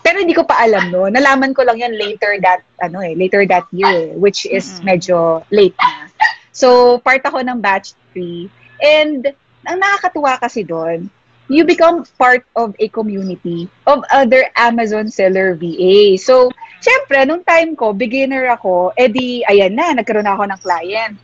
Pero 0.00 0.22
hindi 0.22 0.32
ko 0.32 0.46
pa 0.46 0.62
alam 0.62 0.88
no. 0.88 1.10
Nalaman 1.10 1.52
ko 1.52 1.66
lang 1.66 1.76
yan 1.76 1.92
later 1.92 2.38
that 2.40 2.62
ano 2.80 3.02
eh, 3.02 3.12
later 3.12 3.44
that 3.44 3.66
year 3.74 3.90
eh, 3.90 4.14
which 4.16 4.46
is 4.46 4.78
medyo 4.80 5.42
late 5.50 5.74
na. 5.76 6.06
So, 6.50 6.98
part 7.00 7.22
ako 7.22 7.42
ng 7.42 7.58
batch 7.62 7.94
3. 8.14 8.50
And 8.82 9.20
ang 9.66 9.78
nakakatuwa 9.78 10.40
kasi 10.40 10.64
doon, 10.66 11.10
you 11.50 11.66
become 11.66 12.06
part 12.14 12.46
of 12.54 12.72
a 12.78 12.86
community 12.88 13.66
of 13.90 14.06
other 14.14 14.46
Amazon 14.54 15.10
seller 15.10 15.58
VA. 15.58 16.14
So, 16.14 16.54
syempre, 16.78 17.26
nung 17.26 17.42
time 17.42 17.74
ko, 17.74 17.90
beginner 17.90 18.46
ako, 18.54 18.94
edi, 18.94 19.42
ayan 19.50 19.74
na, 19.74 19.98
nagkaroon 19.98 20.24
na 20.24 20.38
ako 20.38 20.46
ng 20.46 20.60
client. 20.62 21.14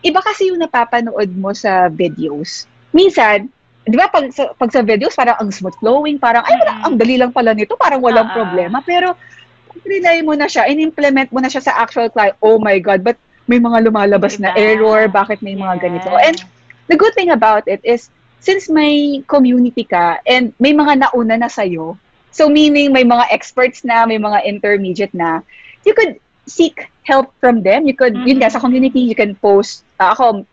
Iba 0.00 0.24
kasi 0.24 0.48
yung 0.48 0.64
napapanood 0.64 1.28
mo 1.36 1.52
sa 1.52 1.92
videos. 1.92 2.64
Minsan, 2.96 3.52
di 3.84 3.96
ba, 4.00 4.08
pag, 4.08 4.32
sa- 4.32 4.56
pag 4.56 4.72
sa 4.72 4.80
videos, 4.80 5.12
parang 5.12 5.36
ang 5.36 5.52
smooth 5.52 5.76
flowing, 5.84 6.16
parang, 6.16 6.48
ay, 6.48 6.56
Mm-mm. 6.56 6.86
ang 6.88 6.94
dali 6.96 7.20
lang 7.20 7.32
pala 7.36 7.52
nito, 7.52 7.76
parang 7.76 8.00
walang 8.00 8.32
ah. 8.32 8.34
problema. 8.34 8.80
Pero, 8.80 9.12
pag 9.68 10.24
mo 10.24 10.32
na 10.32 10.48
siya, 10.48 10.64
in-implement 10.64 11.28
mo 11.28 11.44
na 11.44 11.52
siya 11.52 11.60
sa 11.60 11.76
actual 11.84 12.08
client, 12.08 12.40
oh 12.40 12.56
my 12.56 12.80
God, 12.80 13.04
but 13.04 13.20
may 13.48 13.58
mga 13.58 13.88
lumalabas 13.88 14.36
na 14.36 14.52
Iba. 14.52 14.60
error, 14.60 15.00
bakit 15.08 15.40
may 15.40 15.56
mga 15.56 15.80
ganito. 15.80 16.12
Yeah. 16.12 16.30
And 16.30 16.36
the 16.92 16.96
good 17.00 17.16
thing 17.16 17.32
about 17.32 17.64
it 17.64 17.80
is, 17.82 18.12
since 18.38 18.68
may 18.68 19.24
community 19.26 19.82
ka 19.82 20.22
and 20.28 20.54
may 20.60 20.76
mga 20.76 21.02
nauna 21.02 21.40
na 21.40 21.50
sa'yo, 21.50 21.98
so 22.30 22.46
meaning 22.46 22.92
may 22.92 23.02
mga 23.02 23.24
experts 23.32 23.82
na, 23.82 24.06
may 24.06 24.20
mga 24.20 24.44
intermediate 24.44 25.16
na, 25.16 25.40
you 25.82 25.96
could 25.96 26.20
seek 26.46 26.86
help 27.08 27.32
from 27.40 27.64
them. 27.64 27.88
You 27.88 27.96
could, 27.96 28.14
yun 28.14 28.38
nga, 28.38 28.52
sa 28.52 28.60
community, 28.60 29.00
you 29.00 29.16
can 29.16 29.34
post, 29.34 29.82
ah, 29.98 30.12
ako, 30.12 30.44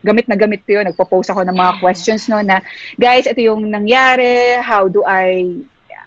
gamit 0.00 0.24
na 0.26 0.40
gamit 0.40 0.64
ko 0.64 0.80
yun, 0.80 0.88
nagpo-post 0.88 1.28
ako 1.30 1.44
ng 1.44 1.56
mga 1.56 1.72
questions 1.84 2.28
no 2.32 2.40
na, 2.40 2.64
guys, 2.96 3.28
ito 3.28 3.44
yung 3.44 3.68
nangyari, 3.68 4.56
how 4.64 4.88
do 4.88 5.04
I, 5.04 5.52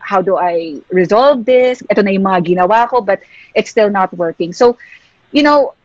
how 0.02 0.26
do 0.26 0.42
I 0.42 0.82
resolve 0.90 1.46
this? 1.46 1.86
Ito 1.86 2.02
na 2.02 2.10
yung 2.10 2.26
mga 2.26 2.58
ginawa 2.58 2.90
ko, 2.90 3.02
but 3.06 3.22
it's 3.54 3.70
still 3.70 3.94
not 3.94 4.10
working. 4.18 4.54
So, 4.58 4.78
you 5.30 5.46
know, 5.46 5.78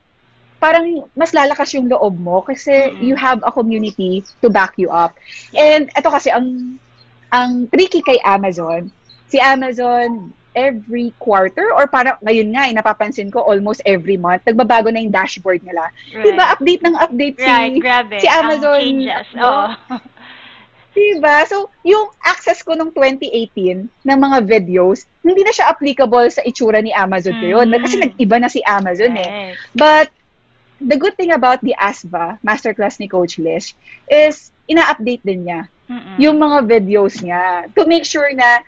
parang 0.64 0.86
mas 1.12 1.36
lalakas 1.36 1.76
yung 1.76 1.86
loob 1.86 2.16
mo 2.16 2.40
kasi 2.40 2.72
Mm. 2.88 3.04
you 3.04 3.14
have 3.14 3.44
a 3.44 3.52
community 3.52 4.24
to 4.40 4.48
back 4.48 4.72
you 4.80 4.88
up. 4.88 5.12
And 5.52 5.92
ito 5.92 6.08
kasi 6.08 6.32
ang 6.32 6.80
ang 7.28 7.68
tricky 7.68 8.00
kay 8.00 8.16
Amazon, 8.24 8.88
si 9.28 9.36
Amazon 9.36 10.32
every 10.54 11.10
quarter 11.18 11.74
or 11.74 11.90
parang 11.90 12.14
ngayon 12.22 12.54
nga 12.54 12.62
eh, 12.64 12.72
napapansin 12.72 13.26
ko 13.26 13.42
almost 13.42 13.82
every 13.84 14.14
month 14.14 14.46
nagbabago 14.46 14.86
na 14.86 15.02
yung 15.02 15.10
dashboard 15.10 15.60
nila. 15.60 15.90
Right. 16.08 16.24
Diba 16.24 16.44
update 16.48 16.82
ng 16.86 16.94
update 16.96 17.36
si 17.36 17.44
Right, 17.44 17.74
grabe. 17.76 18.16
si 18.22 18.28
Amazon, 18.30 18.78
Ang 18.78 19.02
changes. 19.02 19.26
no? 19.34 19.44
Oo. 19.44 19.66
Diba? 20.94 21.42
So, 21.50 21.74
yung 21.82 22.06
access 22.22 22.62
ko 22.62 22.78
nung 22.78 22.94
2018 22.94 23.90
ng 24.06 24.18
mga 24.22 24.46
videos, 24.46 25.10
hindi 25.26 25.42
na 25.42 25.50
siya 25.50 25.66
applicable 25.66 26.30
sa 26.30 26.38
itsura 26.46 26.78
ni 26.78 26.94
Amazon 26.94 27.34
ngayon. 27.34 27.66
Mm. 27.66 27.82
Kasi 27.82 27.94
nag-iba 27.98 28.36
na 28.38 28.46
si 28.46 28.62
Amazon 28.62 29.18
eh. 29.18 29.26
Right. 29.26 29.54
But 29.74 30.14
the 30.80 30.96
good 30.98 31.16
thing 31.16 31.32
about 31.32 31.60
the 31.62 31.74
ASVA, 31.78 32.38
masterclass 32.42 32.98
ni 32.98 33.08
Coach 33.08 33.38
Lish, 33.38 33.74
is 34.10 34.50
ina-update 34.68 35.22
din 35.22 35.44
niya 35.44 35.68
Mm-mm. 35.90 36.16
yung 36.16 36.40
mga 36.40 36.64
videos 36.64 37.20
niya 37.20 37.68
to 37.76 37.84
make 37.84 38.04
sure 38.08 38.32
na 38.32 38.64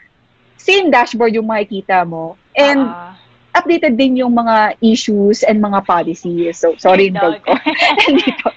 same 0.57 0.89
dashboard 0.91 1.33
yung 1.33 1.47
makikita 1.47 2.05
mo. 2.05 2.37
And 2.57 2.91
Oo. 2.91 3.09
updated 3.57 3.97
din 3.97 4.21
yung 4.21 4.37
mga 4.37 4.77
issues 4.81 5.41
and 5.41 5.57
mga 5.61 5.85
policies. 5.85 6.61
So, 6.61 6.75
sorry, 6.77 7.09
Your 7.09 7.17
dog 7.17 7.41
ko. 7.41 7.57
Nandito. 7.57 8.49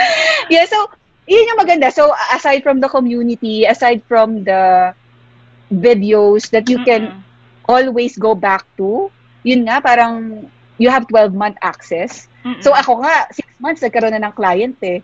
yeah, 0.52 0.64
so, 0.64 0.88
yun 1.28 1.48
yung 1.52 1.60
maganda. 1.60 1.92
So, 1.92 2.14
aside 2.32 2.62
from 2.62 2.80
the 2.80 2.88
community, 2.88 3.64
aside 3.68 4.00
from 4.08 4.44
the 4.44 4.94
videos 5.72 6.48
that 6.54 6.68
you 6.70 6.80
can 6.86 7.10
Mm-mm. 7.10 7.22
always 7.68 8.16
go 8.16 8.34
back 8.34 8.64
to, 8.78 9.10
yun 9.42 9.66
nga, 9.66 9.82
parang 9.82 10.46
you 10.78 10.88
have 10.88 11.04
12-month 11.08 11.58
access. 11.60 12.28
Mm-mm. 12.46 12.62
So 12.62 12.70
ako 12.70 13.02
nga, 13.02 13.26
6 13.34 13.58
months 13.58 13.82
nagkaroon 13.82 14.14
na 14.14 14.22
ng 14.22 14.34
client 14.38 14.78
eh. 14.86 15.02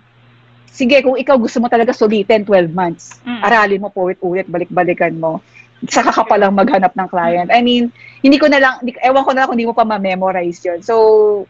Sige, 0.70 1.02
kung 1.02 1.18
ikaw 1.18 1.36
gusto 1.36 1.58
mo 1.58 1.66
talaga 1.66 1.90
sulitin 1.92 2.46
12 2.46 2.70
months, 2.72 3.18
Mm. 3.26 3.42
aralin 3.42 3.82
mo 3.82 3.90
po 3.90 4.08
ulit, 4.08 4.46
balik-balikan 4.46 5.18
mo. 5.18 5.42
Saka 5.90 6.14
ka 6.14 6.22
palang 6.22 6.54
maghanap 6.54 6.94
ng 6.94 7.08
client. 7.10 7.50
I 7.50 7.60
mean, 7.60 7.90
hindi 8.22 8.38
ko 8.38 8.46
na 8.46 8.62
lang, 8.62 8.74
ewan 9.02 9.26
ko 9.26 9.34
na 9.34 9.42
lang 9.42 9.48
kung 9.50 9.58
hindi 9.58 9.66
mo 9.66 9.74
pa 9.74 9.82
ma-memorize 9.82 10.62
yun. 10.62 10.78
So, 10.80 11.44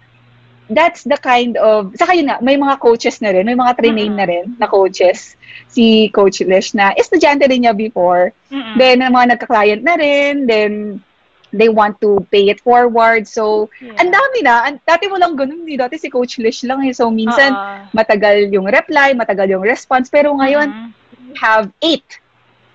that's 0.72 1.04
the 1.04 1.20
kind 1.20 1.60
of, 1.60 1.92
saka 2.00 2.16
yun 2.16 2.32
nga, 2.32 2.40
may 2.40 2.56
mga 2.56 2.80
coaches 2.80 3.20
na 3.20 3.28
rin, 3.28 3.44
may 3.44 3.54
mga 3.54 3.76
trainee 3.76 4.08
Mm. 4.08 4.16
na 4.16 4.24
rin 4.24 4.44
na 4.56 4.66
coaches, 4.66 5.36
si 5.68 6.08
Coach 6.10 6.40
Lish 6.42 6.72
na 6.72 6.96
estudyante 6.96 7.44
rin 7.44 7.68
niya 7.68 7.76
before. 7.76 8.32
Mm-mm. 8.48 8.80
Then, 8.80 9.04
mga 9.04 9.36
nagka-client 9.36 9.82
na 9.84 9.94
rin, 10.00 10.48
then, 10.48 10.72
they 11.52 11.68
want 11.68 12.00
to 12.00 12.24
pay 12.32 12.48
it 12.48 12.58
forward. 12.58 13.28
So, 13.28 13.68
Yeah. 13.78 14.00
ang 14.00 14.08
dami 14.08 14.38
na. 14.40 14.54
An- 14.66 14.80
dati 14.82 15.06
mo 15.06 15.20
lang 15.20 15.36
ganun. 15.36 15.62
Di, 15.62 15.76
dati 15.76 16.00
si 16.00 16.08
Coach 16.08 16.40
Lish 16.40 16.64
lang 16.64 16.80
eh. 16.82 16.96
So, 16.96 17.12
minsan, 17.12 17.52
Oo. 17.52 17.92
matagal 17.92 18.48
yung 18.50 18.64
reply, 18.66 19.12
matagal 19.12 19.52
yung 19.52 19.62
response. 19.62 20.08
Pero 20.08 20.32
ngayon, 20.32 20.68
Mhm. 20.68 20.88
we 21.28 21.32
have 21.36 21.68
eight. 21.84 22.04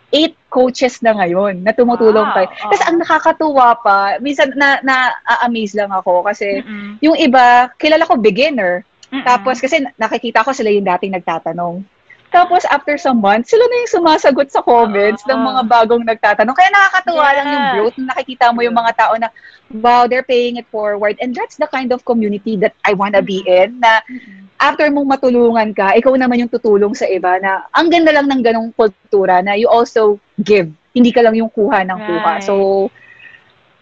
Eight 0.07 0.39
coaches 0.47 1.03
na 1.03 1.11
ngayon 1.11 1.67
na 1.67 1.75
tumutulong 1.75 2.31
Wow, 2.31 2.35
kay. 2.37 2.47
Kasi 2.47 2.81
oo. 2.85 2.89
ang 2.93 2.97
nakakatuwa 3.03 3.67
pa, 3.81 3.97
minsan 4.23 4.53
na, 4.55 4.79
na-amaze 4.79 5.75
lang 5.75 5.91
ako 5.91 6.23
kasi 6.23 6.63
Mm-mm. 6.63 7.01
yung 7.03 7.17
iba, 7.19 7.67
kilala 7.75 8.07
ko 8.07 8.15
beginner. 8.15 8.87
Mm-mm. 9.11 9.25
Tapos 9.25 9.59
kasi 9.59 9.83
nakikita 9.99 10.47
ko 10.47 10.55
sila 10.55 10.71
yung 10.71 10.87
dating 10.87 11.11
nagtatanong. 11.11 11.83
Tapos 12.27 12.67
after 12.67 12.99
some 12.99 13.23
months, 13.23 13.55
sila 13.55 13.63
na 13.63 13.75
yung 13.83 13.93
sumasagot 13.99 14.51
sa 14.51 14.59
comments 14.59 15.23
ng 15.23 15.39
Oo. 15.39 15.47
mga 15.47 15.61
bagong 15.63 16.03
nagtatanong. 16.03 16.55
Kaya 16.55 16.69
nakakatuwa 16.75 17.27
lang 17.31 17.47
yung 17.47 17.65
growth. 17.75 17.97
na 17.97 18.11
Nakikita 18.11 18.51
mo 18.51 18.59
yung 18.67 18.75
mga 18.75 18.91
tao 18.99 19.13
na, 19.15 19.31
wow, 19.79 20.05
they're 20.11 20.27
paying 20.27 20.59
it 20.59 20.67
forward. 20.67 21.15
And 21.23 21.31
that's 21.31 21.55
the 21.55 21.71
kind 21.71 21.95
of 21.95 22.03
community 22.03 22.59
that 22.59 22.75
I 22.83 22.91
wanna 22.99 23.23
be 23.23 23.47
in. 23.47 23.79
Na 23.79 24.03
Mm-mm. 24.11 24.51
after 24.59 24.91
mong 24.91 25.07
matulungan 25.07 25.71
ka, 25.71 25.95
ikaw 25.95 26.19
naman 26.19 26.43
yung 26.43 26.51
tutulong 26.51 26.91
sa 26.91 27.07
iba 27.07 27.39
na 27.39 27.63
ang 27.71 27.87
ganda 27.87 28.11
lang 28.11 28.27
ng 28.27 28.41
ganong 28.43 28.69
kultura 28.75 29.39
na 29.39 29.55
you 29.55 29.71
also 29.71 30.19
give. 30.43 30.67
Hindi 30.91 31.15
ka 31.15 31.23
lang 31.23 31.39
yung 31.39 31.51
kuha 31.53 31.87
ng 31.87 31.99
kuha. 32.11 32.41
Right. 32.41 32.43
So, 32.43 32.87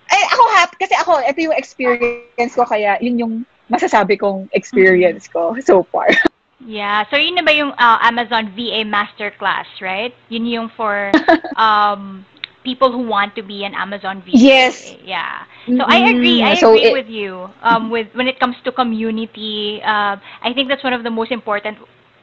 eh, 0.06 0.26
ako 0.38 0.44
happy. 0.54 0.76
Kasi 0.86 0.94
ako, 1.02 1.12
ito 1.26 1.40
yung 1.50 1.58
experience 1.58 2.54
ko. 2.54 2.62
Kaya 2.62 3.02
yun 3.02 3.18
yung 3.18 3.34
masasabi 3.74 4.22
kong 4.22 4.46
experience 4.54 5.26
ko 5.26 5.58
so 5.66 5.82
far. 5.90 6.14
Yeah. 6.66 7.06
So, 7.12 7.18
yun 7.18 7.36
na 7.36 7.44
ba 7.44 7.54
yung 7.54 7.72
uh, 7.72 7.98
Amazon 8.02 8.52
VA 8.56 8.84
Masterclass, 8.84 9.68
right? 9.82 10.14
Yun 10.30 10.46
yung 10.46 10.70
for 10.76 11.12
um, 11.56 12.26
people 12.64 12.92
who 12.92 13.06
want 13.06 13.36
to 13.36 13.44
be 13.44 13.64
an 13.64 13.74
Amazon 13.76 14.22
VA. 14.26 14.34
Yes. 14.34 14.96
Yeah. 15.04 15.46
So, 15.78 15.84
I 15.86 16.10
agree. 16.10 16.42
I 16.44 16.56
so 16.56 16.74
agree 16.74 16.90
it- 16.90 16.94
with 16.94 17.08
you. 17.08 17.50
Um, 17.62 17.90
with 17.90 18.08
when 18.14 18.28
it 18.28 18.40
comes 18.40 18.56
to 18.66 18.72
community, 18.72 19.82
uh, 19.84 20.18
I 20.42 20.54
think 20.54 20.70
that's 20.70 20.84
one 20.84 20.94
of 20.94 21.04
the 21.04 21.12
most 21.12 21.32
important. 21.32 21.78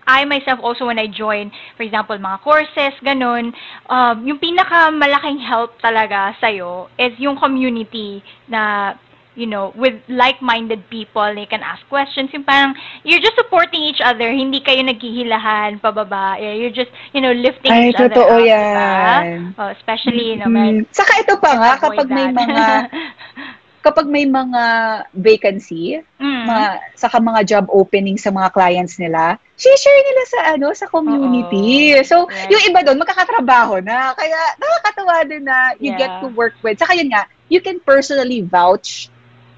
I 0.07 0.25
myself 0.25 0.59
also 0.63 0.87
when 0.87 0.99
I 0.99 1.07
join, 1.07 1.53
for 1.77 1.85
example, 1.85 2.19
mga 2.19 2.41
courses, 2.43 2.95
ganun, 3.07 3.55
um, 3.89 4.27
yung 4.27 4.39
pinaka 4.39 4.91
malaking 4.91 5.39
help 5.39 5.79
talaga 5.81 6.35
sa'yo 6.43 6.91
is 6.99 7.15
yung 7.23 7.39
community 7.39 8.23
na 8.51 8.95
you 9.35 9.47
know, 9.47 9.73
with 9.75 9.97
like-minded 10.09 10.85
people, 10.91 11.25
they 11.35 11.47
can 11.47 11.63
ask 11.63 11.81
questions. 11.89 12.31
Yung 12.33 12.45
parang, 12.45 12.75
you're 13.03 13.21
just 13.21 13.37
supporting 13.37 13.81
each 13.83 14.01
other, 14.01 14.29
hindi 14.29 14.61
kayo 14.61 14.85
naghihilahan 14.85 15.81
pababa. 15.81 16.37
You're 16.37 16.75
just, 16.75 16.91
you 17.13 17.21
know, 17.21 17.33
lifting 17.33 17.73
Ay, 17.73 17.89
each 17.91 17.97
other 17.97 18.13
totoo 18.13 18.41
up. 18.41 18.47
yan. 18.47 19.23
Diba? 19.53 19.59
Oh, 19.59 19.71
especially, 19.73 20.37
you 20.37 20.37
know, 20.37 20.53
man, 20.53 20.85
Saka 20.93 21.25
ito 21.25 21.37
pa 21.41 21.53
nga, 21.57 21.71
kapag 21.81 22.09
may 22.09 22.29
that. 22.29 22.37
mga 22.37 22.65
kapag 23.83 24.07
may 24.07 24.23
mga 24.23 24.63
vacancy, 25.13 25.99
Mm. 26.23 26.47
mga 26.47 26.65
saka 26.95 27.19
mga 27.19 27.41
job 27.43 27.65
opening 27.67 28.15
sa 28.15 28.31
mga 28.31 28.55
clients 28.55 28.95
nila, 28.95 29.35
share 29.59 30.03
nila 30.07 30.23
sa 30.31 30.39
ano 30.55 30.71
sa 30.71 30.87
community. 30.87 31.99
Oo. 31.99 32.07
So, 32.07 32.17
Right. 32.31 32.47
yung 32.47 32.63
iba 32.63 32.87
doon 32.87 33.03
makakatrabaho 33.03 33.83
na. 33.83 34.15
Kaya 34.15 34.39
nakakatuwa 34.55 35.17
din 35.27 35.43
na 35.43 35.75
you 35.83 35.91
get 35.99 36.15
Yeah. 36.15 36.23
to 36.23 36.31
work 36.31 36.55
with. 36.63 36.79
Saka 36.79 36.95
yun 36.95 37.11
nga, 37.11 37.27
you 37.51 37.59
can 37.59 37.83
personally 37.83 38.47
vouch 38.47 39.11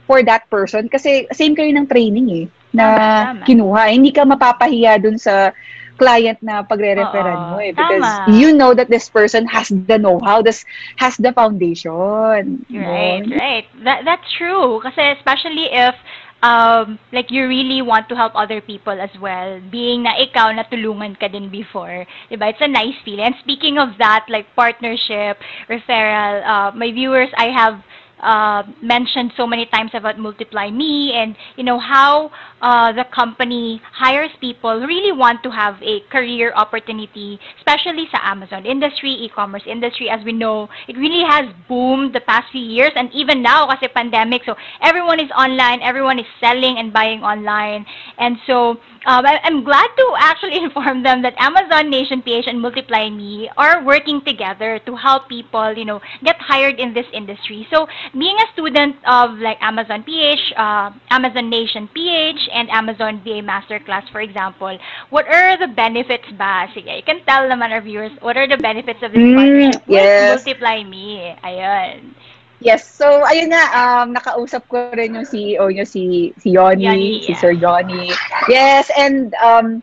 for 0.07 0.23
that 0.23 0.49
person 0.51 0.89
kasi 0.89 1.27
same 1.33 1.57
kayo 1.57 1.71
ng 1.73 1.87
training 1.89 2.27
eh 2.31 2.47
na 2.75 2.87
Tama, 2.97 3.17
tama. 3.19 3.45
kinuha. 3.47 3.93
Hindi 3.93 4.11
ka 4.13 4.25
mapapahiya 4.27 5.01
dun 5.01 5.17
sa 5.19 5.53
client 5.99 6.39
na 6.43 6.63
pagre-referan 6.67 7.47
mo 7.47 7.57
eh 7.63 7.71
because 7.71 8.21
tama. 8.21 8.27
you 8.27 8.51
know 8.53 8.75
that 8.75 8.91
this 8.91 9.09
person 9.09 9.47
has 9.47 9.71
the 9.71 9.87
know-how, 9.87 10.31
this 10.31 10.65
has 10.85 11.05
the 11.07 11.21
foundation. 11.33 12.65
Right, 12.73 13.25
Yun. 13.25 13.31
right. 13.31 13.67
That 13.85 14.05
that's 14.05 14.27
true. 14.35 14.81
Kasi 14.83 15.15
especially 15.15 15.71
if 15.71 15.95
um 16.43 16.99
like 17.13 17.31
you 17.31 17.47
really 17.49 17.81
want 17.81 18.09
to 18.09 18.17
help 18.17 18.35
other 18.35 18.61
people 18.61 18.99
as 19.01 19.11
well. 19.21 19.61
Being 19.71 20.03
na 20.05 20.19
ikaw 20.19 20.53
natulungan 20.53 21.19
ka 21.19 21.29
din 21.29 21.49
before. 21.49 22.05
Diba? 22.31 22.51
It's 22.51 22.61
a 22.61 22.69
nice 22.69 22.97
feeling. 23.05 23.33
And 23.33 23.37
speaking 23.41 23.79
of 23.79 23.97
that, 23.99 24.27
like 24.29 24.47
partnership, 24.55 25.39
referral, 25.71 26.43
uh, 26.45 26.71
my 26.75 26.91
viewers, 26.93 27.31
I 27.39 27.49
have 27.55 27.81
uh, 28.21 28.63
mentioned 28.83 29.33
so 29.37 29.47
many 29.47 29.67
times 29.67 29.91
about 29.95 30.19
Multiply 30.19 30.71
Me 30.71 31.13
and 31.13 31.37
you 31.57 31.65
know 31.65 31.79
how 31.79 32.31
uh, 32.63 32.93
the 32.93 33.05
company 33.15 33.81
hires 33.93 34.31
people 34.41 34.81
really 34.81 35.13
want 35.13 35.43
to 35.43 35.51
have 35.51 35.77
a 35.83 36.01
career 36.11 36.53
opportunity, 36.55 37.39
especially 37.59 38.09
sa 38.11 38.19
Amazon 38.23 38.65
industry, 38.65 39.11
e-commerce 39.13 39.65
industry. 39.67 40.09
As 40.09 40.25
we 40.25 40.33
know, 40.33 40.69
it 40.89 40.97
really 40.97 41.25
has 41.29 41.47
boomed 41.69 42.15
the 42.15 42.21
past 42.21 42.51
few 42.53 42.63
years 42.65 42.93
and 42.97 43.13
even 43.13 43.43
now 43.43 43.67
kasi 43.67 43.89
pandemic, 43.89 44.43
so 44.47 44.55
everyone 44.83 45.21
is 45.21 45.31
online, 45.37 45.83
everyone 45.83 46.19
is 46.19 46.27
selling 46.41 46.79
and 46.79 46.93
buying 46.93 47.23
online, 47.23 47.85
and 48.19 48.37
so 48.47 48.79
um, 49.07 49.27
I- 49.27 49.41
I'm 49.45 49.65
glad 49.65 49.89
to 49.97 50.07
actually 50.19 50.57
inform 50.65 51.03
them 51.03 51.23
that 51.23 51.35
Amazon 51.39 51.91
Nation 51.91 52.23
PH 52.23 52.47
and 52.47 52.61
Multiply 52.61 53.11
Me 53.11 53.51
are 53.57 53.85
working 53.85 54.23
together 54.25 54.79
to 54.87 54.97
help 54.97 55.29
people, 55.29 55.77
you 55.77 55.85
know, 55.85 56.01
get 56.25 56.37
hired 56.41 56.81
in 56.81 56.95
this 56.95 57.07
industry. 57.13 57.67
So, 57.71 57.87
being 58.13 58.37
a 58.37 58.53
student 58.53 58.97
of 59.07 59.39
like 59.39 59.59
Amazon 59.61 60.03
PH, 60.03 60.53
uh, 60.57 60.91
Amazon 61.11 61.49
Nation 61.51 61.89
PH, 61.95 62.49
and 62.53 62.69
Amazon 62.71 63.21
VA 63.25 63.41
Masterclass, 63.43 64.11
for 64.11 64.21
example, 64.21 64.77
what 65.11 65.27
are 65.27 65.57
the 65.57 65.69
benefits 65.69 66.29
ba? 66.37 66.69
Sige, 66.75 66.97
you 66.97 67.03
can 67.03 67.25
tell 67.25 67.49
naman 67.49 67.71
our 67.73 67.81
viewers, 67.81 68.13
what 68.21 68.37
are 68.37 68.47
the 68.49 68.59
benefits 68.59 69.03
of 69.03 69.13
this 69.13 69.25
Mm, 69.25 69.35
partnership 69.35 69.83
with 69.89 70.13
yes. 70.13 70.21
Multiply 70.21 70.83
Me? 70.85 71.35
Ayun. 71.45 72.15
Yes. 72.61 72.87
So, 72.89 73.07
ayun 73.27 73.53
nga, 73.53 73.65
um, 73.75 74.15
nakausap 74.15 74.67
ko 74.71 74.79
rin 74.81 75.03
yung 75.03 75.13
CEO 75.13 75.55
nyo, 75.59 75.85
si, 75.85 76.33
si 76.41 76.41
Yoni, 76.57 76.79
Yoni, 76.79 77.13
si 77.21 77.33
yeah. 77.33 77.37
Sir 77.37 77.53
Yoni. 77.53 78.09
Yes, 78.49 78.89
and 78.97 79.35
um, 79.37 79.83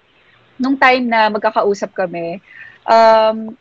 nung 0.57 0.78
time 0.78 1.07
na 1.09 1.30
magkakausap 1.30 1.93
kami, 1.93 2.41
um, 2.88 3.55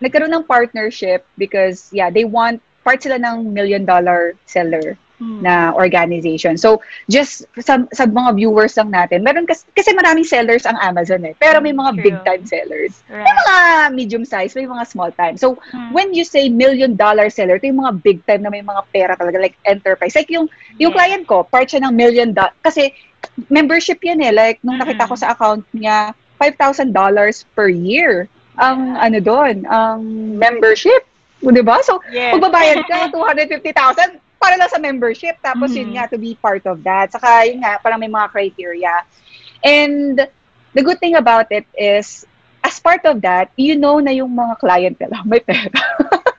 nagkaroon 0.00 0.32
ng 0.32 0.46
partnership 0.46 1.26
because, 1.36 1.90
yeah, 1.92 2.10
they 2.10 2.24
want, 2.24 2.62
part 2.82 3.02
sila 3.02 3.16
ng 3.18 3.52
million 3.52 3.84
dollar 3.84 4.34
seller 4.46 4.96
Hmm. 5.20 5.44
na 5.44 5.68
organization. 5.76 6.56
So, 6.56 6.80
just 7.04 7.44
sa, 7.60 7.84
sa 7.92 8.08
mga 8.08 8.40
viewers 8.40 8.72
lang 8.80 8.88
natin, 8.88 9.20
meron 9.20 9.44
kasi, 9.44 9.68
kasi 9.76 9.92
maraming 9.92 10.24
sellers 10.24 10.64
ang 10.64 10.80
Amazon 10.80 11.20
eh. 11.28 11.36
Pero 11.36 11.60
may 11.60 11.76
mga 11.76 11.92
True. 11.92 12.04
big 12.08 12.16
time 12.24 12.44
sellers. 12.48 13.04
Right. 13.04 13.28
May 13.28 13.34
mga 13.36 13.56
medium 13.92 14.24
size, 14.24 14.56
may 14.56 14.64
mga 14.64 14.88
small 14.88 15.12
time. 15.12 15.36
So, 15.36 15.60
Hmm. 15.76 15.92
when 15.92 16.16
you 16.16 16.24
say 16.24 16.48
million 16.48 16.96
dollar 16.96 17.28
seller, 17.28 17.60
ito 17.60 17.68
yung 17.68 17.84
mga 17.84 18.00
big 18.00 18.24
time 18.24 18.40
na 18.40 18.48
may 18.48 18.64
mga 18.64 18.80
pera 18.96 19.12
talaga, 19.12 19.36
like 19.36 19.60
enterprise. 19.68 20.16
Like 20.16 20.32
yung, 20.32 20.48
yung 20.80 20.96
Yeah. 20.96 21.04
client 21.04 21.28
ko, 21.28 21.44
part 21.44 21.68
siya 21.68 21.84
ng 21.84 21.92
million 21.92 22.32
dollar. 22.32 22.56
Kasi 22.64 22.88
membership 23.52 24.00
yan 24.00 24.24
eh. 24.24 24.32
Like, 24.32 24.64
nung 24.64 24.80
nakita 24.80 25.04
ko 25.04 25.20
sa 25.20 25.36
account 25.36 25.68
niya, 25.76 26.16
$5,000 26.40 27.44
per 27.52 27.68
year. 27.68 28.24
Ang 28.56 28.96
ano 28.96 29.20
doon, 29.20 29.68
ang 29.68 30.00
membership. 30.40 31.04
O, 31.44 31.50
Diba? 31.50 31.80
So, 31.82 32.00
Yes. 32.10 32.34
magbabayad 32.36 32.84
ka 32.84 33.08
250,000 33.14 34.20
para 34.40 34.56
lang 34.56 34.68
sa 34.68 34.80
membership. 34.80 35.36
Tapos 35.40 35.72
yun 35.76 35.92
Mhm. 35.92 35.94
nga, 35.96 36.04
to 36.08 36.18
be 36.18 36.36
part 36.40 36.64
of 36.68 36.82
that. 36.84 37.12
Saka 37.12 37.48
yun 37.48 37.60
nga, 37.64 37.80
parang 37.80 38.00
may 38.00 38.08
mga 38.12 38.28
criteria. 38.32 39.04
And 39.64 40.16
the 40.74 40.82
good 40.82 41.00
thing 41.00 41.16
about 41.16 41.48
it 41.52 41.66
is, 41.76 42.24
as 42.64 42.78
part 42.80 43.04
of 43.08 43.20
that, 43.22 43.50
you 43.56 43.76
know 43.76 43.98
na 44.00 44.12
yung 44.12 44.32
mga 44.36 44.54
client 44.60 44.96
nila 45.00 45.24
may 45.28 45.40
pera. 45.40 45.72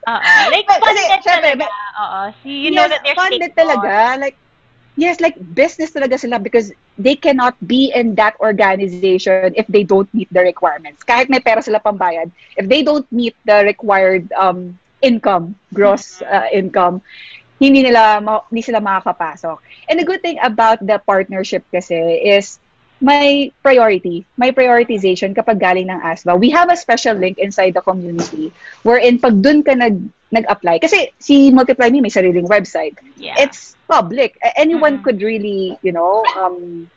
Oo. 0.08 0.34
Like, 0.50 0.66
Kasi, 0.66 0.82
funded 0.82 1.22
syempre, 1.22 1.50
talaga. 1.58 1.66
Oo. 2.02 2.20
So, 2.42 2.46
you 2.48 2.70
know 2.70 2.86
that 2.90 3.00
they're 3.02 3.14
funded 3.18 3.52
talaga. 3.54 4.18
Like, 4.18 4.36
yes, 4.98 5.20
like 5.20 5.38
business 5.54 5.90
talaga 5.94 6.18
sila 6.18 6.38
because 6.38 6.72
they 6.98 7.14
cannot 7.16 7.54
be 7.66 7.90
in 7.94 8.14
that 8.18 8.34
organization 8.42 9.42
if 9.46 9.54
they 9.56 9.72
don't 9.72 10.02
meet 10.02 10.18
the 10.30 10.30
requirements. 10.42 11.02
Kahit 11.02 11.30
may 11.30 11.38
pera 11.40 11.62
sila 11.62 11.78
pambayad, 11.80 12.30
if 12.56 12.66
they 12.68 12.82
don't 12.82 13.06
meet 13.10 13.34
the 13.46 13.62
required 13.64 14.26
um, 14.34 14.78
income, 15.02 15.58
gross 15.74 16.22
uh, 16.22 16.46
income, 16.54 17.02
hindi 17.60 17.82
nila 17.82 18.22
ma- 18.22 18.46
hindi 18.48 18.62
sila 18.62 18.80
makakapasok. 18.80 19.58
And 19.90 19.98
the 20.00 20.06
good 20.06 20.22
thing 20.22 20.38
about 20.42 20.80
the 20.82 20.98
partnership 20.98 21.66
kasi 21.70 21.94
is 22.22 22.58
may 23.02 23.50
priority, 23.66 24.22
may 24.38 24.54
prioritization 24.54 25.34
kapag 25.34 25.58
galing 25.58 25.90
ng 25.90 26.00
ASBA. 26.00 26.38
We 26.38 26.54
have 26.54 26.70
a 26.70 26.78
special 26.78 27.18
link 27.18 27.38
inside 27.38 27.74
the 27.74 27.82
community 27.82 28.54
wherein 28.86 29.18
pag 29.18 29.42
dun 29.42 29.66
ka 29.66 29.74
nag, 29.74 29.98
nag-apply, 30.30 30.78
kasi 30.78 31.10
si 31.18 31.50
Multiply 31.50 31.90
Me 31.90 32.00
may 32.00 32.08
sariling 32.14 32.46
website. 32.46 32.94
Yeah. 33.18 33.34
It's 33.42 33.74
public. 33.90 34.38
Anyone 34.56 34.98
Mhm. 34.98 35.04
could 35.04 35.18
really, 35.20 35.76
you 35.82 35.90
know, 35.92 36.22
um, 36.38 36.88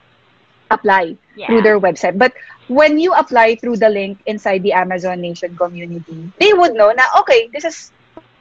apply 0.70 1.18
yeah. 1.36 1.48
through 1.48 1.62
their 1.62 1.80
website. 1.82 2.18
But 2.18 2.34
when 2.70 2.98
you 2.98 3.14
apply 3.14 3.56
through 3.58 3.78
the 3.78 3.90
link 3.90 4.22
inside 4.26 4.64
the 4.64 4.74
Amazon 4.74 5.22
Nation 5.22 5.58
community, 5.58 6.32
they 6.40 6.54
would 6.54 6.74
know 6.74 6.94
na, 6.94 7.04
okay, 7.22 7.50
this 7.54 7.66
is 7.66 7.92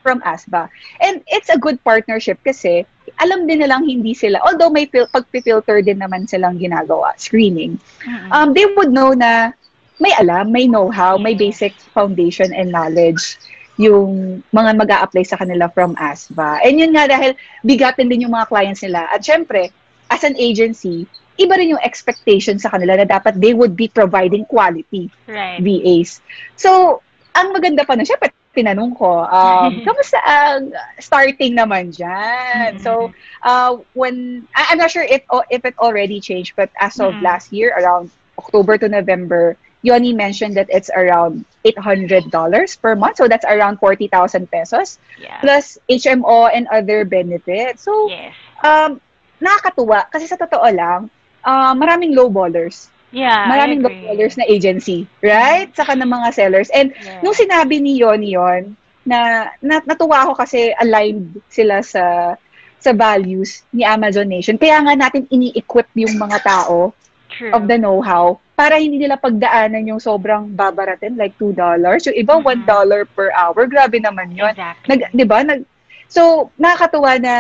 from 0.05 0.21
ASBA. 0.21 0.69
And 1.01 1.25
it's 1.33 1.49
a 1.49 1.57
good 1.57 1.81
partnership 1.81 2.37
kasi 2.45 2.85
alam 3.25 3.49
din 3.49 3.65
nilang 3.65 3.89
hindi 3.89 4.13
sila, 4.13 4.45
although 4.45 4.69
may 4.69 4.85
fil- 4.85 5.09
pag-filter 5.09 5.81
din 5.81 6.05
naman 6.05 6.29
silang 6.29 6.61
ginagawa, 6.61 7.17
screening, 7.17 7.81
um, 8.29 8.53
they 8.53 8.69
would 8.77 8.93
know 8.93 9.17
na 9.17 9.57
may 9.97 10.13
alam, 10.21 10.53
may 10.53 10.69
know-how, 10.69 11.17
may 11.17 11.33
basic 11.33 11.73
foundation 11.97 12.53
and 12.53 12.69
knowledge 12.69 13.41
yung 13.81 14.39
mga 14.55 14.71
mag 14.79 14.91
apply 14.93 15.25
sa 15.27 15.41
kanila 15.41 15.67
from 15.73 15.97
ASBA. 15.99 16.63
And 16.63 16.79
yun 16.79 16.95
nga 16.95 17.11
dahil 17.11 17.35
bigatin 17.67 18.07
din 18.13 18.29
yung 18.29 18.35
mga 18.35 18.53
clients 18.53 18.85
nila. 18.87 19.11
At 19.11 19.27
syempre, 19.27 19.75
as 20.11 20.23
an 20.23 20.39
agency, 20.39 21.11
iba 21.39 21.59
rin 21.59 21.75
yung 21.75 21.83
expectation 21.83 22.59
sa 22.63 22.71
kanila 22.71 22.95
na 22.95 23.07
dapat 23.07 23.35
they 23.43 23.51
would 23.51 23.75
be 23.75 23.91
providing 23.91 24.47
quality 24.47 25.11
right. 25.27 25.59
VAs. 25.59 26.23
So, 26.55 27.03
ang 27.35 27.51
maganda 27.51 27.83
pa 27.83 27.99
na, 27.99 28.07
syempre, 28.07 28.31
tinanong 28.55 28.95
ko, 28.97 29.27
um, 29.27 29.81
kamusta 29.87 30.19
ang 30.25 30.73
starting 30.99 31.55
naman 31.59 31.91
dyan? 31.93 32.79
So, 32.81 33.13
uh, 33.43 33.79
when, 33.93 34.47
I- 34.55 34.73
I'm 34.73 34.79
not 34.79 34.91
sure 34.91 35.05
if, 35.05 35.23
if 35.51 35.65
it 35.65 35.75
already 35.79 36.21
changed, 36.21 36.55
but 36.57 36.71
as 36.81 36.99
of 37.01 37.19
Mhm. 37.19 37.23
last 37.23 37.53
year, 37.53 37.75
around 37.77 38.11
October 38.39 38.79
to 38.79 38.89
November, 38.89 39.57
Yoni 39.83 40.13
mentioned 40.15 40.57
that 40.57 40.69
it's 40.71 40.91
around 40.95 41.45
$800 41.65 42.77
per 42.81 42.95
month. 42.97 43.17
So, 43.19 43.29
that's 43.29 43.45
around 43.45 43.79
40,000 43.79 44.51
pesos 44.51 44.99
yeah. 45.21 45.41
plus 45.41 45.79
HMO 45.89 46.49
and 46.49 46.67
other 46.73 47.05
benefits. 47.05 47.83
So, 47.85 48.09
yes. 48.09 48.33
um, 48.65 49.01
nakakatuwa 49.43 50.09
kasi 50.11 50.27
sa 50.27 50.37
totoo 50.41 50.65
lang, 50.73 51.11
uh, 51.45 51.75
maraming 51.75 52.15
low 52.17 52.31
ballers. 52.31 52.89
Yeah. 53.15 53.47
Maraming 53.47 53.81
ballers 53.87 54.35
na 54.35 54.45
agency, 54.45 55.07
right? 55.23 55.71
Saka 55.71 55.95
ng 55.95 56.11
mga 56.11 56.29
sellers. 56.35 56.69
And 56.75 56.91
Yeah. 56.91 57.23
nung 57.23 57.37
sinabi 57.37 57.79
ni 57.79 58.03
Yoni 58.03 58.35
yon 58.35 58.75
na, 59.07 59.51
na 59.63 59.79
natuwa 59.87 60.27
ako 60.27 60.35
kasi 60.35 60.75
aligned 60.75 61.39
sila 61.49 61.81
sa 61.85 62.35
sa 62.83 62.91
values 62.93 63.65
ni 63.73 63.87
Amazon 63.87 64.29
Nation. 64.29 64.59
Kaya 64.59 64.83
nga 64.83 64.93
natin 64.93 65.25
ini-equip 65.31 65.89
yung 65.97 66.19
mga 66.19 66.39
tao 66.45 66.93
True. 67.33 67.51
of 67.51 67.65
the 67.67 67.79
know-how 67.79 68.39
para 68.55 68.77
hindi 68.79 69.01
nila 69.01 69.17
pagdaanan 69.17 69.89
yung 69.89 69.99
sobrang 69.99 70.53
babaratin 70.53 71.17
like 71.17 71.35
$2. 71.39 72.05
Yung 72.07 72.15
iba 72.15 72.35
Mhm. 72.37 72.45
$1 72.45 73.07
per 73.17 73.33
hour. 73.33 73.67
Grabe 73.67 73.99
naman 73.99 74.35
yun. 74.35 74.53
Exactly. 74.53 74.89
Nag, 74.91 75.01
'di 75.15 75.25
ba? 75.25 75.41
Nag 75.43 75.63
So, 76.07 76.53
nakakatuwa 76.61 77.19
na 77.19 77.35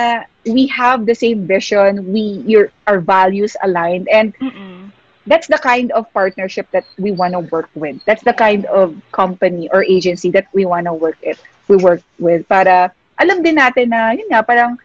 we 0.48 0.66
have 0.72 1.06
the 1.06 1.14
same 1.14 1.46
vision, 1.46 2.10
we 2.10 2.42
your 2.48 2.72
our 2.88 2.98
values 2.98 3.54
aligned 3.62 4.08
and 4.10 4.34
Mm-mm. 4.40 4.83
That's 5.26 5.46
the 5.48 5.58
kind 5.58 5.92
of 5.92 6.10
partnership 6.12 6.68
that 6.72 6.84
we 6.98 7.12
want 7.12 7.32
to 7.32 7.40
work 7.40 7.70
with. 7.74 8.02
That's 8.04 8.22
the 8.22 8.32
kind 8.32 8.66
of 8.66 8.94
company 9.12 9.68
or 9.72 9.84
agency 9.84 10.30
that 10.32 10.48
we 10.52 10.64
want 10.64 10.86
to 10.86 10.94
work 10.94 11.18
it. 11.22 11.38
We 11.68 11.76
work 11.76 12.02
with 12.18 12.48
para 12.48 12.92
alam 13.18 13.42
din 13.42 13.56
natin 13.56 13.88
na 13.88 14.12
yun 14.12 14.28
nga 14.28 14.44
parang 14.44 14.76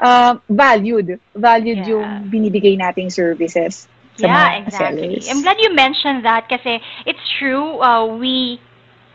uh, 0.00 0.38
valued. 0.48 1.20
Valued 1.36 1.84
Yeah. 1.84 1.92
yung 1.92 2.08
binibigay 2.32 2.78
nating 2.78 3.12
services 3.12 3.88
yeah, 4.18 4.64
exactly. 4.64 5.20
sellers. 5.20 5.28
I'm 5.28 5.42
glad 5.42 5.56
you 5.60 5.74
mentioned 5.74 6.24
that 6.24 6.48
kasi 6.48 6.80
it's 7.06 7.22
true. 7.38 7.80
Uh, 7.80 8.06
we 8.06 8.60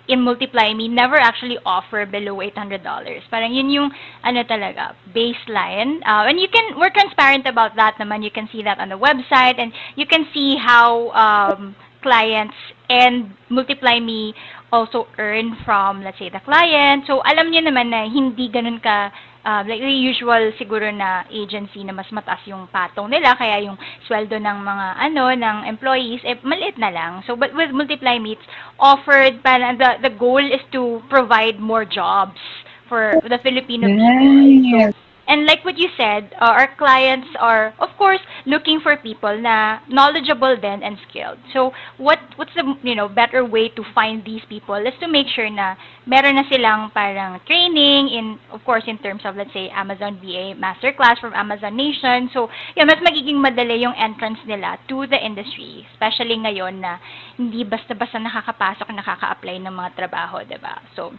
in 0.07 0.21
Multiply 0.21 0.73
Me 0.73 0.87
never 0.87 1.15
actually 1.15 1.57
offer 1.65 2.05
below 2.05 2.37
$800. 2.37 2.83
Parang 3.29 3.53
yun 3.53 3.69
yung 3.69 3.91
ano 4.23 4.43
talaga, 4.43 4.95
baseline. 5.13 5.99
Uh, 6.03 6.27
and 6.27 6.39
you 6.39 6.47
can, 6.47 6.79
we're 6.79 6.91
transparent 6.91 7.45
about 7.47 7.75
that 7.75 7.95
naman. 7.99 8.23
You 8.23 8.31
can 8.31 8.49
see 8.51 8.63
that 8.63 8.79
on 8.79 8.89
the 8.89 8.97
website 8.97 9.59
and 9.59 9.71
you 9.95 10.05
can 10.05 10.25
see 10.33 10.55
how 10.55 11.11
um, 11.11 11.75
clients 12.01 12.55
and 12.89 13.33
Multiply 13.49 13.99
Me 13.99 14.33
also 14.71 15.07
earn 15.17 15.55
from, 15.65 16.03
let's 16.03 16.19
say, 16.19 16.29
the 16.29 16.39
client. 16.43 17.03
So, 17.07 17.21
alam 17.23 17.51
niyo 17.51 17.67
naman 17.67 17.91
na 17.91 18.07
hindi 18.07 18.51
ganun 18.51 18.83
ka 18.83 19.11
uh, 19.47 19.63
like 19.63 19.79
the 19.79 19.87
usual 19.87 20.51
siguro 20.59 20.91
na 20.91 21.23
agency 21.31 21.87
na 21.87 21.95
mas 21.95 22.11
mataas 22.11 22.43
yung 22.43 22.67
patong 22.67 23.07
nila 23.07 23.31
kaya 23.39 23.63
yung 23.63 23.79
sweldo 24.03 24.35
ng 24.35 24.59
mga 24.59 24.87
ano 24.99 25.23
ng 25.31 25.57
employees 25.71 26.19
eh 26.27 26.35
maliit 26.43 26.75
na 26.75 26.91
lang. 26.91 27.23
So 27.23 27.39
but 27.39 27.55
with 27.55 27.71
Multiply 27.71 28.19
Meets 28.19 28.43
offered 28.75 29.39
parang 29.39 29.79
the 29.79 30.03
the 30.03 30.11
goal 30.11 30.43
is 30.43 30.61
to 30.75 30.99
provide 31.07 31.63
more 31.63 31.87
jobs 31.87 32.37
for 32.91 33.15
the 33.23 33.39
Filipino 33.39 33.87
people. 33.87 34.51
Yes. 34.67 35.06
And 35.27 35.45
like 35.45 35.65
what 35.65 35.77
you 35.77 35.89
said, 35.97 36.31
uh, 36.39 36.55
our 36.55 36.71
clients 36.77 37.27
are, 37.39 37.75
of 37.79 37.89
course, 37.97 38.21
looking 38.45 38.79
for 38.79 38.95
people 38.95 39.35
na 39.35 39.79
knowledgeable 39.89 40.55
then 40.55 40.81
and 40.83 40.97
skilled. 41.09 41.37
So, 41.51 41.75
what 41.97 42.19
what's 42.39 42.55
the 42.55 42.63
you 42.83 42.95
know 42.95 43.11
better 43.11 43.43
way 43.43 43.67
to 43.75 43.83
find 43.93 44.23
these 44.23 44.41
people 44.47 44.75
is 44.75 44.95
to 45.03 45.07
make 45.07 45.27
sure 45.27 45.49
na 45.51 45.75
meron 46.07 46.39
na 46.39 46.47
silang 46.47 46.95
parang 46.95 47.43
training 47.43 48.07
in, 48.07 48.39
of 48.55 48.63
course, 48.63 48.87
in 48.87 48.97
terms 49.03 49.27
of 49.27 49.35
let's 49.35 49.51
say 49.51 49.67
Amazon 49.67 50.15
VA 50.23 50.55
Masterclass 50.55 51.19
from 51.19 51.35
Amazon 51.35 51.75
Nation. 51.75 52.31
So, 52.31 52.47
yeah, 52.79 52.87
mas 52.87 53.03
magiging 53.03 53.43
madali 53.43 53.83
yung 53.83 53.99
entrance 53.99 54.39
nila 54.47 54.79
to 54.87 55.03
the 55.11 55.19
industry, 55.19 55.83
especially 55.91 56.39
ngayon 56.39 56.79
na 56.79 57.03
hindi 57.35 57.67
basta-basta 57.67 58.15
nakakapasok, 58.15 58.87
nakaka-apply 58.95 59.59
ng 59.59 59.75
mga 59.75 59.91
trabaho, 59.99 60.39
'di 60.47 60.55
ba? 60.63 60.79
So, 60.95 61.11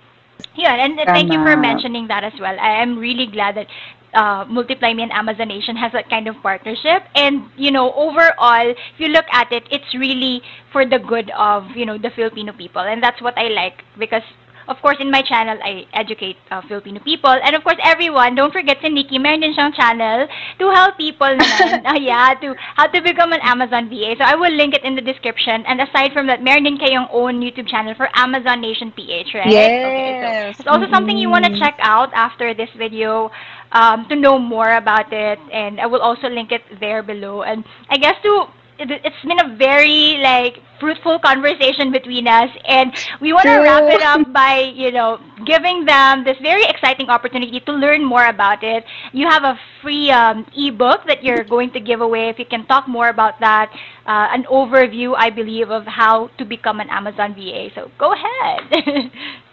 yeah, 0.57 0.75
and 0.75 0.97
thank 1.13 1.31
you 1.31 1.39
for 1.45 1.55
Tama. 1.55 1.63
mentioning 1.63 2.09
that 2.09 2.25
as 2.25 2.35
well. 2.41 2.57
I 2.59 2.83
am 2.83 2.99
really 2.99 3.27
glad 3.27 3.57
that 3.57 3.67
uh, 4.15 4.45
Multiply 4.49 4.93
Me 4.95 5.03
and 5.03 5.13
Amazon 5.13 5.49
Nation 5.49 5.77
has 5.77 5.93
that 5.93 6.09
kind 6.09 6.27
of 6.29 6.37
partnership. 6.43 7.03
And, 7.15 7.51
you 7.57 7.71
know, 7.71 7.93
overall, 7.95 8.69
if 8.71 8.99
you 8.99 9.09
look 9.09 9.27
at 9.33 9.53
it, 9.53 9.65
it's 9.71 9.95
really 9.95 10.43
for 10.73 10.85
the 10.87 10.99
good 10.99 11.31
of, 11.37 11.65
you 11.77 11.87
know, 11.87 11.99
the 11.99 12.11
Filipino 12.11 12.53
people. 12.53 12.83
And 12.83 13.03
that's 13.03 13.21
what 13.21 13.37
I 13.39 13.49
like 13.49 13.85
because, 13.99 14.23
of 14.69 14.77
course, 14.83 14.97
in 15.01 15.11
my 15.11 15.23
channel, 15.23 15.59
I 15.63 15.87
educate 15.93 16.37
uh, 16.51 16.61
Filipino 16.69 17.01
people. 17.01 17.31
And, 17.31 17.55
of 17.55 17.63
course, 17.65 17.77
everyone, 17.83 18.35
don't 18.35 18.53
forget 18.53 18.79
si 18.83 18.89
Nikki, 18.89 19.19
meron 19.19 19.41
din 19.41 19.55
siyang 19.55 19.75
channel 19.75 20.27
to 20.59 20.71
help 20.71 20.97
people 20.97 21.29
naman, 21.29 21.85
uh, 21.89 21.99
yeah, 21.99 22.35
to 22.41 22.55
how 22.77 22.87
to 22.87 23.01
become 23.03 23.33
an 23.33 23.41
Amazon 23.43 23.89
VA. 23.89 24.15
So 24.19 24.25
I 24.25 24.35
will 24.35 24.53
link 24.53 24.75
it 24.75 24.85
in 24.85 24.95
the 24.95 25.01
description. 25.03 25.65
And 25.67 25.81
aside 25.81 26.13
from 26.13 26.27
that, 26.29 26.43
meron 26.43 26.65
din 26.65 26.79
kayong 26.79 27.09
own 27.13 27.41
YouTube 27.41 27.69
channel 27.69 27.95
for 27.95 28.09
Amazon 28.15 28.61
Nation 28.61 28.93
PH, 28.93 29.35
right? 29.35 29.73
Okay, 29.85 30.17
so 30.21 30.33
Yes. 30.33 30.57
it's 30.59 30.69
also 30.69 30.87
something 30.93 31.17
you 31.17 31.31
want 31.31 31.45
to 31.45 31.51
Mhm. 31.51 31.59
check 31.59 31.75
out 31.81 32.13
after 32.15 32.55
this 32.55 32.71
video 32.77 33.31
um, 33.73 34.07
to 34.09 34.17
know 34.17 34.39
more 34.39 34.77
about 34.77 35.13
it, 35.13 35.39
and 35.53 35.81
I 35.81 35.87
will 35.87 36.01
also 36.01 36.29
link 36.29 36.53
it 36.53 36.63
there 36.81 37.03
below. 37.03 37.43
And 37.43 37.65
I 37.91 37.97
guess 37.97 38.15
to 38.23 38.47
it, 38.79 38.91
it's 39.05 39.23
been 39.25 39.41
a 39.41 39.57
very 39.57 40.19
like 40.23 40.59
fruitful 40.81 41.19
conversation 41.19 41.91
between 41.91 42.27
us, 42.29 42.51
and 42.65 42.93
we 43.21 43.33
want 43.33 43.49
to 43.49 43.59
wrap 43.59 43.85
it 43.89 44.03
up 44.03 44.33
by 44.33 44.73
you 44.75 44.91
know 44.93 45.19
giving 45.47 45.85
them 45.85 46.25
this 46.25 46.37
very 46.43 46.65
exciting 46.65 47.09
opportunity 47.09 47.61
to 47.61 47.73
learn 47.73 48.05
more 48.05 48.27
about 48.27 48.63
it. 48.63 48.85
You 49.13 49.29
have 49.29 49.45
a 49.45 49.59
free 49.83 50.11
um, 50.11 50.47
ebook 50.57 51.07
that 51.07 51.23
you're 51.23 51.45
going 51.45 51.73
to 51.73 51.81
give 51.81 52.01
away. 52.01 52.29
If 52.29 52.39
you 52.39 52.47
can 52.47 52.67
talk 52.67 52.89
more 52.89 53.09
about 53.09 53.41
that, 53.41 53.71
uh, 54.07 54.29
an 54.33 54.45
overview, 54.45 55.15
I 55.17 55.31
believe, 55.31 55.71
of 55.71 55.87
how 55.87 56.29
to 56.39 56.45
become 56.45 56.81
an 56.81 56.89
Amazon 56.91 57.35
VA. 57.35 57.69
So 57.75 57.91
go 57.99 58.13
ahead. 58.13 59.11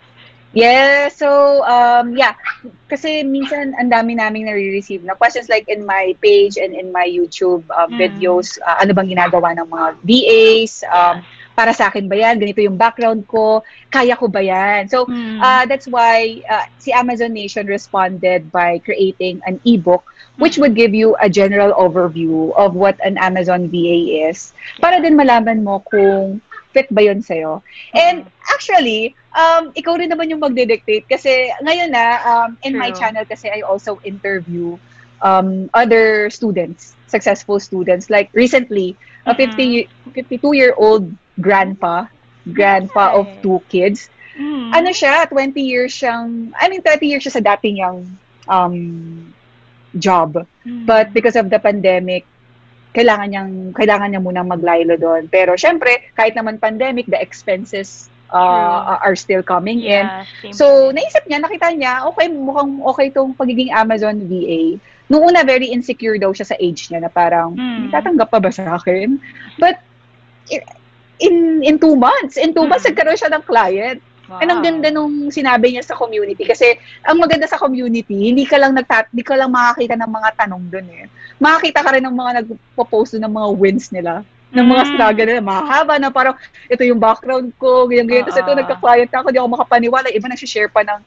Yeah, 0.56 1.12
so 1.12 1.60
um 1.68 2.16
yeah, 2.16 2.32
kasi 2.88 3.28
minsan 3.28 3.76
ang 3.76 3.92
dami 3.92 4.16
naming 4.16 4.48
nare-receive 4.48 5.04
na 5.04 5.12
questions 5.20 5.52
like 5.52 5.68
in 5.68 5.84
my 5.84 6.16
page 6.24 6.56
and 6.56 6.72
in 6.72 6.96
my 6.96 7.04
YouTube 7.04 7.68
um, 7.76 7.92
Mm. 7.92 8.00
videos, 8.00 8.56
uh, 8.64 8.80
ano 8.80 8.96
bang 8.96 9.12
ginagawa 9.12 9.52
ng 9.60 9.68
mga 9.68 9.88
VAs, 10.00 10.74
um, 10.88 11.20
para 11.60 11.76
sa 11.76 11.92
akin 11.92 12.08
ba 12.08 12.16
yan, 12.16 12.40
ganito 12.40 12.64
yung 12.64 12.80
background 12.80 13.28
ko, 13.28 13.62
kaya 13.92 14.16
ko 14.16 14.32
ba 14.32 14.40
yan? 14.40 14.88
So 14.88 15.12
Hmm. 15.12 15.44
uh, 15.44 15.68
that's 15.68 15.92
why 15.92 16.40
uh, 16.48 16.64
si 16.80 16.96
Amazon 16.96 17.36
Nation 17.36 17.68
responded 17.68 18.48
by 18.52 18.80
creating 18.80 19.44
an 19.44 19.60
ebook 19.68 20.08
which 20.40 20.56
Mm. 20.56 20.62
would 20.62 20.76
give 20.76 20.96
you 20.96 21.16
a 21.20 21.28
general 21.30 21.76
overview 21.76 22.56
of 22.56 22.76
what 22.76 22.96
an 23.04 23.18
Amazon 23.20 23.68
VA 23.68 24.32
is 24.32 24.56
para 24.80 25.04
din 25.04 25.20
malaman 25.20 25.64
mo 25.68 25.84
kung 25.84 26.40
fit 26.76 26.88
ba 26.92 27.04
yun 27.04 27.20
sa'yo. 27.24 27.64
And 27.96 28.28
actually, 28.56 29.12
um, 29.36 29.76
ikaw 29.76 30.00
rin 30.00 30.08
naman 30.08 30.32
yung 30.32 30.40
magdedictate 30.40 31.04
kasi 31.12 31.52
ngayon 31.62 31.92
na, 31.92 32.24
um, 32.24 32.50
in 32.64 32.80
my 32.80 32.90
True. 32.90 33.00
channel 33.04 33.26
kasi 33.28 33.52
I 33.52 33.62
also 33.62 34.00
interview 34.08 34.80
um, 35.22 35.68
other 35.76 36.32
students, 36.32 36.96
successful 37.08 37.60
students. 37.60 38.10
Like 38.10 38.32
recently, 38.34 38.96
a 39.28 39.36
Mhm. 39.36 39.38
50, 39.38 39.68
52-year-old 40.16 41.12
grandpa, 41.40 42.08
grandpa 42.48 43.12
of 43.12 43.28
Nice. 43.28 43.42
two 43.44 43.60
kids, 43.68 44.00
Hmm. 44.36 44.72
ano 44.76 44.92
siya, 44.92 45.28
20 45.32 45.64
years 45.64 45.96
siyang, 45.96 46.52
I 46.60 46.68
mean, 46.68 46.84
30 46.84 47.08
years 47.08 47.24
siya 47.24 47.40
sa 47.40 47.44
dating 47.44 47.80
niyang 47.80 48.00
um, 48.48 48.76
job. 49.96 50.44
Hmm. 50.64 50.84
But 50.86 51.16
because 51.16 51.40
of 51.40 51.48
the 51.50 51.60
pandemic, 51.60 52.28
kailangan 52.92 53.28
niyang, 53.32 53.52
kailangan 53.76 54.12
niya 54.12 54.22
munang 54.24 54.48
maglaylo 54.52 54.96
doon. 55.00 55.28
Pero 55.32 55.56
syempre, 55.56 56.12
kahit 56.16 56.36
naman 56.36 56.60
pandemic, 56.60 57.08
the 57.08 57.20
expenses 57.20 58.08
uh, 58.30 58.98
are 59.02 59.16
still 59.16 59.44
coming 59.44 59.82
in. 59.82 60.06
yeah, 60.06 60.26
same 60.42 60.54
So, 60.54 60.66
naisip 60.90 61.26
niya, 61.26 61.42
nakita 61.42 61.74
niya, 61.74 62.08
okay, 62.10 62.30
mukhang 62.30 62.82
okay 62.84 63.08
tong 63.10 63.34
pagiging 63.34 63.70
Amazon 63.70 64.26
VA. 64.26 64.78
Noong 65.06 65.30
una, 65.30 65.46
very 65.46 65.70
insecure 65.70 66.18
daw 66.18 66.34
siya 66.34 66.50
sa 66.50 66.58
age 66.58 66.90
niya 66.90 67.06
na 67.06 67.12
parang, 67.12 67.54
Mm. 67.54 67.78
"May 67.78 67.90
tatanggap 67.94 68.30
pa 68.34 68.42
ba 68.42 68.50
sa 68.50 68.76
akin? 68.76 69.22
But, 69.58 69.78
in 71.20 71.62
in 71.62 71.78
two 71.78 71.96
months, 71.96 72.36
in 72.36 72.52
two 72.52 72.66
Mm. 72.66 72.70
months, 72.74 72.86
nagkaroon 72.86 73.16
siya 73.16 73.32
ng 73.32 73.44
client. 73.46 74.02
wow. 74.26 74.42
And 74.42 74.50
ang 74.50 74.62
ganda 74.66 74.90
nung 74.90 75.30
sinabi 75.30 75.70
niya 75.70 75.86
sa 75.86 75.94
community. 75.94 76.44
Kasi, 76.44 76.74
ang 77.06 77.22
maganda 77.22 77.46
sa 77.46 77.62
community, 77.62 78.34
hindi 78.34 78.42
ka 78.44 78.58
lang 78.58 78.74
nagtat 78.74 79.14
hindi 79.14 79.22
ka 79.22 79.38
lang 79.38 79.54
makakita 79.54 79.94
ng 79.96 80.10
mga 80.10 80.30
tanong 80.36 80.64
doon 80.74 80.88
eh. 80.90 81.06
Makakita 81.38 81.86
ka 81.86 81.94
rin 81.94 82.02
ng 82.02 82.18
mga 82.18 82.32
nagpo-post 82.42 83.16
ng 83.16 83.30
mga 83.30 83.50
wins 83.54 83.94
nila 83.94 84.26
ng 84.56 84.66
mga 84.66 84.84
Mm. 84.84 84.92
struggle 84.96 85.28
nila, 85.28 85.42
mahaba 85.44 85.94
na 86.00 86.10
parang 86.10 86.36
ito 86.66 86.82
yung 86.82 86.98
background 86.98 87.52
ko, 87.60 87.86
ganyan, 87.86 88.08
ganyan. 88.08 88.26
Tapos 88.26 88.40
ito, 88.40 88.52
Oo. 88.52 88.60
nagka-client 88.64 89.12
ako, 89.12 89.28
di 89.30 89.40
ako 89.40 89.50
makapaniwala. 89.52 90.08
Iba 90.10 90.32
nag-share 90.32 90.72
pa 90.72 90.82
ng, 90.82 91.00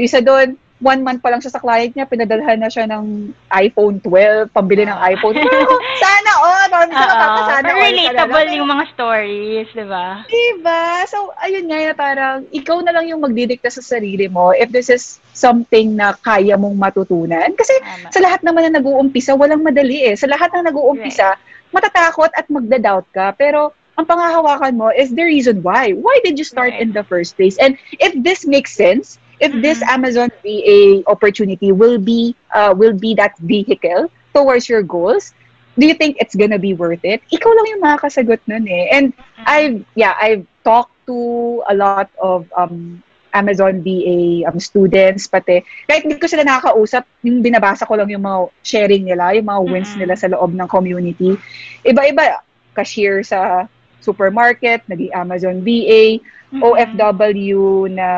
yung 0.00 0.06
isa 0.08 0.24
doon, 0.24 0.56
one 0.82 1.00
month 1.00 1.22
pa 1.22 1.30
lang 1.30 1.40
siya 1.40 1.54
sa 1.54 1.62
client 1.62 1.94
niya, 1.94 2.04
pinadalhan 2.04 2.58
na 2.60 2.68
siya 2.68 2.84
ng 2.84 3.32
iPhone 3.56 4.02
12, 4.02 4.50
pambili 4.50 4.84
ng 4.84 4.98
iPhone. 5.16 5.38
Sana 6.04 6.30
all, 6.44 6.68
Oo. 6.68 6.84
napapasana 6.90 7.62
Pero 7.62 7.78
all 7.78 7.94
na 7.94 8.10
relatable 8.10 8.50
yung 8.52 8.68
mga 8.68 8.84
stories, 8.92 9.68
di 9.70 9.86
ba? 9.86 10.26
Diba? 10.26 10.82
So, 11.06 11.30
ayun 11.40 11.70
nga, 11.70 11.78
na 11.78 11.94
parang 11.94 12.36
ikaw 12.50 12.82
na 12.82 12.90
lang 12.90 13.06
yung 13.08 13.22
magdidikta 13.22 13.70
sa 13.70 13.80
sarili 13.80 14.26
mo 14.26 14.50
if 14.52 14.68
this 14.74 14.90
is 14.90 15.22
something 15.32 15.94
na 15.94 16.12
kaya 16.20 16.58
mong 16.58 16.76
matutunan. 16.76 17.48
Kasi 17.54 17.72
Tama. 17.80 18.10
sa 18.10 18.20
lahat 18.20 18.40
naman 18.42 18.68
na 18.68 18.82
nag-uumpisa, 18.82 19.38
walang 19.38 19.62
madali 19.62 20.04
eh. 20.04 20.18
Sa 20.18 20.26
lahat 20.26 20.52
ng 20.52 20.68
nag-uumpisa, 20.68 21.38
matatakot 21.74 22.30
at 22.38 22.46
magda-doubt 22.48 23.06
ka. 23.12 23.34
Pero 23.36 23.74
ang 23.98 24.06
pangahawakan 24.06 24.74
mo 24.78 24.88
is 24.94 25.10
the 25.14 25.24
reason 25.26 25.62
why. 25.62 25.92
Why 25.92 26.20
did 26.24 26.38
you 26.38 26.46
start 26.46 26.74
Right. 26.74 26.80
in 26.80 26.92
the 26.94 27.04
first 27.04 27.36
place? 27.36 27.58
And 27.58 27.76
if 27.98 28.14
this 28.22 28.46
makes 28.46 28.74
sense, 28.74 29.18
if 29.40 29.52
this 29.58 29.82
Mhm. 29.82 29.90
Amazon 29.90 30.28
VA 30.42 31.02
opportunity 31.06 31.72
will 31.72 31.98
be 31.98 32.36
uh, 32.54 32.74
will 32.76 32.94
be 32.96 33.14
that 33.18 33.36
vehicle 33.42 34.10
towards 34.34 34.68
your 34.68 34.82
goals, 34.82 35.34
do 35.78 35.86
you 35.86 35.94
think 35.94 36.16
it's 36.20 36.34
gonna 36.34 36.58
be 36.58 36.74
worth 36.74 37.02
it? 37.04 37.22
Ikaw 37.32 37.50
lang 37.50 37.66
yung 37.76 37.82
makakasagot 37.82 38.40
nun 38.46 38.66
eh. 38.68 38.88
And 38.94 39.12
I've 39.46 39.84
yeah, 39.94 40.14
I've 40.20 40.46
talked 40.64 40.94
to 41.06 41.62
a 41.68 41.74
lot 41.74 42.02
of 42.10 42.40
um 42.46 43.02
Amazon 43.34 43.82
VA 43.82 44.46
um, 44.46 44.56
students 44.56 45.26
pati 45.26 45.58
kahit 45.84 46.06
hindi 46.06 46.16
ko 46.16 46.30
sila 46.30 46.46
nakakausap, 46.46 47.02
yung 47.20 47.42
binabasa 47.42 47.82
ko 47.82 47.98
lang 47.98 48.06
yung 48.08 48.22
mga 48.22 48.38
sharing 48.62 49.04
nila, 49.04 49.34
yung 49.34 49.44
mga 49.44 49.60
wins 49.66 49.92
Mhm. 49.92 49.98
nila 50.00 50.14
sa 50.14 50.30
loob 50.30 50.54
ng 50.54 50.68
community. 50.70 51.34
Iba-iba 51.82 52.38
cashier 52.72 53.26
sa 53.26 53.66
supermarket, 53.98 54.86
naging 54.86 55.10
Amazon 55.12 55.60
VA, 55.60 56.22
Mm-mm. 56.48 56.62
OFW 56.62 57.90
na 57.90 58.08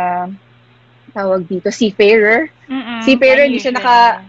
tawag 1.11 1.49
dito, 1.49 1.73
seafarer. 1.73 2.53
Mm-mm. 2.69 3.01
seafarer, 3.01 3.49
hindi 3.49 3.59
siya 3.59 3.73
naka- 3.73 4.21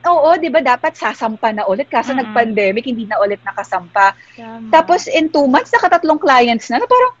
Oo, 0.00 0.32
'di 0.32 0.48
ba 0.48 0.64
dapat 0.64 0.96
sasampa 0.96 1.52
na 1.52 1.68
ulit 1.68 1.84
kaso 1.84 2.16
Mhm. 2.16 2.24
nag-pandemic 2.24 2.88
hindi 2.88 3.04
na 3.04 3.20
ulit 3.20 3.36
nakasampa. 3.44 4.16
Tama. 4.32 4.72
Tapos 4.72 5.04
in 5.04 5.28
two 5.28 5.44
months, 5.44 5.68
nakatatlong 5.76 6.16
clients 6.16 6.72
na, 6.72 6.80
na 6.80 6.88
parang, 6.88 7.12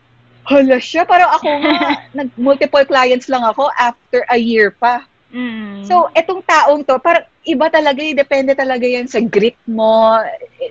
hala 0.44 0.78
siya, 0.80 1.04
parang 1.04 1.30
ako 1.36 1.48
nga, 1.60 1.78
nag-multiple 2.20 2.84
clients 2.88 3.28
lang 3.28 3.44
ako 3.44 3.68
after 3.76 4.24
a 4.32 4.38
year 4.38 4.72
pa. 4.72 5.04
Mm. 5.30 5.86
So, 5.86 6.10
etong 6.12 6.42
taong 6.42 6.82
to, 6.82 6.98
parang 6.98 7.26
iba 7.46 7.70
talaga, 7.70 8.02
eh, 8.02 8.12
depende 8.12 8.52
talaga 8.52 8.82
yan 8.82 9.06
sa 9.06 9.22
grit 9.22 9.56
mo, 9.64 10.18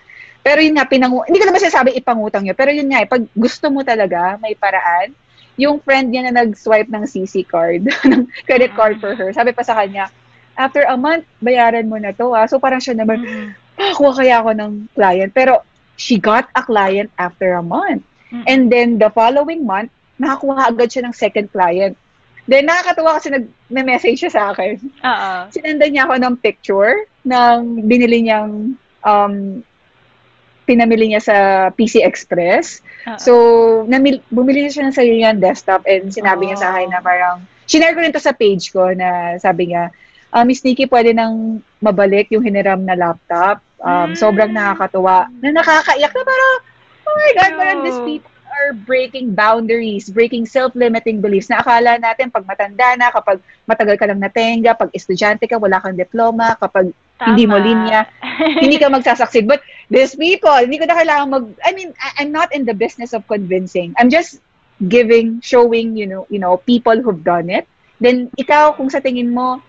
Pero 0.47 0.63
yun 0.63 0.79
nga, 0.79 0.87
pinangu 0.87 1.27
hindi 1.27 1.43
ko 1.43 1.51
naman 1.51 1.59
sinasabi 1.59 1.99
ipangutang 1.99 2.47
yun. 2.47 2.55
Pero 2.55 2.71
yun 2.71 2.87
nga, 2.87 3.03
eh, 3.03 3.11
pag 3.11 3.27
gusto 3.35 3.67
mo 3.67 3.83
talaga, 3.83 4.39
may 4.39 4.55
paraan. 4.55 5.11
Yung 5.59 5.83
friend 5.83 6.15
niya 6.15 6.31
na 6.31 6.47
nag-swipe 6.47 6.87
ng 6.87 7.03
CC 7.03 7.43
card, 7.43 7.91
ng 8.11 8.31
credit 8.47 8.71
card 8.79 9.03
for 9.03 9.19
her, 9.19 9.35
sabi 9.35 9.51
pa 9.51 9.67
sa 9.67 9.75
kanya, 9.75 10.07
after 10.55 10.87
a 10.87 10.95
month, 10.95 11.27
bayaran 11.43 11.91
mo 11.91 11.99
na 11.99 12.15
to. 12.15 12.31
Ah. 12.31 12.47
So 12.47 12.63
parang 12.63 12.79
siya 12.79 12.95
naman, 12.95 13.27
Mm-mm. 13.27 13.49
nakakuha 13.75 14.13
kaya 14.23 14.35
ako 14.39 14.51
ng 14.55 14.71
client. 14.95 15.35
Pero 15.35 15.67
she 15.99 16.23
got 16.23 16.47
a 16.55 16.63
client 16.63 17.11
after 17.19 17.59
a 17.59 17.65
month. 17.65 18.07
And 18.47 18.69
then 18.69 18.99
the 18.99 19.09
following 19.11 19.65
month, 19.65 19.91
nakakuha 20.21 20.71
agad 20.71 20.93
siya 20.93 21.11
ng 21.11 21.15
second 21.17 21.51
client. 21.51 21.99
Then 22.47 22.71
nakakatuwa 22.71 23.19
kasi 23.19 23.35
nag-message 23.35 24.23
siya 24.23 24.33
sa 24.33 24.43
akin. 24.55 24.79
Oo. 25.03 25.31
Sinendan 25.51 25.91
niya 25.91 26.07
ako 26.07 26.15
ng 26.23 26.35
picture 26.39 27.11
ng 27.27 27.87
binili 27.91 28.23
niyang 28.23 28.79
um, 29.03 29.35
pinamili 30.67 31.15
niya 31.15 31.23
sa 31.23 31.37
PC 31.71 32.03
Express. 32.03 32.83
Oo. 33.07 33.19
So, 33.19 33.33
namil, 33.87 34.19
bumili 34.29 34.67
siya 34.67 34.91
ng 34.91 34.97
sarili 34.97 35.23
niyang 35.23 35.39
desktop 35.39 35.87
and 35.87 36.11
sinabi 36.11 36.51
niya 36.51 36.59
sa 36.59 36.69
akin 36.75 36.91
Oh. 36.91 36.95
na 36.95 37.01
parang, 37.01 37.37
shinare 37.65 37.95
ko 37.95 38.03
rin 38.03 38.11
to 38.11 38.19
sa 38.19 38.35
page 38.35 38.75
ko 38.75 38.91
na 38.91 39.39
sabi 39.39 39.71
niya, 39.71 39.95
ah, 40.35 40.43
Miss 40.43 40.67
Nikki, 40.67 40.91
pwede 40.91 41.15
nang 41.15 41.63
mabalik 41.79 42.29
yung 42.29 42.43
hiniram 42.43 42.83
na 42.83 42.99
laptop. 42.99 43.63
Um, 43.79 44.13
Mm. 44.13 44.19
Sobrang 44.19 44.51
nakakatuwa. 44.51 45.31
Na 45.39 45.55
nakakaiyak 45.55 46.11
na 46.11 46.23
parang, 46.25 46.55
oh 47.07 47.15
my 47.15 47.33
God, 47.37 47.53
parang 47.55 47.79
these 47.85 48.01
people 48.03 48.33
are 48.57 48.73
breaking 48.73 49.37
boundaries, 49.37 50.09
breaking 50.09 50.49
self-limiting 50.49 51.21
beliefs 51.21 51.53
na 51.53 51.61
akala 51.61 52.01
natin 52.01 52.33
pag 52.33 52.49
matanda 52.49 52.97
na, 52.97 53.13
kapag 53.13 53.39
matagal 53.69 54.01
ka 54.01 54.09
lang 54.09 54.19
natenga, 54.19 54.73
pag 54.73 54.89
estudyante 54.97 55.45
ka, 55.45 55.61
wala 55.61 55.77
kang 55.79 55.95
diploma, 55.95 56.57
kapag 56.57 56.91
hindi 57.25 57.49
mo 57.49 57.57
Tama. 57.57 57.65
linya, 57.65 58.01
hindi 58.63 58.77
ka 58.77 58.93
magsasucceed. 58.93 59.49
But 59.49 59.65
these 59.89 60.13
people, 60.15 60.53
hindi 60.53 60.77
ko 60.77 60.85
na 60.85 60.97
kailangan 60.99 61.27
mag, 61.33 61.47
I 61.65 61.73
mean, 61.73 61.97
I, 61.97 62.23
I'm 62.23 62.33
not 62.33 62.53
in 62.53 62.69
the 62.69 62.77
business 62.77 63.17
of 63.17 63.25
convincing. 63.25 63.97
I'm 63.97 64.13
just 64.13 64.45
giving, 64.89 65.41
showing, 65.41 65.97
you 65.97 66.05
know, 66.05 66.27
you 66.29 66.39
know, 66.39 66.61
people 66.61 67.01
who've 67.01 67.25
done 67.25 67.49
it. 67.49 67.65
Then, 67.97 68.29
ikaw, 68.37 68.77
kung 68.77 68.93
sa 68.93 69.01
tingin 69.01 69.33
mo, 69.33 69.65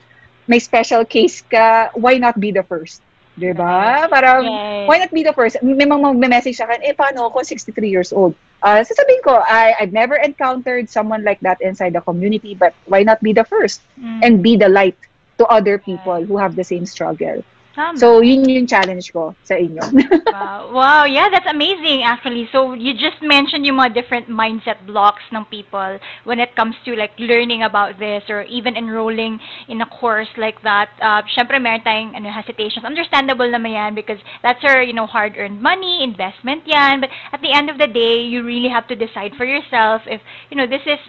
may 0.47 0.59
special 0.59 1.07
case 1.07 1.39
ka, 1.39 1.95
why 1.95 2.19
not 2.19 2.35
be 2.39 2.51
the 2.51 2.63
first? 2.63 2.99
Diba? 3.37 4.09
Parang, 4.09 4.43
Yes. 4.43 4.89
why 4.89 4.97
not 4.97 5.11
be 5.13 5.23
the 5.23 5.31
first? 5.31 5.61
May 5.61 5.85
mga 5.85 6.01
mag-message 6.01 6.57
sa 6.57 6.67
akin, 6.67 6.83
eh, 6.83 6.91
paano 6.91 7.29
ako 7.31 7.45
63 7.45 7.87
years 7.87 8.11
old? 8.11 8.33
Uh, 8.65 8.81
sasabihin 8.81 9.21
ko, 9.21 9.37
I, 9.45 9.77
I've 9.79 9.93
never 9.93 10.17
encountered 10.17 10.89
someone 10.89 11.21
like 11.23 11.39
that 11.45 11.61
inside 11.61 11.93
the 11.93 12.01
community, 12.01 12.57
but 12.57 12.73
why 12.89 13.05
not 13.05 13.21
be 13.21 13.31
the 13.31 13.45
first? 13.45 13.85
Mm. 13.95 14.19
And 14.25 14.33
be 14.41 14.57
the 14.57 14.67
light 14.67 14.97
to 15.37 15.45
other 15.47 15.77
people 15.77 16.25
who 16.25 16.37
have 16.37 16.55
the 16.55 16.63
same 16.63 16.85
struggle. 16.85 17.43
Tama. 17.77 17.97
So, 17.97 18.21
yun 18.21 18.49
yung 18.49 18.65
challenge 18.65 19.13
ko 19.13 19.37
sa 19.45 19.53
inyo. 19.53 19.85
Wow. 20.27 20.71
wow, 20.73 21.03
yeah, 21.05 21.29
that's 21.29 21.47
amazing 21.49 22.03
actually. 22.03 22.49
So 22.51 22.73
you 22.73 22.93
just 22.93 23.21
mentioned 23.21 23.65
yung 23.65 23.77
mga 23.77 23.93
different 23.93 24.27
mindset 24.29 24.85
blocks 24.85 25.23
ng 25.31 25.45
people 25.45 25.99
when 26.25 26.39
it 26.39 26.55
comes 26.55 26.75
to 26.85 26.95
like 26.95 27.11
learning 27.17 27.63
about 27.63 27.97
this 27.97 28.23
or 28.29 28.43
even 28.43 28.75
enrolling 28.75 29.39
in 29.67 29.81
a 29.81 29.85
course 29.87 30.27
like 30.37 30.61
that. 30.63 30.89
Uh, 31.01 31.21
syempre 31.31 31.61
meron 31.61 31.81
tayong 31.81 32.13
ano, 32.15 32.29
hesitations. 32.29 32.83
Understandable 32.83 33.47
naman 33.47 33.71
yan 33.71 33.95
because 33.95 34.19
that's 34.43 34.63
our, 34.63 34.83
you 34.83 34.93
know, 34.93 35.07
hard-earned 35.07 35.61
money, 35.61 36.03
investment 36.03 36.67
yan. 36.67 36.99
But 36.99 37.09
at 37.31 37.41
the 37.41 37.53
end 37.53 37.69
of 37.69 37.77
the 37.77 37.87
day, 37.87 38.21
you 38.21 38.43
really 38.43 38.69
have 38.69 38.87
to 38.89 38.95
decide 38.95 39.33
for 39.37 39.45
yourself 39.45 40.01
if, 40.05 40.21
you 40.51 40.57
know, 40.57 40.67
this 40.67 40.83
is 40.85 40.99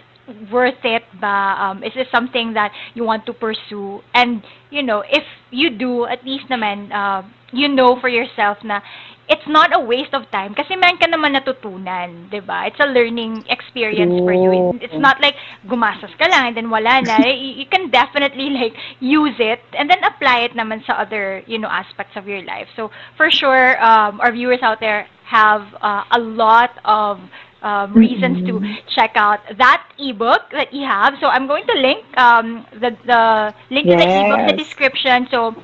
worth 0.51 0.83
it 0.83 1.03
ba? 1.19 1.55
Um, 1.59 1.83
is 1.83 1.93
this 1.93 2.07
something 2.11 2.53
that 2.53 2.71
you 2.93 3.03
want 3.03 3.25
to 3.27 3.33
pursue? 3.33 4.01
And, 4.13 4.43
you 4.69 4.83
know, 4.83 5.03
if 5.09 5.23
you 5.51 5.69
do, 5.69 6.05
at 6.05 6.23
least 6.25 6.47
naman, 6.49 6.91
uh, 6.93 7.23
you 7.51 7.67
know 7.67 7.99
for 7.99 8.09
yourself 8.09 8.57
na 8.63 8.81
it's 9.29 9.45
not 9.47 9.69
a 9.75 9.79
waste 9.79 10.13
of 10.13 10.25
time 10.31 10.55
kasi 10.57 10.75
meron 10.75 10.97
ka 10.97 11.05
naman 11.05 11.37
natutunan, 11.37 12.29
'di 12.33 12.41
ba? 12.41 12.65
It's 12.65 12.81
a 12.81 12.89
learning 12.89 13.45
experience 13.45 14.17
for 14.25 14.33
you. 14.33 14.73
It's 14.81 14.97
not 14.97 15.21
like 15.21 15.37
gumastos 15.69 16.09
ka 16.17 16.25
lang 16.25 16.49
and 16.49 16.55
then 16.57 16.69
wala 16.73 17.01
na. 17.05 17.21
you, 17.29 17.61
you 17.61 17.67
can 17.69 17.93
definitely 17.93 18.49
like 18.49 18.73
use 18.97 19.37
it 19.37 19.61
and 19.77 19.85
then 19.85 20.01
apply 20.01 20.49
it 20.49 20.57
naman 20.57 20.81
sa 20.81 20.97
other, 20.97 21.45
you 21.45 21.61
know, 21.61 21.69
aspects 21.69 22.17
of 22.17 22.25
your 22.25 22.41
life. 22.41 22.67
So, 22.73 22.89
for 23.17 23.29
sure, 23.29 23.77
um, 23.77 24.17
our 24.17 24.33
viewers 24.33 24.65
out 24.65 24.81
there 24.81 25.05
have 25.29 25.61
uh, 25.77 26.09
a 26.09 26.17
lot 26.17 26.73
of 26.81 27.21
um, 27.61 27.93
reasons 27.93 28.47
to 28.47 28.61
check 28.87 29.11
out 29.15 29.39
that 29.57 29.85
ebook 29.99 30.49
that 30.51 30.73
you 30.73 30.85
have. 30.85 31.15
So 31.19 31.27
I'm 31.27 31.47
going 31.47 31.65
to 31.67 31.73
link 31.73 32.05
um, 32.17 32.65
the 32.73 32.95
the 33.05 33.53
link 33.69 33.87
to 33.87 33.95
the 33.95 34.03
ebook 34.03 34.39
in 34.39 34.47
the 34.47 34.63
description. 34.63 35.27
So 35.31 35.55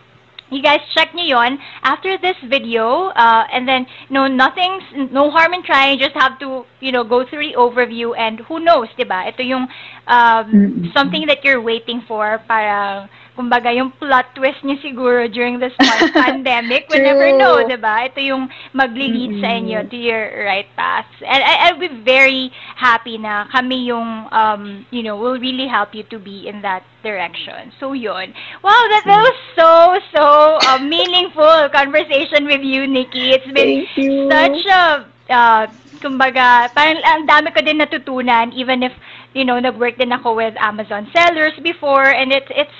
you 0.52 0.62
guys 0.62 0.80
check 0.94 1.14
nyo 1.16 1.26
yon 1.26 1.58
after 1.82 2.18
this 2.18 2.38
video 2.46 3.10
uh, 3.18 3.44
and 3.52 3.68
then 3.68 3.86
no 4.10 4.28
nothing's 4.28 4.84
no 5.12 5.32
harm 5.32 5.54
in 5.54 5.64
trying 5.64 5.98
just 5.98 6.14
have 6.14 6.38
to 6.40 6.66
you 6.80 6.92
know 6.92 7.04
go 7.04 7.26
through 7.26 7.50
the 7.50 7.56
overview 7.58 8.16
and 8.18 8.40
who 8.42 8.60
knows 8.60 8.88
diba 8.98 9.26
ito 9.28 9.42
yung 9.42 9.68
um, 10.08 10.46
Mm-mm. 10.46 10.94
something 10.94 11.26
that 11.26 11.44
you're 11.44 11.62
waiting 11.62 12.02
for 12.08 12.38
para 12.48 13.10
kumbaga 13.36 13.70
yung 13.76 13.92
plot 14.00 14.32
twist 14.34 14.64
niya 14.64 14.80
siguro 14.82 15.28
during 15.28 15.60
this 15.60 15.76
pan- 15.84 16.12
pandemic 16.16 16.88
we 16.90 17.00
never 17.00 17.30
True. 17.30 17.40
know 17.40 17.56
diba 17.68 18.08
ito 18.08 18.24
yung 18.24 18.48
magli-lead 18.72 19.44
sa 19.44 19.50
inyo 19.60 19.86
to 19.92 19.98
your 20.00 20.48
right 20.48 20.72
path. 20.80 21.08
And 21.22 21.44
I, 21.44 21.68
I'll 21.68 21.80
be 21.80 21.92
very 21.92 22.50
happy 22.76 23.20
na 23.20 23.46
kami 23.52 23.92
yung 23.92 24.32
um, 24.32 24.88
you 24.90 25.04
know 25.04 25.20
will 25.20 25.40
really 25.40 25.68
help 25.68 25.94
you 25.94 26.04
to 26.10 26.18
be 26.18 26.48
in 26.48 26.64
that 26.64 26.84
direction. 27.04 27.76
So 27.80 27.94
yun. 27.94 28.34
Wow 28.64 28.82
that, 28.90 29.04
that 29.06 29.22
was 29.22 29.38
so 29.54 29.70
so 30.16 30.24
uh, 30.72 30.80
meaningful 30.80 31.70
conversation 31.70 32.48
with 32.48 32.64
you 32.64 32.88
Nikki. 32.88 33.36
It's 33.36 33.52
been 33.52 33.86
such 34.32 34.64
a 34.66 35.06
uh, 35.30 35.68
kumbaga, 36.00 36.70
parang 36.76 37.02
ang 37.02 37.26
dami 37.26 37.50
ko 37.50 37.60
din 37.66 37.82
natutunan 37.82 38.54
even 38.54 38.84
if, 38.84 38.94
you 39.34 39.44
know, 39.44 39.58
nag-work 39.60 39.98
din 39.98 40.14
ako 40.14 40.36
with 40.36 40.54
Amazon 40.62 41.10
sellers 41.16 41.56
before 41.64 42.14
and 42.14 42.32
it's 42.32 42.50
it's 42.54 42.78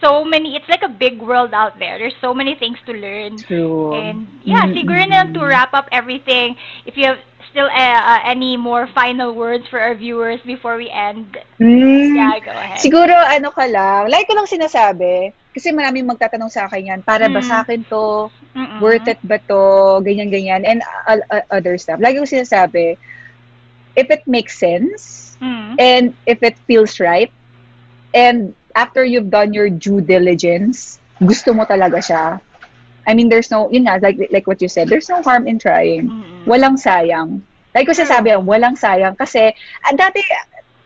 so 0.00 0.24
many, 0.24 0.56
it's 0.56 0.68
like 0.68 0.82
a 0.82 0.88
big 0.88 1.20
world 1.20 1.52
out 1.52 1.78
there. 1.78 1.98
There's 1.98 2.16
so 2.20 2.34
many 2.34 2.54
things 2.54 2.78
to 2.86 2.92
learn. 2.92 3.44
True. 3.46 3.94
And 3.94 4.28
yeah, 4.42 4.66
Mm-mm. 4.66 4.74
siguro 4.76 5.02
na 5.08 5.24
to 5.32 5.40
wrap 5.44 5.72
up 5.74 5.88
everything, 5.92 6.56
if 6.86 6.96
you 6.96 7.06
have 7.06 7.18
still 7.50 7.66
uh, 7.66 8.00
uh, 8.04 8.20
any 8.24 8.56
more 8.56 8.86
final 8.94 9.34
words 9.34 9.66
for 9.68 9.80
our 9.80 9.94
viewers 9.94 10.40
before 10.44 10.76
we 10.76 10.90
end, 10.90 11.36
Mm. 11.58 12.14
yeah, 12.14 12.38
go 12.44 12.52
ahead. 12.52 12.78
Siguro, 12.78 13.14
ano 13.14 13.50
ka 13.50 13.66
lang, 13.66 14.10
like 14.10 14.28
ko 14.28 14.34
lang 14.36 14.46
sinasabi, 14.46 15.32
kasi 15.54 15.72
maraming 15.74 16.06
magtatanong 16.06 16.50
sa 16.52 16.68
akin 16.70 16.86
yan, 16.94 17.00
para 17.02 17.26
ba 17.26 17.40
Mm. 17.40 17.48
sa 17.48 17.56
akin 17.64 17.82
to, 17.90 18.30
Mm-mm. 18.54 18.78
worth 18.78 19.06
it 19.08 19.18
ba 19.24 19.38
to, 19.50 19.98
ganyan-ganyan, 20.04 20.62
and 20.62 20.82
uh, 21.08 21.18
uh, 21.32 21.42
other 21.50 21.74
stuff. 21.78 21.98
Lagi 21.98 22.20
ko 22.20 22.26
sinasabi, 22.28 22.94
if 23.96 24.06
it 24.10 24.22
makes 24.26 24.54
sense, 24.58 25.34
Mm. 25.42 25.74
and 25.78 26.04
if 26.26 26.42
it 26.42 26.58
feels 26.66 27.00
right, 27.00 27.32
and 28.14 28.54
after 28.78 29.02
you've 29.02 29.34
done 29.34 29.50
your 29.50 29.66
due 29.66 29.98
diligence, 29.98 31.02
gusto 31.18 31.50
mo 31.50 31.66
talaga 31.66 31.98
siya. 31.98 32.24
I 33.10 33.18
mean, 33.18 33.26
there's 33.26 33.50
no, 33.50 33.66
yun 33.74 33.90
nga, 33.90 33.98
like, 33.98 34.30
like 34.30 34.46
what 34.46 34.62
you 34.62 34.70
said, 34.70 34.86
there's 34.86 35.10
no 35.10 35.18
harm 35.26 35.50
in 35.50 35.58
trying. 35.58 36.06
Walang 36.46 36.78
sayang. 36.78 37.42
Like 37.74 37.90
ko 37.90 37.92
sinasabi, 37.92 38.38
walang 38.46 38.78
sayang. 38.78 39.18
Kasi, 39.18 39.50
ah, 39.82 39.92
dati, 39.98 40.22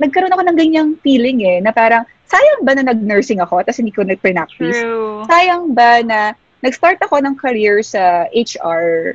nagkaroon 0.01 0.33
ako 0.33 0.43
ng 0.49 0.57
ganyang 0.57 0.91
feeling 1.05 1.45
eh, 1.45 1.61
na 1.61 1.69
parang, 1.69 2.09
sayang 2.33 2.65
ba 2.65 2.73
na 2.73 2.89
nag-nursing 2.89 3.45
ako 3.45 3.61
tapos 3.61 3.85
hindi 3.85 3.93
ko 3.93 4.09
nag-practice? 4.09 4.81
True. 4.81 5.29
Sayang 5.29 5.77
ba 5.77 6.01
na 6.01 6.33
nag-start 6.65 6.97
ako 7.05 7.21
ng 7.21 7.37
career 7.37 7.85
sa 7.85 8.25
HR 8.33 9.13